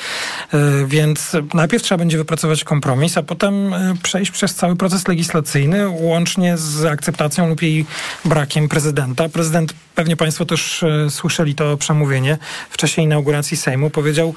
Y, 0.55 0.87
Więc 0.87 1.37
najpierw 1.55 1.83
trzeba 1.83 1.99
będzie 1.99 2.19
wypracować 2.19 2.65
kompromis, 2.65 3.19
a 3.19 3.23
potem 3.23 3.75
y, 3.75 3.97
przejść 4.03 4.31
przez 4.31 4.55
cały 4.55 4.77
proces 4.77 5.09
legislacyjny, 5.09 5.89
łącznie 5.89 6.57
z 6.57 6.85
akceptacją 6.85 7.49
lub 7.49 7.63
jej 7.63 7.87
brakiem 8.25 8.69
prezydenta. 8.69 9.29
Prezydent, 9.29 9.75
pewnie 9.95 10.17
Państwo 10.17 10.47
też 10.47 10.85
słyszeli 11.09 11.55
to 11.55 11.77
przemówienie 11.77 12.39
w 12.71 12.77
czasie 12.77 13.03
inauguracji 13.03 13.57
Sejmu, 13.57 13.91
powiedział, 13.91 14.35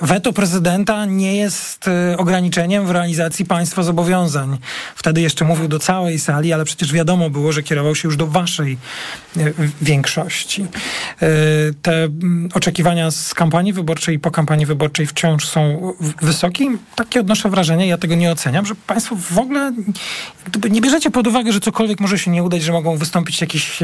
weto 0.00 0.32
prezydenta 0.32 1.04
nie 1.04 1.36
jest 1.36 1.88
y, 1.88 2.16
ograniczeniem 2.16 2.86
w 2.86 2.90
realizacji 2.90 3.44
państwa 3.44 3.82
zobowiązań. 3.82 4.58
Wtedy 4.96 5.20
jeszcze 5.20 5.44
mówił 5.44 5.68
do 5.68 5.78
całej 5.78 6.18
sali, 6.18 6.52
ale 6.52 6.64
przecież 6.64 6.92
wiadomo 6.92 7.30
było, 7.30 7.52
że 7.52 7.62
kierował 7.62 7.94
się 7.94 8.08
już 8.08 8.16
do 8.16 8.26
waszej 8.26 8.78
y, 9.36 9.54
większości. 9.82 10.66
Y, 11.22 11.74
Te 11.82 12.08
oczekiwania 12.54 13.10
z 13.10 13.34
kampanii 13.34 13.72
wyborczej 13.72 14.14
i 14.14 14.18
po 14.18 14.30
kampanii 14.30 14.66
wyborczej 14.66 15.06
wciąż 15.06 15.48
są 15.48 15.92
wysokie. 16.22 16.64
Takie 16.96 17.20
odnoszę 17.20 17.50
wrażenie, 17.50 17.86
ja 17.86 17.98
tego 17.98 18.14
nie 18.14 18.32
oceniam, 18.32 18.66
że 18.66 18.74
państwo 18.74 19.16
w 19.16 19.38
ogóle 19.38 19.72
nie 20.70 20.80
bierzecie 20.80 21.10
pod 21.10 21.26
uwagę, 21.26 21.52
że 21.52 21.60
cokolwiek 21.60 22.00
może 22.00 22.18
się 22.18 22.30
nie 22.30 22.42
udać, 22.42 22.62
że 22.62 22.72
mogą 22.72 22.96
wystąpić 22.96 23.40
jakieś, 23.40 23.78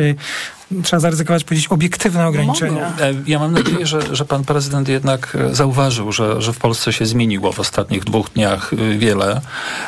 trzeba 0.83 1.01
zaryzykować 1.01 1.45
powiedzieć, 1.45 1.69
obiektywne 1.69 2.27
ograniczenia. 2.27 2.93
E, 3.01 3.15
Mam 3.39 3.53
nadzieję, 3.53 3.87
że, 3.87 4.17
że 4.17 4.25
pan 4.25 4.45
prezydent 4.45 4.89
jednak 4.89 5.37
e, 5.41 5.55
zauważył, 5.55 6.13
że, 6.13 6.43
że 6.43 6.53
w 6.53 6.59
Polsce 6.59 6.93
się 6.93 7.07
zmieniło 7.07 7.53
w 7.53 7.61
ostatnich 7.61 8.05
dwóch 8.05 8.31
dniach 8.31 8.73
y, 8.73 8.99
wiele. 8.99 9.41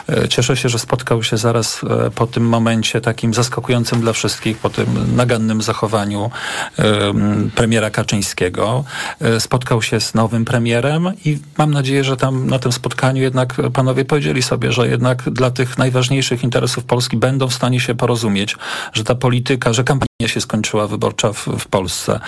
E, 0.08 0.28
Cieszę 0.28 0.56
się, 0.56 0.68
że 0.68 0.78
spotkał 0.78 1.22
się 1.22 1.36
zaraz 1.36 1.80
e, 1.84 2.10
po 2.10 2.26
tym 2.26 2.48
momencie 2.48 3.00
takim 3.00 3.34
zaskakującym 3.34 4.00
dla 4.00 4.12
wszystkich, 4.12 4.58
po 4.58 4.70
tym 4.70 5.16
nagannym 5.16 5.62
zachowaniu 5.62 6.30
em, 6.76 7.50
premiera 7.54 7.90
Kaczyńskiego. 7.90 8.84
E, 9.20 9.40
Spotkał 9.40 9.82
się 9.82 10.00
z 10.00 10.14
nowym 10.14 10.44
premierem 10.44 11.12
i 11.24 11.38
mam 11.58 11.70
nadzieję, 11.70 12.04
że 12.04 12.16
tam 12.16 12.46
na 12.46 12.58
tym 12.58 12.72
spotkaniu 12.72 13.22
jednak 13.22 13.56
panowie 13.72 14.04
powiedzieli 14.04 14.42
sobie, 14.42 14.72
że 14.72 14.88
jednak 14.88 15.30
dla 15.30 15.50
tych 15.50 15.78
najważniejszych 15.78 16.44
interesów 16.44 16.84
Polski 16.84 17.16
będą 17.16 17.48
w 17.48 17.54
stanie 17.54 17.80
się 17.80 17.94
porozumieć, 17.94 18.56
że 18.92 19.04
ta 19.04 19.14
polityka, 19.14 19.72
że 19.72 19.84
kampania 19.84 20.09
się 20.28 20.40
skończyła 20.40 20.86
wyborcza 20.86 21.32
w, 21.32 21.46
w 21.58 21.68
Polsce. 21.68 22.20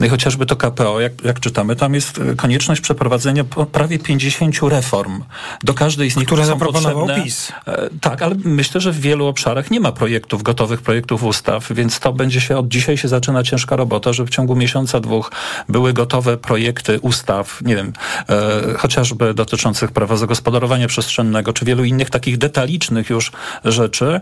No 0.00 0.06
i 0.06 0.08
chociażby 0.08 0.46
to 0.46 0.56
KPO, 0.56 1.00
jak, 1.00 1.12
jak 1.24 1.40
czytamy, 1.40 1.76
tam 1.76 1.94
jest 1.94 2.18
e, 2.18 2.34
konieczność 2.34 2.80
przeprowadzenia 2.80 3.44
prawie 3.72 3.98
50 3.98 4.56
reform. 4.62 5.22
Do 5.64 5.74
każdej 5.74 6.10
z 6.10 6.16
nich 6.16 6.26
Które 6.26 6.46
zaproponował 6.46 7.06
potrzebne- 7.06 7.24
PiS. 7.24 7.52
E, 7.66 7.88
Tak, 8.00 8.22
ale 8.22 8.34
myślę, 8.44 8.80
że 8.80 8.92
w 8.92 9.00
wielu 9.00 9.26
obszarach 9.26 9.70
nie 9.70 9.80
ma 9.80 9.92
projektów, 9.92 10.42
gotowych 10.42 10.82
projektów 10.82 11.24
ustaw, 11.24 11.66
więc 11.72 12.00
to 12.00 12.12
będzie 12.12 12.40
się, 12.40 12.56
od 12.58 12.68
dzisiaj 12.68 12.96
się 12.96 13.08
zaczyna 13.08 13.42
ciężka 13.42 13.76
robota, 13.76 14.12
żeby 14.12 14.26
w 14.26 14.30
ciągu 14.34 14.56
miesiąca, 14.56 15.00
dwóch 15.00 15.32
były 15.68 15.92
gotowe 15.92 16.36
projekty 16.36 17.00
ustaw, 17.00 17.62
nie 17.62 17.76
wiem, 17.76 17.92
e, 18.28 18.74
chociażby 18.78 19.34
dotyczących 19.34 19.92
prawa 19.92 20.16
zagospodarowania 20.16 20.88
przestrzennego, 20.88 21.52
czy 21.52 21.64
wielu 21.64 21.84
innych 21.84 22.10
takich 22.10 22.38
detalicznych 22.38 23.10
już 23.10 23.32
rzeczy. 23.64 24.20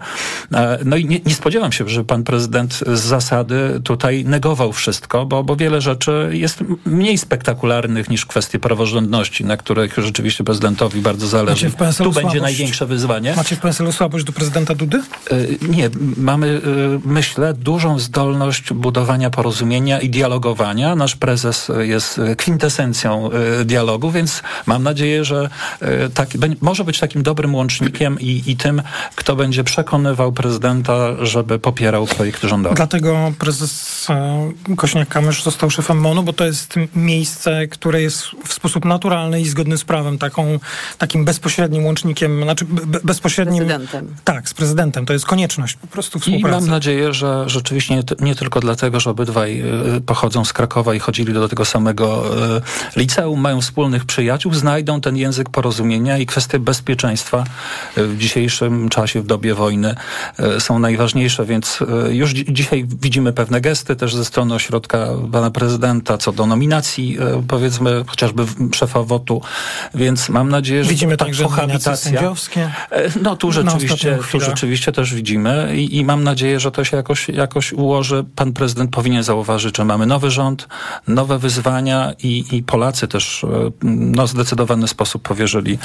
E, 0.54 0.78
no 0.84 0.96
i 0.96 1.04
nie, 1.04 1.20
nie 1.26 1.34
spodziewam 1.34 1.72
się, 1.72 1.88
że 1.88 2.04
pan 2.04 2.24
prezydent 2.24 2.74
z 2.86 3.12
zasady 3.20 3.80
tutaj 3.84 4.24
negował 4.24 4.72
wszystko, 4.72 5.26
bo, 5.26 5.44
bo 5.44 5.56
wiele 5.56 5.80
rzeczy 5.80 6.30
jest 6.32 6.58
mniej 6.86 7.18
spektakularnych 7.18 8.10
niż 8.10 8.26
kwestie 8.26 8.58
praworządności, 8.58 9.44
na 9.44 9.56
których 9.56 9.94
rzeczywiście 9.98 10.44
prezydentowi 10.44 11.00
bardzo 11.00 11.26
zależy. 11.26 11.70
Tu 11.70 11.76
będzie 11.78 11.92
słabość? 11.92 12.40
największe 12.42 12.86
wyzwanie. 12.86 13.34
Macie 13.36 13.56
w 13.56 13.60
PSL-u 13.60 13.92
słabość 13.92 14.24
do 14.24 14.32
prezydenta 14.32 14.74
Dudy? 14.74 15.02
Y, 15.32 15.58
Nie, 15.68 15.90
mamy, 16.16 16.46
y, 16.46 16.60
myślę, 17.04 17.54
dużą 17.54 17.98
zdolność 17.98 18.72
budowania 18.72 19.30
porozumienia 19.30 20.00
i 20.00 20.08
dialogowania. 20.10 20.96
Nasz 20.96 21.16
prezes 21.16 21.70
jest 21.78 22.20
kwintesencją 22.38 23.30
y, 23.60 23.64
dialogu, 23.64 24.10
więc 24.10 24.42
mam 24.66 24.82
nadzieję, 24.82 25.24
że 25.24 25.48
y, 25.82 26.10
tak, 26.14 26.28
bę- 26.28 26.56
może 26.60 26.84
być 26.84 26.98
takim 26.98 27.22
dobrym 27.22 27.54
łącznikiem 27.54 28.20
i, 28.20 28.42
i 28.46 28.56
tym, 28.56 28.82
kto 29.16 29.36
będzie 29.36 29.64
przekonywał 29.64 30.32
prezydenta, 30.32 30.96
żeby 31.26 31.58
popierał 31.58 32.06
projekt 32.06 32.42
rządowy. 32.42 32.74
Dlatego 32.76 33.07
prezes 33.38 34.06
e, 34.10 34.52
Kośniak-Kamysz 34.76 35.42
został 35.42 35.70
szefem 35.70 35.98
MONU, 36.00 36.22
bo 36.22 36.32
to 36.32 36.44
jest 36.44 36.74
miejsce, 36.96 37.66
które 37.66 38.02
jest 38.02 38.22
w 38.46 38.52
sposób 38.52 38.84
naturalny 38.84 39.40
i 39.40 39.48
zgodny 39.48 39.78
z 39.78 39.84
prawem 39.84 40.18
taką, 40.18 40.58
takim 40.98 41.24
bezpośrednim 41.24 41.84
łącznikiem, 41.84 42.42
znaczy 42.42 42.64
be- 42.64 42.86
be- 42.86 43.00
bezpośrednim... 43.04 43.58
Prezydentem. 43.66 44.14
Tak, 44.24 44.48
z 44.48 44.54
prezydentem. 44.54 45.06
To 45.06 45.12
jest 45.12 45.26
konieczność 45.26 45.74
po 45.76 45.86
prostu 45.86 46.18
I 46.18 46.20
współpracy. 46.20 46.60
mam 46.60 46.70
nadzieję, 46.70 47.12
że 47.14 47.44
rzeczywiście 47.46 47.94
nie, 47.96 48.02
nie 48.20 48.34
tylko 48.34 48.60
dlatego, 48.60 49.00
że 49.00 49.10
obydwaj 49.10 49.62
y, 49.96 50.00
pochodzą 50.00 50.44
z 50.44 50.52
Krakowa 50.52 50.94
i 50.94 50.98
chodzili 50.98 51.32
do 51.32 51.48
tego 51.48 51.64
samego 51.64 52.24
y, 52.56 52.60
liceum, 52.96 53.40
mają 53.40 53.60
wspólnych 53.60 54.04
przyjaciół, 54.04 54.54
znajdą 54.54 55.00
ten 55.00 55.16
język 55.16 55.50
porozumienia 55.50 56.18
i 56.18 56.26
kwestie 56.26 56.58
bezpieczeństwa 56.58 57.44
w 57.96 58.16
dzisiejszym 58.18 58.88
czasie, 58.88 59.22
w 59.22 59.26
dobie 59.26 59.54
wojny 59.54 59.94
są 60.58 60.78
najważniejsze, 60.78 61.44
więc 61.46 61.78
już 62.10 62.30
dzi- 62.32 62.44
dzisiaj 62.52 62.84
widzimy 63.02 63.32
pewne 63.32 63.60
gesty 63.60 63.96
też 63.96 64.14
ze 64.14 64.24
strony 64.24 64.54
ośrodka 64.54 65.08
pana 65.32 65.50
prezydenta 65.50 66.18
co 66.18 66.32
do 66.32 66.46
nominacji, 66.46 67.18
y, 67.20 67.42
powiedzmy, 67.48 68.04
chociażby 68.06 68.44
szefa 68.74 69.02
WOT-u, 69.02 69.42
więc 69.94 70.28
mam 70.28 70.48
nadzieję, 70.48 70.84
że 70.84 70.90
Widzimy 70.90 71.16
ta 71.16 71.24
także 71.24 71.42
nominacje 71.42 71.66
kohabitacja... 71.66 72.10
sędziowskie. 72.10 72.70
E, 72.90 73.10
No 73.22 73.36
tu 73.36 73.52
rzeczywiście, 73.52 74.18
tu 74.32 74.40
rzeczywiście 74.40 74.92
też 74.92 75.14
widzimy 75.14 75.76
i, 75.76 75.96
i 75.96 76.04
mam 76.04 76.24
nadzieję, 76.24 76.60
że 76.60 76.70
to 76.70 76.84
się 76.84 76.96
jakoś, 76.96 77.28
jakoś 77.28 77.72
ułoży. 77.72 78.24
Pan 78.36 78.52
prezydent 78.52 78.90
powinien 78.90 79.22
zauważyć, 79.22 79.76
że 79.76 79.84
mamy 79.84 80.06
nowy 80.06 80.30
rząd, 80.30 80.68
nowe 81.08 81.38
wyzwania 81.38 82.12
i, 82.22 82.44
i 82.52 82.62
Polacy 82.62 83.08
też 83.08 83.44
e, 83.44 83.70
no, 83.82 84.26
w 84.26 84.30
zdecydowany 84.30 84.88
sposób 84.88 85.22
powierzyli 85.22 85.78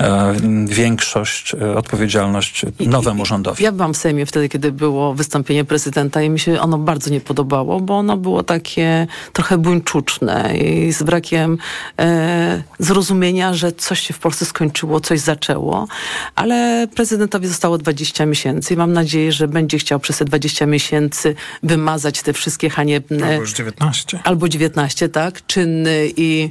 e, 0.00 0.34
większość, 0.66 1.54
e, 1.54 1.76
odpowiedzialność 1.76 2.66
nowemu 2.80 3.26
rządowi. 3.26 3.64
Ja 3.64 3.72
byłam 3.72 3.94
w 3.94 3.96
Sejmie 3.96 4.26
wtedy, 4.26 4.48
kiedy 4.48 4.72
było 4.72 5.14
wystąpienie 5.14 5.64
prezydenta 5.64 6.22
i 6.22 6.30
mi 6.30 6.38
się 6.38 6.59
ono 6.60 6.78
bardzo 6.78 7.10
nie 7.10 7.20
podobało, 7.20 7.80
bo 7.80 7.98
ono 7.98 8.16
było 8.16 8.42
takie 8.42 9.06
trochę 9.32 9.58
buńczuczne 9.58 10.58
i 10.58 10.92
z 10.92 11.02
brakiem 11.02 11.58
e, 11.98 12.62
zrozumienia, 12.78 13.54
że 13.54 13.72
coś 13.72 14.00
się 14.00 14.14
w 14.14 14.18
Polsce 14.18 14.44
skończyło, 14.44 15.00
coś 15.00 15.20
zaczęło, 15.20 15.88
ale 16.34 16.86
prezydentowi 16.94 17.46
zostało 17.48 17.78
20 17.78 18.26
miesięcy 18.26 18.74
i 18.74 18.76
mam 18.76 18.92
nadzieję, 18.92 19.32
że 19.32 19.48
będzie 19.48 19.78
chciał 19.78 20.00
przez 20.00 20.18
te 20.18 20.24
20 20.24 20.66
miesięcy 20.66 21.34
wymazać 21.62 22.22
te 22.22 22.32
wszystkie 22.32 22.70
haniebne... 22.70 23.26
Albo 23.26 23.40
już 23.40 23.52
19. 23.52 24.20
Albo 24.24 24.48
19, 24.48 25.08
tak, 25.08 25.46
czyny 25.46 26.10
i, 26.16 26.48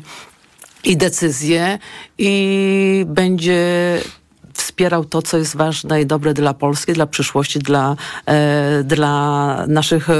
i 0.84 0.98
decyzje 0.98 1.80
i 2.18 3.06
będzie 3.08 4.00
wspierał 4.60 5.06
to, 5.06 5.22
co 5.22 5.38
jest 5.38 5.56
ważne 5.56 6.02
i 6.02 6.06
dobre 6.06 6.34
dla 6.34 6.54
Polski, 6.54 6.94
dla 6.94 7.08
przyszłości, 7.08 7.60
dla, 7.60 7.96
e, 8.26 8.84
dla 8.84 9.66
naszych 9.68 10.10
e, 10.10 10.14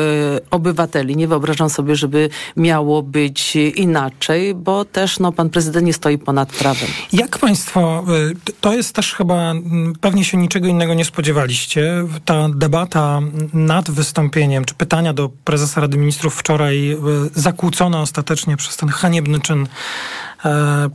obywateli. 0.52 1.16
Nie 1.16 1.28
wyobrażam 1.28 1.70
sobie, 1.70 1.96
żeby 1.96 2.30
miało 2.58 3.04
być 3.04 3.56
inaczej, 3.56 4.56
bo 4.56 4.86
też 4.86 5.20
no, 5.20 5.32
pan 5.32 5.50
prezydent 5.50 5.86
nie 5.86 5.94
stoi 5.94 6.18
ponad 6.18 6.50
prawem. 6.50 6.90
Jak 7.14 7.38
państwo, 7.38 8.06
t- 8.46 8.54
to 8.62 8.74
jest 8.74 8.96
też 8.96 9.14
chyba, 9.14 9.54
pewnie 10.02 10.26
się 10.26 10.38
niczego 10.38 10.68
innego 10.68 10.94
nie 10.94 11.06
spodziewaliście. 11.06 11.94
Ta 12.26 12.50
debata 12.50 13.20
nad 13.54 13.92
wystąpieniem, 13.92 14.66
czy 14.66 14.74
pytania 14.74 15.14
do 15.14 15.30
prezesa 15.44 15.82
Rady 15.82 15.98
Ministrów 15.98 16.36
wczoraj 16.36 16.98
zakłócona 17.36 18.02
ostatecznie 18.02 18.58
przez 18.58 18.78
ten 18.78 18.90
haniebny 18.90 19.40
czyn 19.40 19.64
e, 19.64 19.68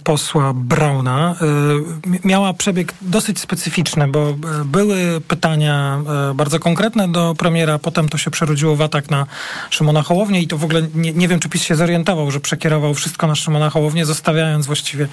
posła 0.05 0.53
Brauna, 0.55 1.35
m- 2.07 2.19
miała 2.25 2.53
przebieg 2.55 2.95
dosyć 3.03 3.41
specyficzny, 3.41 4.09
bo 4.09 4.29
e, 4.31 4.65
były 4.65 5.21
pytania 5.29 6.01
e, 6.31 6.35
bardzo 6.35 6.59
konkretne 6.59 7.09
do 7.09 7.35
premiera, 7.39 7.79
potem 7.79 8.09
to 8.09 8.19
się 8.19 8.31
przerodziło 8.31 8.77
w 8.77 8.83
atak 8.83 9.11
na 9.11 9.27
Szymona 9.71 10.03
Hołownię 10.03 10.41
i 10.43 10.49
to 10.49 10.59
w 10.59 10.65
ogóle 10.65 10.83
nie, 10.95 11.13
nie 11.13 11.29
wiem, 11.29 11.41
czy 11.41 11.49
PiS 11.49 11.63
się 11.63 11.75
zorientował, 11.77 12.31
że 12.31 12.41
przekierował 12.41 12.95
wszystko 12.95 13.27
na 13.27 13.35
Szymona 13.35 13.71
Hołownię, 13.71 14.07
zostawiając 14.07 14.67
właściwie 14.67 15.09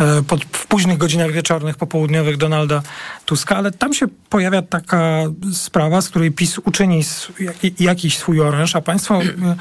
e, 0.00 0.22
pod, 0.22 0.44
w 0.44 0.66
późnych 0.66 0.98
godzinach 0.98 1.32
wieczornych, 1.32 1.76
popołudniowych 1.76 2.36
Donalda 2.36 2.82
Tuska, 3.26 3.56
ale 3.56 3.70
tam 3.70 3.94
się 3.94 4.06
pojawia 4.30 4.62
taka 4.62 5.22
sprawa, 5.52 6.00
z 6.00 6.08
której 6.08 6.30
PiS 6.32 6.58
uczyni 6.58 7.02
jakiś 7.80 8.18
swój 8.18 8.40
oręż, 8.40 8.76
a 8.76 8.80
państwo 8.80 9.22
e, 9.22 9.56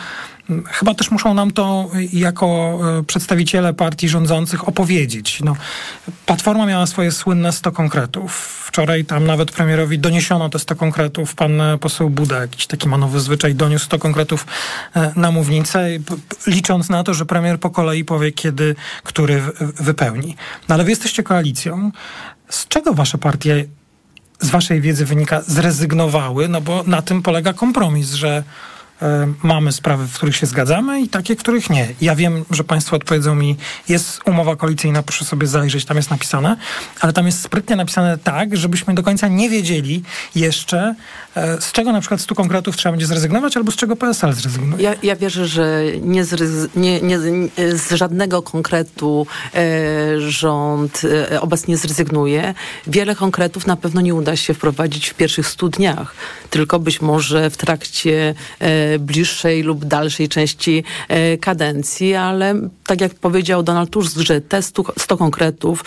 chyba 0.71 0.93
też 0.93 1.11
muszą 1.11 1.33
nam 1.33 1.51
to 1.51 1.89
jako 2.13 2.79
e, 2.99 3.03
przedstawiciele 3.03 3.73
partii 3.73 4.09
rządzących 4.09 4.67
opowiedzieć. 4.67 5.39
No, 5.43 5.55
Platforma 6.25 6.65
miała 6.65 6.87
swoje 6.87 7.11
słynne 7.11 7.51
100 7.51 7.71
konkretów. 7.71 8.33
Wczoraj 8.67 9.05
tam 9.05 9.25
nawet 9.25 9.51
premierowi 9.51 9.99
doniesiono 9.99 10.49
te 10.49 10.59
100 10.59 10.75
konkretów. 10.75 11.35
Pan 11.35 11.61
e, 11.61 11.77
poseł 11.77 12.09
Buda, 12.09 12.41
jakiś 12.41 12.67
taki 12.67 12.89
ma 12.89 12.97
nowy 12.97 13.19
zwyczaj, 13.19 13.55
doniósł 13.55 13.85
100 13.85 13.99
konkretów 13.99 14.45
e, 14.95 15.11
na 15.15 15.31
mównicę, 15.31 15.87
licząc 16.47 16.89
na 16.89 17.03
to, 17.03 17.13
że 17.13 17.25
premier 17.25 17.59
po 17.59 17.69
kolei 17.69 18.05
powie, 18.05 18.31
kiedy 18.31 18.75
który 19.03 19.41
wypełni. 19.59 20.35
No 20.69 20.75
ale 20.75 20.83
wy 20.83 20.89
jesteście 20.89 21.23
koalicją. 21.23 21.91
Z 22.49 22.67
czego 22.67 22.93
wasze 22.93 23.17
partie 23.17 23.65
z 24.39 24.49
waszej 24.49 24.81
wiedzy 24.81 25.05
wynika, 25.05 25.41
zrezygnowały, 25.41 26.47
no 26.47 26.61
bo 26.61 26.83
na 26.87 27.01
tym 27.01 27.21
polega 27.21 27.53
kompromis, 27.53 28.13
że 28.13 28.43
mamy 29.43 29.71
sprawy, 29.71 30.07
w 30.07 30.13
których 30.13 30.35
się 30.35 30.45
zgadzamy 30.45 31.01
i 31.01 31.09
takie, 31.09 31.35
w 31.35 31.39
których 31.39 31.69
nie. 31.69 31.87
Ja 32.01 32.15
wiem, 32.15 32.45
że 32.51 32.63
państwo 32.63 32.95
odpowiedzą 32.95 33.35
mi, 33.35 33.55
jest 33.89 34.19
umowa 34.25 34.55
koalicyjna, 34.55 35.03
proszę 35.03 35.25
sobie 35.25 35.47
zajrzeć, 35.47 35.85
tam 35.85 35.97
jest 35.97 36.09
napisane, 36.09 36.57
ale 37.01 37.13
tam 37.13 37.25
jest 37.25 37.41
sprytnie 37.41 37.75
napisane 37.75 38.17
tak, 38.17 38.57
żebyśmy 38.57 38.93
do 38.93 39.03
końca 39.03 39.27
nie 39.27 39.49
wiedzieli 39.49 40.03
jeszcze, 40.35 40.95
e, 41.35 41.61
z 41.61 41.71
czego 41.71 41.91
na 41.91 41.99
przykład 41.99 42.21
z 42.21 42.25
konkretów 42.25 42.77
trzeba 42.77 42.93
będzie 42.93 43.07
zrezygnować, 43.07 43.57
albo 43.57 43.71
z 43.71 43.75
czego 43.75 43.95
PSL 43.95 44.33
zrezygnuje. 44.33 44.83
Ja, 44.83 44.93
ja 45.03 45.15
wierzę, 45.15 45.47
że 45.47 45.83
nie 46.01 46.25
z, 46.25 46.75
nie, 46.75 47.01
nie, 47.01 47.19
z 47.73 47.91
żadnego 47.91 48.41
konkretu 48.41 49.27
e, 49.55 50.21
rząd 50.21 51.01
e, 51.31 51.41
obecnie 51.41 51.77
zrezygnuje. 51.77 52.53
Wiele 52.87 53.15
konkretów 53.15 53.67
na 53.67 53.75
pewno 53.75 54.01
nie 54.01 54.15
uda 54.15 54.35
się 54.35 54.53
wprowadzić 54.53 55.09
w 55.09 55.13
pierwszych 55.13 55.47
stu 55.47 55.69
dniach, 55.69 56.15
tylko 56.49 56.79
być 56.79 57.01
może 57.01 57.49
w 57.49 57.57
trakcie 57.57 58.35
e, 58.59 58.86
bliższej 58.99 59.63
lub 59.63 59.85
dalszej 59.85 60.29
części 60.29 60.83
e, 61.07 61.37
kadencji, 61.37 62.15
ale 62.15 62.55
tak 62.85 63.01
jak 63.01 63.13
powiedział 63.13 63.63
Donald 63.63 63.89
Tusk, 63.89 64.17
że 64.17 64.41
te 64.41 64.61
stu, 64.61 64.85
100 64.99 65.17
konkretów 65.17 65.83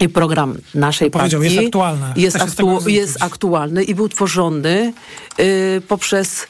i 0.00 0.08
program 0.08 0.54
naszej 0.74 1.10
Powiedział, 1.10 1.40
partii 1.40 1.54
jest 1.54 1.66
aktualne. 1.66 2.12
Jest, 2.16 2.36
aktu- 2.36 2.88
jest 2.88 3.22
aktualny 3.22 3.84
i 3.84 3.94
był 3.94 4.08
tworzony 4.08 4.92
y, 5.40 5.82
poprzez 5.88 6.42
y, 6.42 6.46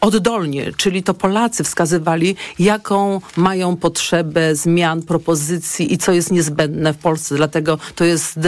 oddolnie, 0.00 0.72
czyli 0.76 1.02
to 1.02 1.14
Polacy 1.14 1.64
wskazywali, 1.64 2.36
jaką 2.58 3.20
mają 3.36 3.76
potrzebę 3.76 4.56
zmian, 4.56 5.02
propozycji 5.02 5.92
i 5.92 5.98
co 5.98 6.12
jest 6.12 6.32
niezbędne 6.32 6.92
w 6.92 6.98
Polsce. 6.98 7.36
Dlatego 7.36 7.78
to 7.94 8.04
jest 8.04 8.38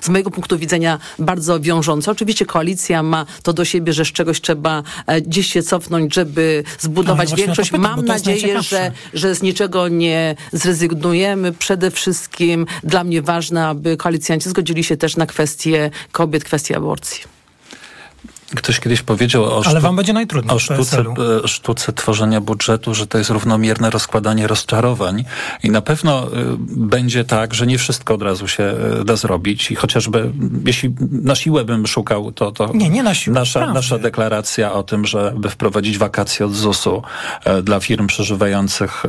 z 0.00 0.08
mojego 0.08 0.30
punktu 0.30 0.58
widzenia 0.58 0.98
bardzo 1.18 1.60
wiążące. 1.60 2.10
Oczywiście 2.10 2.46
koalicja 2.46 3.02
ma 3.02 3.26
to 3.42 3.52
do 3.52 3.64
siebie, 3.64 3.92
że 3.92 4.04
z 4.04 4.08
czegoś 4.12 4.40
trzeba 4.40 4.82
e, 5.06 5.20
gdzieś 5.20 5.52
się 5.52 5.62
cofnąć, 5.62 6.14
żeby 6.14 6.64
zbudować 6.78 7.30
No, 7.30 7.36
większość. 7.36 7.70
pytam, 7.70 7.82
Mam 7.82 8.04
nadzieję, 8.04 8.62
że 8.62 8.92
że 9.14 9.34
z 9.34 9.42
niczego 9.42 9.88
nie 9.88 10.34
zrezygnujemy. 10.52 11.52
Przede 11.52 11.90
wszystkim 11.90 12.66
dla 12.84 13.04
mnie 13.04 13.22
ważne, 13.22 13.66
aby 13.66 13.96
koalicjanci 13.96 14.48
zgodzili 14.50 14.84
się 14.84 14.96
też 14.96 15.16
na 15.16 15.26
kwestie 15.26 15.90
kobiet, 16.12 16.44
kwestie 16.44 16.76
aborcji. 16.76 17.37
Ktoś 18.56 18.80
kiedyś 18.80 19.02
powiedział 19.02 19.44
o, 19.44 19.62
Ale 19.66 19.80
sztu- 19.80 19.82
wam 19.82 19.96
będzie 19.96 20.12
najtrudniej 20.12 20.56
o 20.56 20.58
sztuce, 20.58 21.04
sztuce 21.44 21.92
tworzenia 21.92 22.40
budżetu, 22.40 22.94
że 22.94 23.06
to 23.06 23.18
jest 23.18 23.30
równomierne 23.30 23.90
rozkładanie 23.90 24.46
rozczarowań. 24.46 25.24
I 25.62 25.70
na 25.70 25.82
pewno 25.82 26.22
e, 26.22 26.26
będzie 26.60 27.24
tak, 27.24 27.54
że 27.54 27.66
nie 27.66 27.78
wszystko 27.78 28.14
od 28.14 28.22
razu 28.22 28.48
się 28.48 28.64
e, 28.64 29.04
da 29.04 29.16
zrobić. 29.16 29.70
I 29.70 29.74
chociażby 29.74 30.32
jeśli 30.66 30.94
na 31.10 31.34
siłę 31.34 31.64
bym 31.64 31.86
szukał, 31.86 32.32
to, 32.32 32.52
to 32.52 32.70
Nie, 32.74 32.90
nie 32.90 33.02
na 33.02 33.14
siłę, 33.14 33.34
nasza, 33.34 33.72
nasza 33.72 33.98
deklaracja 33.98 34.72
o 34.72 34.82
tym, 34.82 35.06
żeby 35.06 35.50
wprowadzić 35.50 35.98
wakacje 35.98 36.46
od 36.46 36.54
ZUS-u 36.54 37.02
e, 37.44 37.62
dla 37.62 37.80
firm 37.80 38.06
przeżywających 38.06 39.04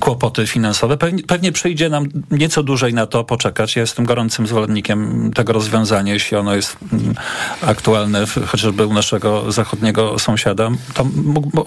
kłopoty 0.00 0.46
finansowe, 0.46 0.96
pewnie, 0.96 1.22
pewnie 1.22 1.52
przyjdzie 1.52 1.88
nam 1.88 2.06
nieco 2.30 2.62
dłużej 2.62 2.94
na 2.94 3.06
to 3.06 3.24
poczekać. 3.24 3.76
Ja 3.76 3.80
jestem 3.80 4.04
gorącym 4.04 4.46
zwolennikiem 4.46 5.30
tego 5.34 5.52
rozwiązania, 5.52 6.12
jeśli 6.12 6.36
ono 6.36 6.54
jest 6.54 6.76
mm, 6.92 7.14
aktualne 7.82 8.24
chociażby 8.46 8.86
u 8.86 8.94
naszego 8.94 9.52
zachodniego 9.52 10.18
sąsiada. 10.18 10.70
To 10.94 11.06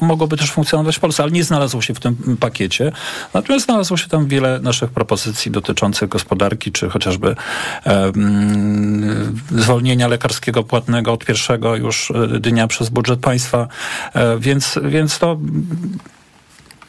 mogłoby 0.01 0.37
też 0.37 0.51
funkcjonować 0.51 0.97
w 0.97 0.99
Polsce, 0.99 1.23
ale 1.23 1.31
nie 1.31 1.43
znalazło 1.43 1.81
się 1.81 1.93
w 1.93 1.99
tym 1.99 2.37
pakiecie. 2.39 2.91
Natomiast 3.33 3.65
znalazło 3.65 3.97
się 3.97 4.07
tam 4.07 4.27
wiele 4.27 4.59
naszych 4.59 4.89
propozycji 4.89 5.51
dotyczących 5.51 6.09
gospodarki, 6.09 6.71
czy 6.71 6.89
chociażby 6.89 7.35
em, 7.83 9.35
zwolnienia 9.51 10.07
lekarskiego 10.07 10.63
płatnego 10.63 11.13
od 11.13 11.25
pierwszego 11.25 11.75
już 11.75 12.11
e, 12.11 12.39
dnia 12.39 12.67
przez 12.67 12.89
budżet 12.89 13.19
państwa. 13.19 13.67
E, 14.13 14.39
więc, 14.39 14.79
więc 14.83 15.19
to 15.19 15.37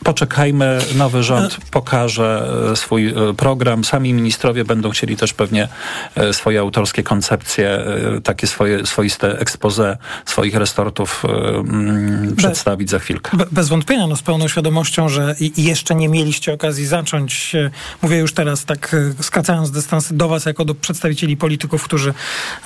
Poczekajmy, 0.06 0.78
nowy 0.94 1.22
rząd 1.22 1.56
pokaże 1.70 2.48
e, 2.72 2.76
swój 2.76 3.08
e, 3.08 3.34
program. 3.36 3.84
Sami 3.84 4.12
ministrowie 4.12 4.64
będą 4.64 4.90
chcieli 4.90 5.16
też 5.16 5.32
pewnie 5.34 5.68
e, 6.14 6.32
swoje 6.32 6.60
autorskie 6.60 7.02
koncepcje, 7.02 7.68
e, 7.68 8.20
takie 8.20 8.46
swoje 8.46 8.86
swoiste 8.86 9.38
expose 9.38 9.96
swoich 10.24 10.54
resortów 10.54 11.22
e, 11.24 11.28
mm, 11.58 12.36
przedstawić 12.36 12.90
za 12.90 12.98
chwilkę. 12.98 13.36
Be- 13.36 13.46
Bez 13.52 13.68
wątpienia, 13.68 14.06
no 14.06 14.16
z 14.16 14.22
pełną 14.22 14.48
świadomością, 14.48 15.08
że 15.08 15.34
jeszcze 15.56 15.94
nie 15.94 16.08
mieliście 16.08 16.52
okazji 16.54 16.86
zacząć. 16.86 17.54
e, 17.54 17.70
Mówię 18.02 18.16
już 18.18 18.32
teraz 18.32 18.64
tak 18.64 18.96
e, 19.18 19.22
skracając 19.22 19.70
dystansy 19.70 20.14
do 20.16 20.28
was, 20.28 20.46
jako 20.46 20.64
do 20.64 20.74
przedstawicieli 20.74 21.36
polityków, 21.36 21.84
którzy 21.84 22.14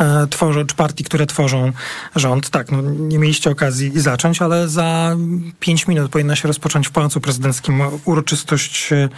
e, 0.01 0.27
tworzą, 0.31 0.67
czy 0.67 0.75
partii, 0.75 1.05
które 1.05 1.27
tworzą 1.27 1.73
rząd. 2.17 2.51
Tak, 2.51 2.73
no 2.73 2.83
nie 2.83 3.19
mieliście 3.19 3.51
okazji 3.51 4.01
zacząć, 4.01 4.43
ale 4.43 4.69
za 4.69 5.17
pięć 5.61 5.87
minut 5.87 6.11
powinna 6.11 6.37
się 6.37 6.49
rozpocząć 6.49 6.89
w 6.89 6.91
Pałacu 6.91 7.21
Prezydenckim 7.21 7.30
uroczystość 8.05 8.93
e, 8.93 9.09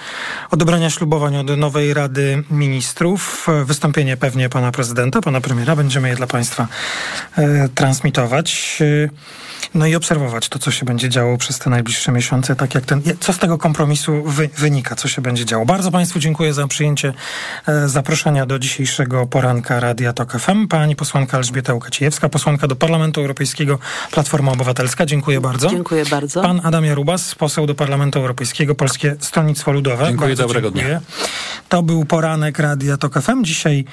odebrania 0.50 0.90
ślubowań 0.90 1.36
od 1.36 1.58
nowej 1.58 1.94
Rady 1.94 2.44
Ministrów. 2.50 3.46
Wystąpienie 3.64 4.16
pewnie 4.16 4.48
pana 4.48 4.72
prezydenta, 4.72 5.20
pana 5.20 5.40
premiera. 5.40 5.76
Będziemy 5.76 6.08
je 6.08 6.16
dla 6.16 6.26
państwa 6.26 6.68
e, 7.36 7.68
transmitować. 7.68 8.78
E, 8.80 9.08
no 9.74 9.86
i 9.86 9.94
obserwować 9.94 10.48
to, 10.48 10.58
co 10.58 10.70
się 10.70 10.86
będzie 10.86 11.08
działo 11.08 11.38
przez 11.38 11.58
te 11.58 11.70
najbliższe 11.70 12.12
miesiące, 12.12 12.56
tak 12.56 12.74
jak 12.74 12.84
ten, 12.84 13.02
co 13.20 13.32
z 13.32 13.38
tego 13.38 13.58
kompromisu 13.58 14.22
wy, 14.22 14.50
wynika, 14.58 14.96
co 14.96 15.08
się 15.08 15.22
będzie 15.22 15.44
działo. 15.44 15.66
Bardzo 15.66 15.90
Państwu 15.90 16.18
dziękuję 16.18 16.52
za 16.54 16.66
przyjęcie 16.66 17.12
zaproszenia 17.86 18.46
do 18.46 18.58
dzisiejszego 18.58 19.26
poranka 19.26 19.80
Radia 19.80 20.12
Tok 20.12 20.32
FM. 20.32 20.68
Pani 20.68 20.96
posłanka 20.96 21.38
Elżbieta 21.38 21.74
Łukacijewska, 21.74 22.28
posłanka 22.28 22.66
do 22.66 22.76
Parlamentu 22.76 23.20
Europejskiego, 23.20 23.78
Platforma 24.10 24.52
Obywatelska. 24.52 25.06
Dziękuję 25.06 25.40
bardzo. 25.40 25.70
Dziękuję 25.70 26.04
bardzo. 26.10 26.42
Pan 26.42 26.60
Adam 26.64 26.84
Jarubas, 26.84 27.34
poseł 27.34 27.66
do 27.66 27.74
Parlamentu 27.74 27.91
Europejskiego, 28.18 28.74
Polskie 28.74 29.16
Stronnictwo 29.20 29.72
Ludowe. 29.72 30.06
Dziękuję, 30.06 30.28
Bardzo 30.28 30.42
dobrego 30.42 30.70
dziękuję. 30.70 31.00
To 31.68 31.82
był 31.82 32.04
poranek 32.04 32.58
Radia 32.58 32.96
Tok 32.96 33.22
FM. 33.22 33.44
Dzisiaj 33.44 33.84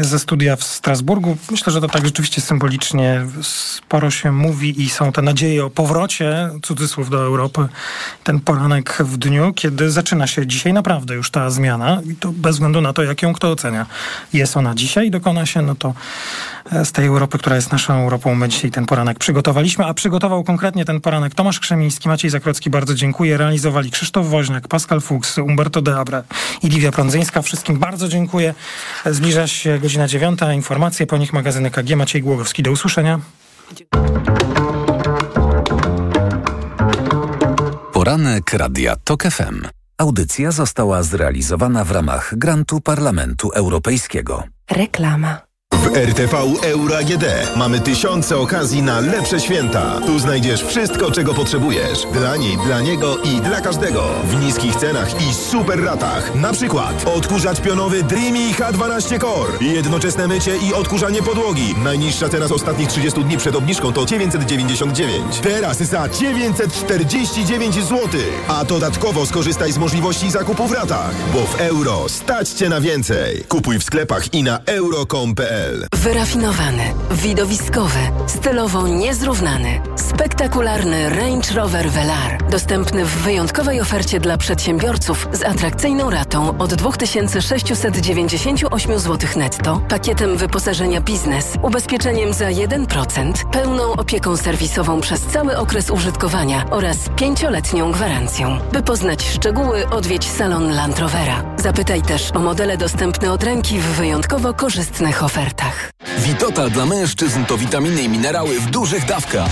ze 0.00 0.18
studia 0.18 0.56
w 0.56 0.64
Strasburgu. 0.64 1.36
Myślę, 1.50 1.72
że 1.72 1.80
to 1.80 1.88
tak 1.88 2.04
rzeczywiście 2.04 2.40
symbolicznie 2.40 3.26
sporo 3.42 4.10
się 4.10 4.32
mówi 4.32 4.82
i 4.82 4.90
są 4.90 5.12
te 5.12 5.22
nadzieje 5.22 5.64
o 5.64 5.70
powrocie, 5.70 6.50
cudzysłów, 6.62 7.10
do 7.10 7.22
Europy. 7.22 7.68
Ten 8.24 8.40
poranek 8.40 8.98
w 9.00 9.16
dniu, 9.16 9.52
kiedy 9.52 9.90
zaczyna 9.90 10.26
się 10.26 10.46
dzisiaj 10.46 10.72
naprawdę 10.72 11.14
już 11.14 11.30
ta 11.30 11.50
zmiana 11.50 12.00
i 12.12 12.16
to 12.16 12.32
bez 12.32 12.54
względu 12.54 12.80
na 12.80 12.92
to, 12.92 13.02
jak 13.02 13.22
ją 13.22 13.32
kto 13.32 13.50
ocenia. 13.50 13.86
Jest 14.32 14.56
ona 14.56 14.74
dzisiaj, 14.74 15.10
dokona 15.10 15.46
się, 15.46 15.62
no 15.62 15.74
to 15.74 15.94
e, 16.72 16.84
z 16.84 16.92
tej 16.92 17.06
Europy, 17.06 17.38
która 17.38 17.56
jest 17.56 17.72
naszą 17.72 18.02
Europą, 18.02 18.34
my 18.34 18.48
dzisiaj 18.48 18.70
ten 18.70 18.86
poranek 18.86 19.18
przygotowaliśmy, 19.18 19.86
a 19.86 19.94
przygotował 19.94 20.44
konkretnie 20.44 20.84
ten 20.84 21.00
poranek 21.00 21.34
Tomasz 21.34 21.60
Krzemiński, 21.60 22.08
Maciej 22.08 22.30
Zakrocki, 22.30 22.70
bardzo 22.70 22.94
dziękuję. 22.94 23.36
Realizowali 23.36 23.90
Krzysztof 23.90 24.26
Woźniak, 24.26 24.68
Pascal 24.68 25.00
Fuchs, 25.00 25.38
Umberto 25.38 25.82
Deabre 25.82 26.22
i 26.62 26.68
Livia 26.68 26.92
Prądzyńska. 26.92 27.42
Wszystkim 27.42 27.78
bardzo 27.78 28.08
dziękuję. 28.08 28.54
Zbliża 29.06 29.46
się 29.46 29.71
godzina 29.78 30.08
dziewiąta. 30.08 30.52
Informacje 30.52 31.06
po 31.06 31.16
nich 31.16 31.32
magazyny 31.32 31.70
KG. 31.70 31.96
Maciej 31.96 32.22
Głogowski. 32.22 32.62
Do 32.62 32.70
usłyszenia. 32.70 33.20
Poranek 37.92 38.52
Radia 38.52 38.96
TOK 39.04 39.22
FM. 39.22 39.66
Audycja 39.98 40.50
została 40.50 41.02
zrealizowana 41.02 41.84
w 41.84 41.90
ramach 41.90 42.34
grantu 42.36 42.80
Parlamentu 42.80 43.50
Europejskiego. 43.50 44.44
Reklama. 44.70 45.51
W 45.72 45.96
RTV 45.96 46.36
Euro 46.62 46.98
AGD 46.98 47.24
mamy 47.56 47.80
tysiące 47.80 48.38
okazji 48.38 48.82
na 48.82 49.00
lepsze 49.00 49.40
święta. 49.40 50.00
Tu 50.06 50.18
znajdziesz 50.18 50.62
wszystko, 50.62 51.10
czego 51.10 51.34
potrzebujesz. 51.34 52.06
Dla 52.12 52.36
niej, 52.36 52.58
dla 52.66 52.80
niego 52.80 53.16
i 53.18 53.40
dla 53.40 53.60
każdego. 53.60 54.04
W 54.24 54.40
niskich 54.40 54.76
cenach 54.76 55.22
i 55.30 55.34
super 55.34 55.84
ratach. 55.84 56.34
Na 56.34 56.52
przykład 56.52 57.06
odkurzacz 57.16 57.60
pionowy 57.60 58.02
Dreamy 58.02 58.52
H12 58.52 59.20
Core. 59.20 59.52
Jednoczesne 59.60 60.28
mycie 60.28 60.56
i 60.56 60.74
odkurzanie 60.74 61.22
podłogi. 61.22 61.74
Najniższa 61.84 62.28
cena 62.28 62.48
z 62.48 62.52
ostatnich 62.52 62.88
30 62.88 63.24
dni 63.24 63.36
przed 63.36 63.56
obniżką 63.56 63.92
to 63.92 64.06
999. 64.06 65.40
Teraz 65.42 65.78
za 65.78 66.08
949 66.08 67.74
zł. 67.74 68.08
A 68.48 68.64
dodatkowo 68.64 69.26
skorzystaj 69.26 69.72
z 69.72 69.78
możliwości 69.78 70.30
zakupu 70.30 70.66
w 70.66 70.72
ratach. 70.72 71.14
Bo 71.32 71.46
w 71.46 71.60
euro 71.60 72.08
stać 72.08 72.48
Cię 72.48 72.68
na 72.68 72.80
więcej. 72.80 73.44
Kupuj 73.48 73.78
w 73.78 73.84
sklepach 73.84 74.34
i 74.34 74.42
na 74.42 74.58
euro.com.pl 74.66 75.61
Wyrafinowany, 76.02 76.82
widowiskowy, 77.10 77.98
stylowo 78.26 78.88
niezrównany. 78.88 79.80
Spektakularny 79.96 81.10
Range 81.10 81.54
Rover 81.54 81.90
Velar. 81.90 82.50
Dostępny 82.50 83.04
w 83.04 83.08
wyjątkowej 83.08 83.80
ofercie 83.80 84.20
dla 84.20 84.36
przedsiębiorców 84.36 85.28
z 85.32 85.42
atrakcyjną 85.42 86.10
ratą 86.10 86.58
od 86.58 86.74
2698 86.74 88.98
zł 88.98 89.28
netto, 89.36 89.80
pakietem 89.88 90.36
wyposażenia 90.36 91.00
biznes, 91.00 91.52
ubezpieczeniem 91.62 92.32
za 92.32 92.46
1%, 92.46 93.32
pełną 93.52 93.92
opieką 93.92 94.36
serwisową 94.36 95.00
przez 95.00 95.20
cały 95.20 95.58
okres 95.58 95.90
użytkowania 95.90 96.64
oraz 96.70 96.96
pięcioletnią 97.16 97.92
gwarancją. 97.92 98.58
By 98.72 98.82
poznać 98.82 99.28
szczegóły, 99.28 99.88
odwiedź 99.88 100.30
salon 100.30 100.70
Land 100.70 100.98
Rovera. 100.98 101.44
Zapytaj 101.58 102.02
też 102.02 102.30
o 102.34 102.38
modele 102.38 102.76
dostępne 102.76 103.32
od 103.32 103.42
ręki 103.42 103.78
w 103.78 103.84
wyjątkowo 103.84 104.54
korzystnych 104.54 105.24
ofertach. 105.24 105.51
Witotal 106.18 106.70
dla 106.70 106.86
mężczyzn 106.86 107.44
to 107.44 107.58
witaminy 107.58 108.02
i 108.02 108.08
minerały 108.08 108.60
w 108.60 108.70
dużych 108.70 109.04
dawkach. 109.04 109.50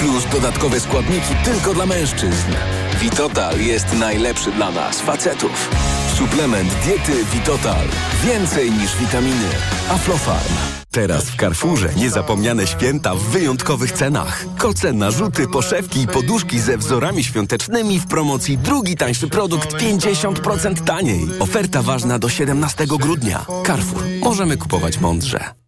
Plus 0.00 0.26
dodatkowe 0.32 0.80
składniki 0.80 1.34
tylko 1.44 1.74
dla 1.74 1.86
mężczyzn. 1.86 2.52
Witotal 3.00 3.60
jest 3.60 3.86
najlepszy 3.98 4.50
dla 4.52 4.70
nas, 4.70 5.00
facetów. 5.00 5.70
Suplement 6.14 6.74
diety 6.84 7.24
Witotal. 7.32 7.86
Więcej 8.24 8.72
niż 8.72 8.96
witaminy. 8.96 9.48
Aflofarm. 9.90 10.54
Teraz 10.90 11.24
w 11.24 11.36
Carrefourze 11.36 11.88
niezapomniane 11.96 12.66
święta 12.66 13.14
w 13.14 13.22
wyjątkowych 13.22 13.92
cenach. 13.92 14.44
Koce, 14.58 14.92
narzuty, 14.92 15.48
poszewki 15.48 16.02
i 16.02 16.06
poduszki 16.06 16.60
ze 16.60 16.78
wzorami 16.78 17.24
świątecznymi 17.24 18.00
w 18.00 18.06
promocji 18.06 18.58
drugi 18.58 18.96
tańszy 18.96 19.28
produkt 19.28 19.74
50% 19.74 20.84
taniej. 20.84 21.26
Oferta 21.40 21.82
ważna 21.82 22.18
do 22.18 22.28
17 22.28 22.86
grudnia. 22.86 23.46
Carrefour. 23.66 24.02
Możemy 24.20 24.56
kupować 24.56 24.98
mądrze. 25.00 25.67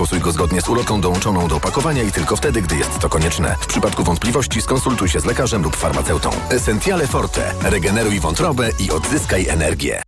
stosuj 0.01 0.19
go 0.19 0.31
zgodnie 0.31 0.61
z 0.61 0.69
ulotką 0.69 1.01
dołączoną 1.01 1.47
do 1.47 1.55
opakowania 1.55 2.03
i 2.03 2.11
tylko 2.11 2.35
wtedy, 2.35 2.61
gdy 2.61 2.75
jest 2.75 2.99
to 2.99 3.09
konieczne. 3.09 3.55
W 3.61 3.67
przypadku 3.67 4.03
wątpliwości 4.03 4.61
skonsultuj 4.61 5.09
się 5.09 5.19
z 5.19 5.25
lekarzem 5.25 5.63
lub 5.63 5.75
farmaceutą. 5.75 6.29
Essentiale 6.49 7.07
Forte. 7.07 7.53
Regeneruj 7.61 8.19
wątrobę 8.19 8.69
i 8.79 8.91
odzyskaj 8.91 9.47
energię. 9.47 10.01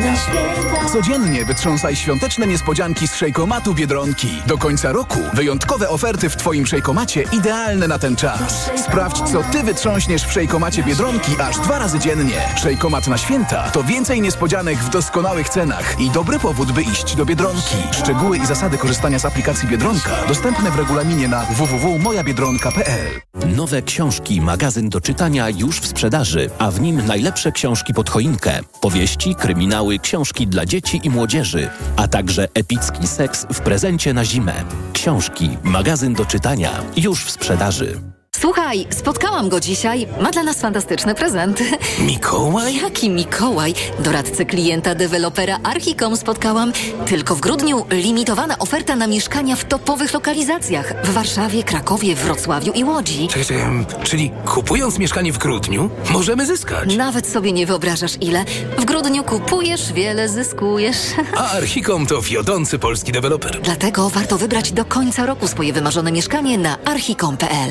Na 0.00 0.16
święta. 0.16 0.65
Codziennie 0.96 1.44
wytrząsaj 1.44 1.96
świąteczne 1.96 2.46
niespodzianki 2.46 3.08
z 3.08 3.14
szejkomatu 3.14 3.74
Biedronki. 3.74 4.28
Do 4.46 4.58
końca 4.58 4.92
roku 4.92 5.18
wyjątkowe 5.34 5.88
oferty 5.88 6.28
w 6.28 6.36
Twoim 6.36 6.66
szejkomacie 6.66 7.24
idealne 7.32 7.88
na 7.88 7.98
ten 7.98 8.16
czas. 8.16 8.70
Sprawdź, 8.84 9.30
co 9.30 9.42
Ty 9.42 9.62
wytrząśniesz 9.62 10.22
w 10.22 10.32
szejkomacie 10.32 10.82
Biedronki 10.82 11.32
aż 11.40 11.58
dwa 11.58 11.78
razy 11.78 11.98
dziennie. 11.98 12.40
Szejkomat 12.62 13.06
na 13.06 13.18
święta 13.18 13.70
to 13.70 13.82
więcej 13.82 14.20
niespodzianek 14.20 14.78
w 14.78 14.90
doskonałych 14.90 15.48
cenach 15.48 16.00
i 16.00 16.10
dobry 16.10 16.38
powód, 16.38 16.72
by 16.72 16.82
iść 16.82 17.16
do 17.16 17.26
Biedronki. 17.26 17.76
Szczegóły 17.92 18.38
i 18.38 18.46
zasady 18.46 18.78
korzystania 18.78 19.18
z 19.18 19.24
aplikacji 19.24 19.68
Biedronka 19.68 20.10
dostępne 20.28 20.70
w 20.70 20.76
regulaminie 20.76 21.28
na 21.28 21.44
www.mojabiedronka.pl 21.44 23.20
Nowe 23.56 23.82
książki, 23.82 24.40
magazyn 24.40 24.88
do 24.88 25.00
czytania 25.00 25.50
już 25.50 25.80
w 25.80 25.86
sprzedaży, 25.86 26.50
a 26.58 26.70
w 26.70 26.80
nim 26.80 27.06
najlepsze 27.06 27.52
książki 27.52 27.94
pod 27.94 28.10
choinkę. 28.10 28.60
Powieści, 28.80 29.34
kryminały, 29.34 29.98
książki 29.98 30.46
dla 30.46 30.66
dzieci 30.66 30.85
i 30.94 31.10
młodzieży, 31.10 31.68
a 31.96 32.08
także 32.08 32.48
epicki 32.54 33.06
seks 33.06 33.46
w 33.52 33.60
prezencie 33.60 34.14
na 34.14 34.24
zimę. 34.24 34.52
Książki, 34.92 35.56
magazyn 35.62 36.14
do 36.14 36.24
czytania 36.24 36.70
już 36.96 37.24
w 37.24 37.30
sprzedaży. 37.30 38.15
Słuchaj, 38.40 38.86
spotkałam 38.90 39.48
go 39.48 39.60
dzisiaj. 39.60 40.06
Ma 40.20 40.30
dla 40.30 40.42
nas 40.42 40.60
fantastyczne 40.60 41.14
prezenty. 41.14 41.64
Mikołaj? 42.00 42.76
Jaki 42.76 43.10
Mikołaj? 43.10 43.74
Doradcę 43.98 44.44
klienta 44.44 44.94
dewelopera 44.94 45.58
Archicom 45.62 46.16
spotkałam. 46.16 46.72
Tylko 47.06 47.34
w 47.34 47.40
grudniu 47.40 47.84
limitowana 47.90 48.58
oferta 48.58 48.96
na 48.96 49.06
mieszkania 49.06 49.56
w 49.56 49.64
topowych 49.64 50.12
lokalizacjach. 50.14 50.94
W 51.04 51.12
Warszawie, 51.12 51.62
Krakowie, 51.62 52.14
Wrocławiu 52.14 52.72
i 52.72 52.84
Łodzi. 52.84 53.28
Czekaj, 53.28 53.44
czekaj, 53.44 53.86
czyli 54.02 54.30
kupując 54.46 54.98
mieszkanie 54.98 55.32
w 55.32 55.38
grudniu, 55.38 55.90
możemy 56.10 56.46
zyskać. 56.46 56.96
Nawet 56.96 57.26
sobie 57.28 57.52
nie 57.52 57.66
wyobrażasz 57.66 58.12
ile. 58.20 58.44
W 58.78 58.84
grudniu 58.84 59.24
kupujesz, 59.24 59.92
wiele 59.92 60.28
zyskujesz. 60.28 60.96
A 61.36 61.50
Archicom 61.50 62.06
to 62.06 62.22
wiodący 62.22 62.78
polski 62.78 63.12
deweloper. 63.12 63.60
Dlatego 63.62 64.10
warto 64.10 64.38
wybrać 64.38 64.72
do 64.72 64.84
końca 64.84 65.26
roku 65.26 65.48
swoje 65.48 65.72
wymarzone 65.72 66.12
mieszkanie 66.12 66.58
na 66.58 66.76
archicom.pl. 66.84 67.70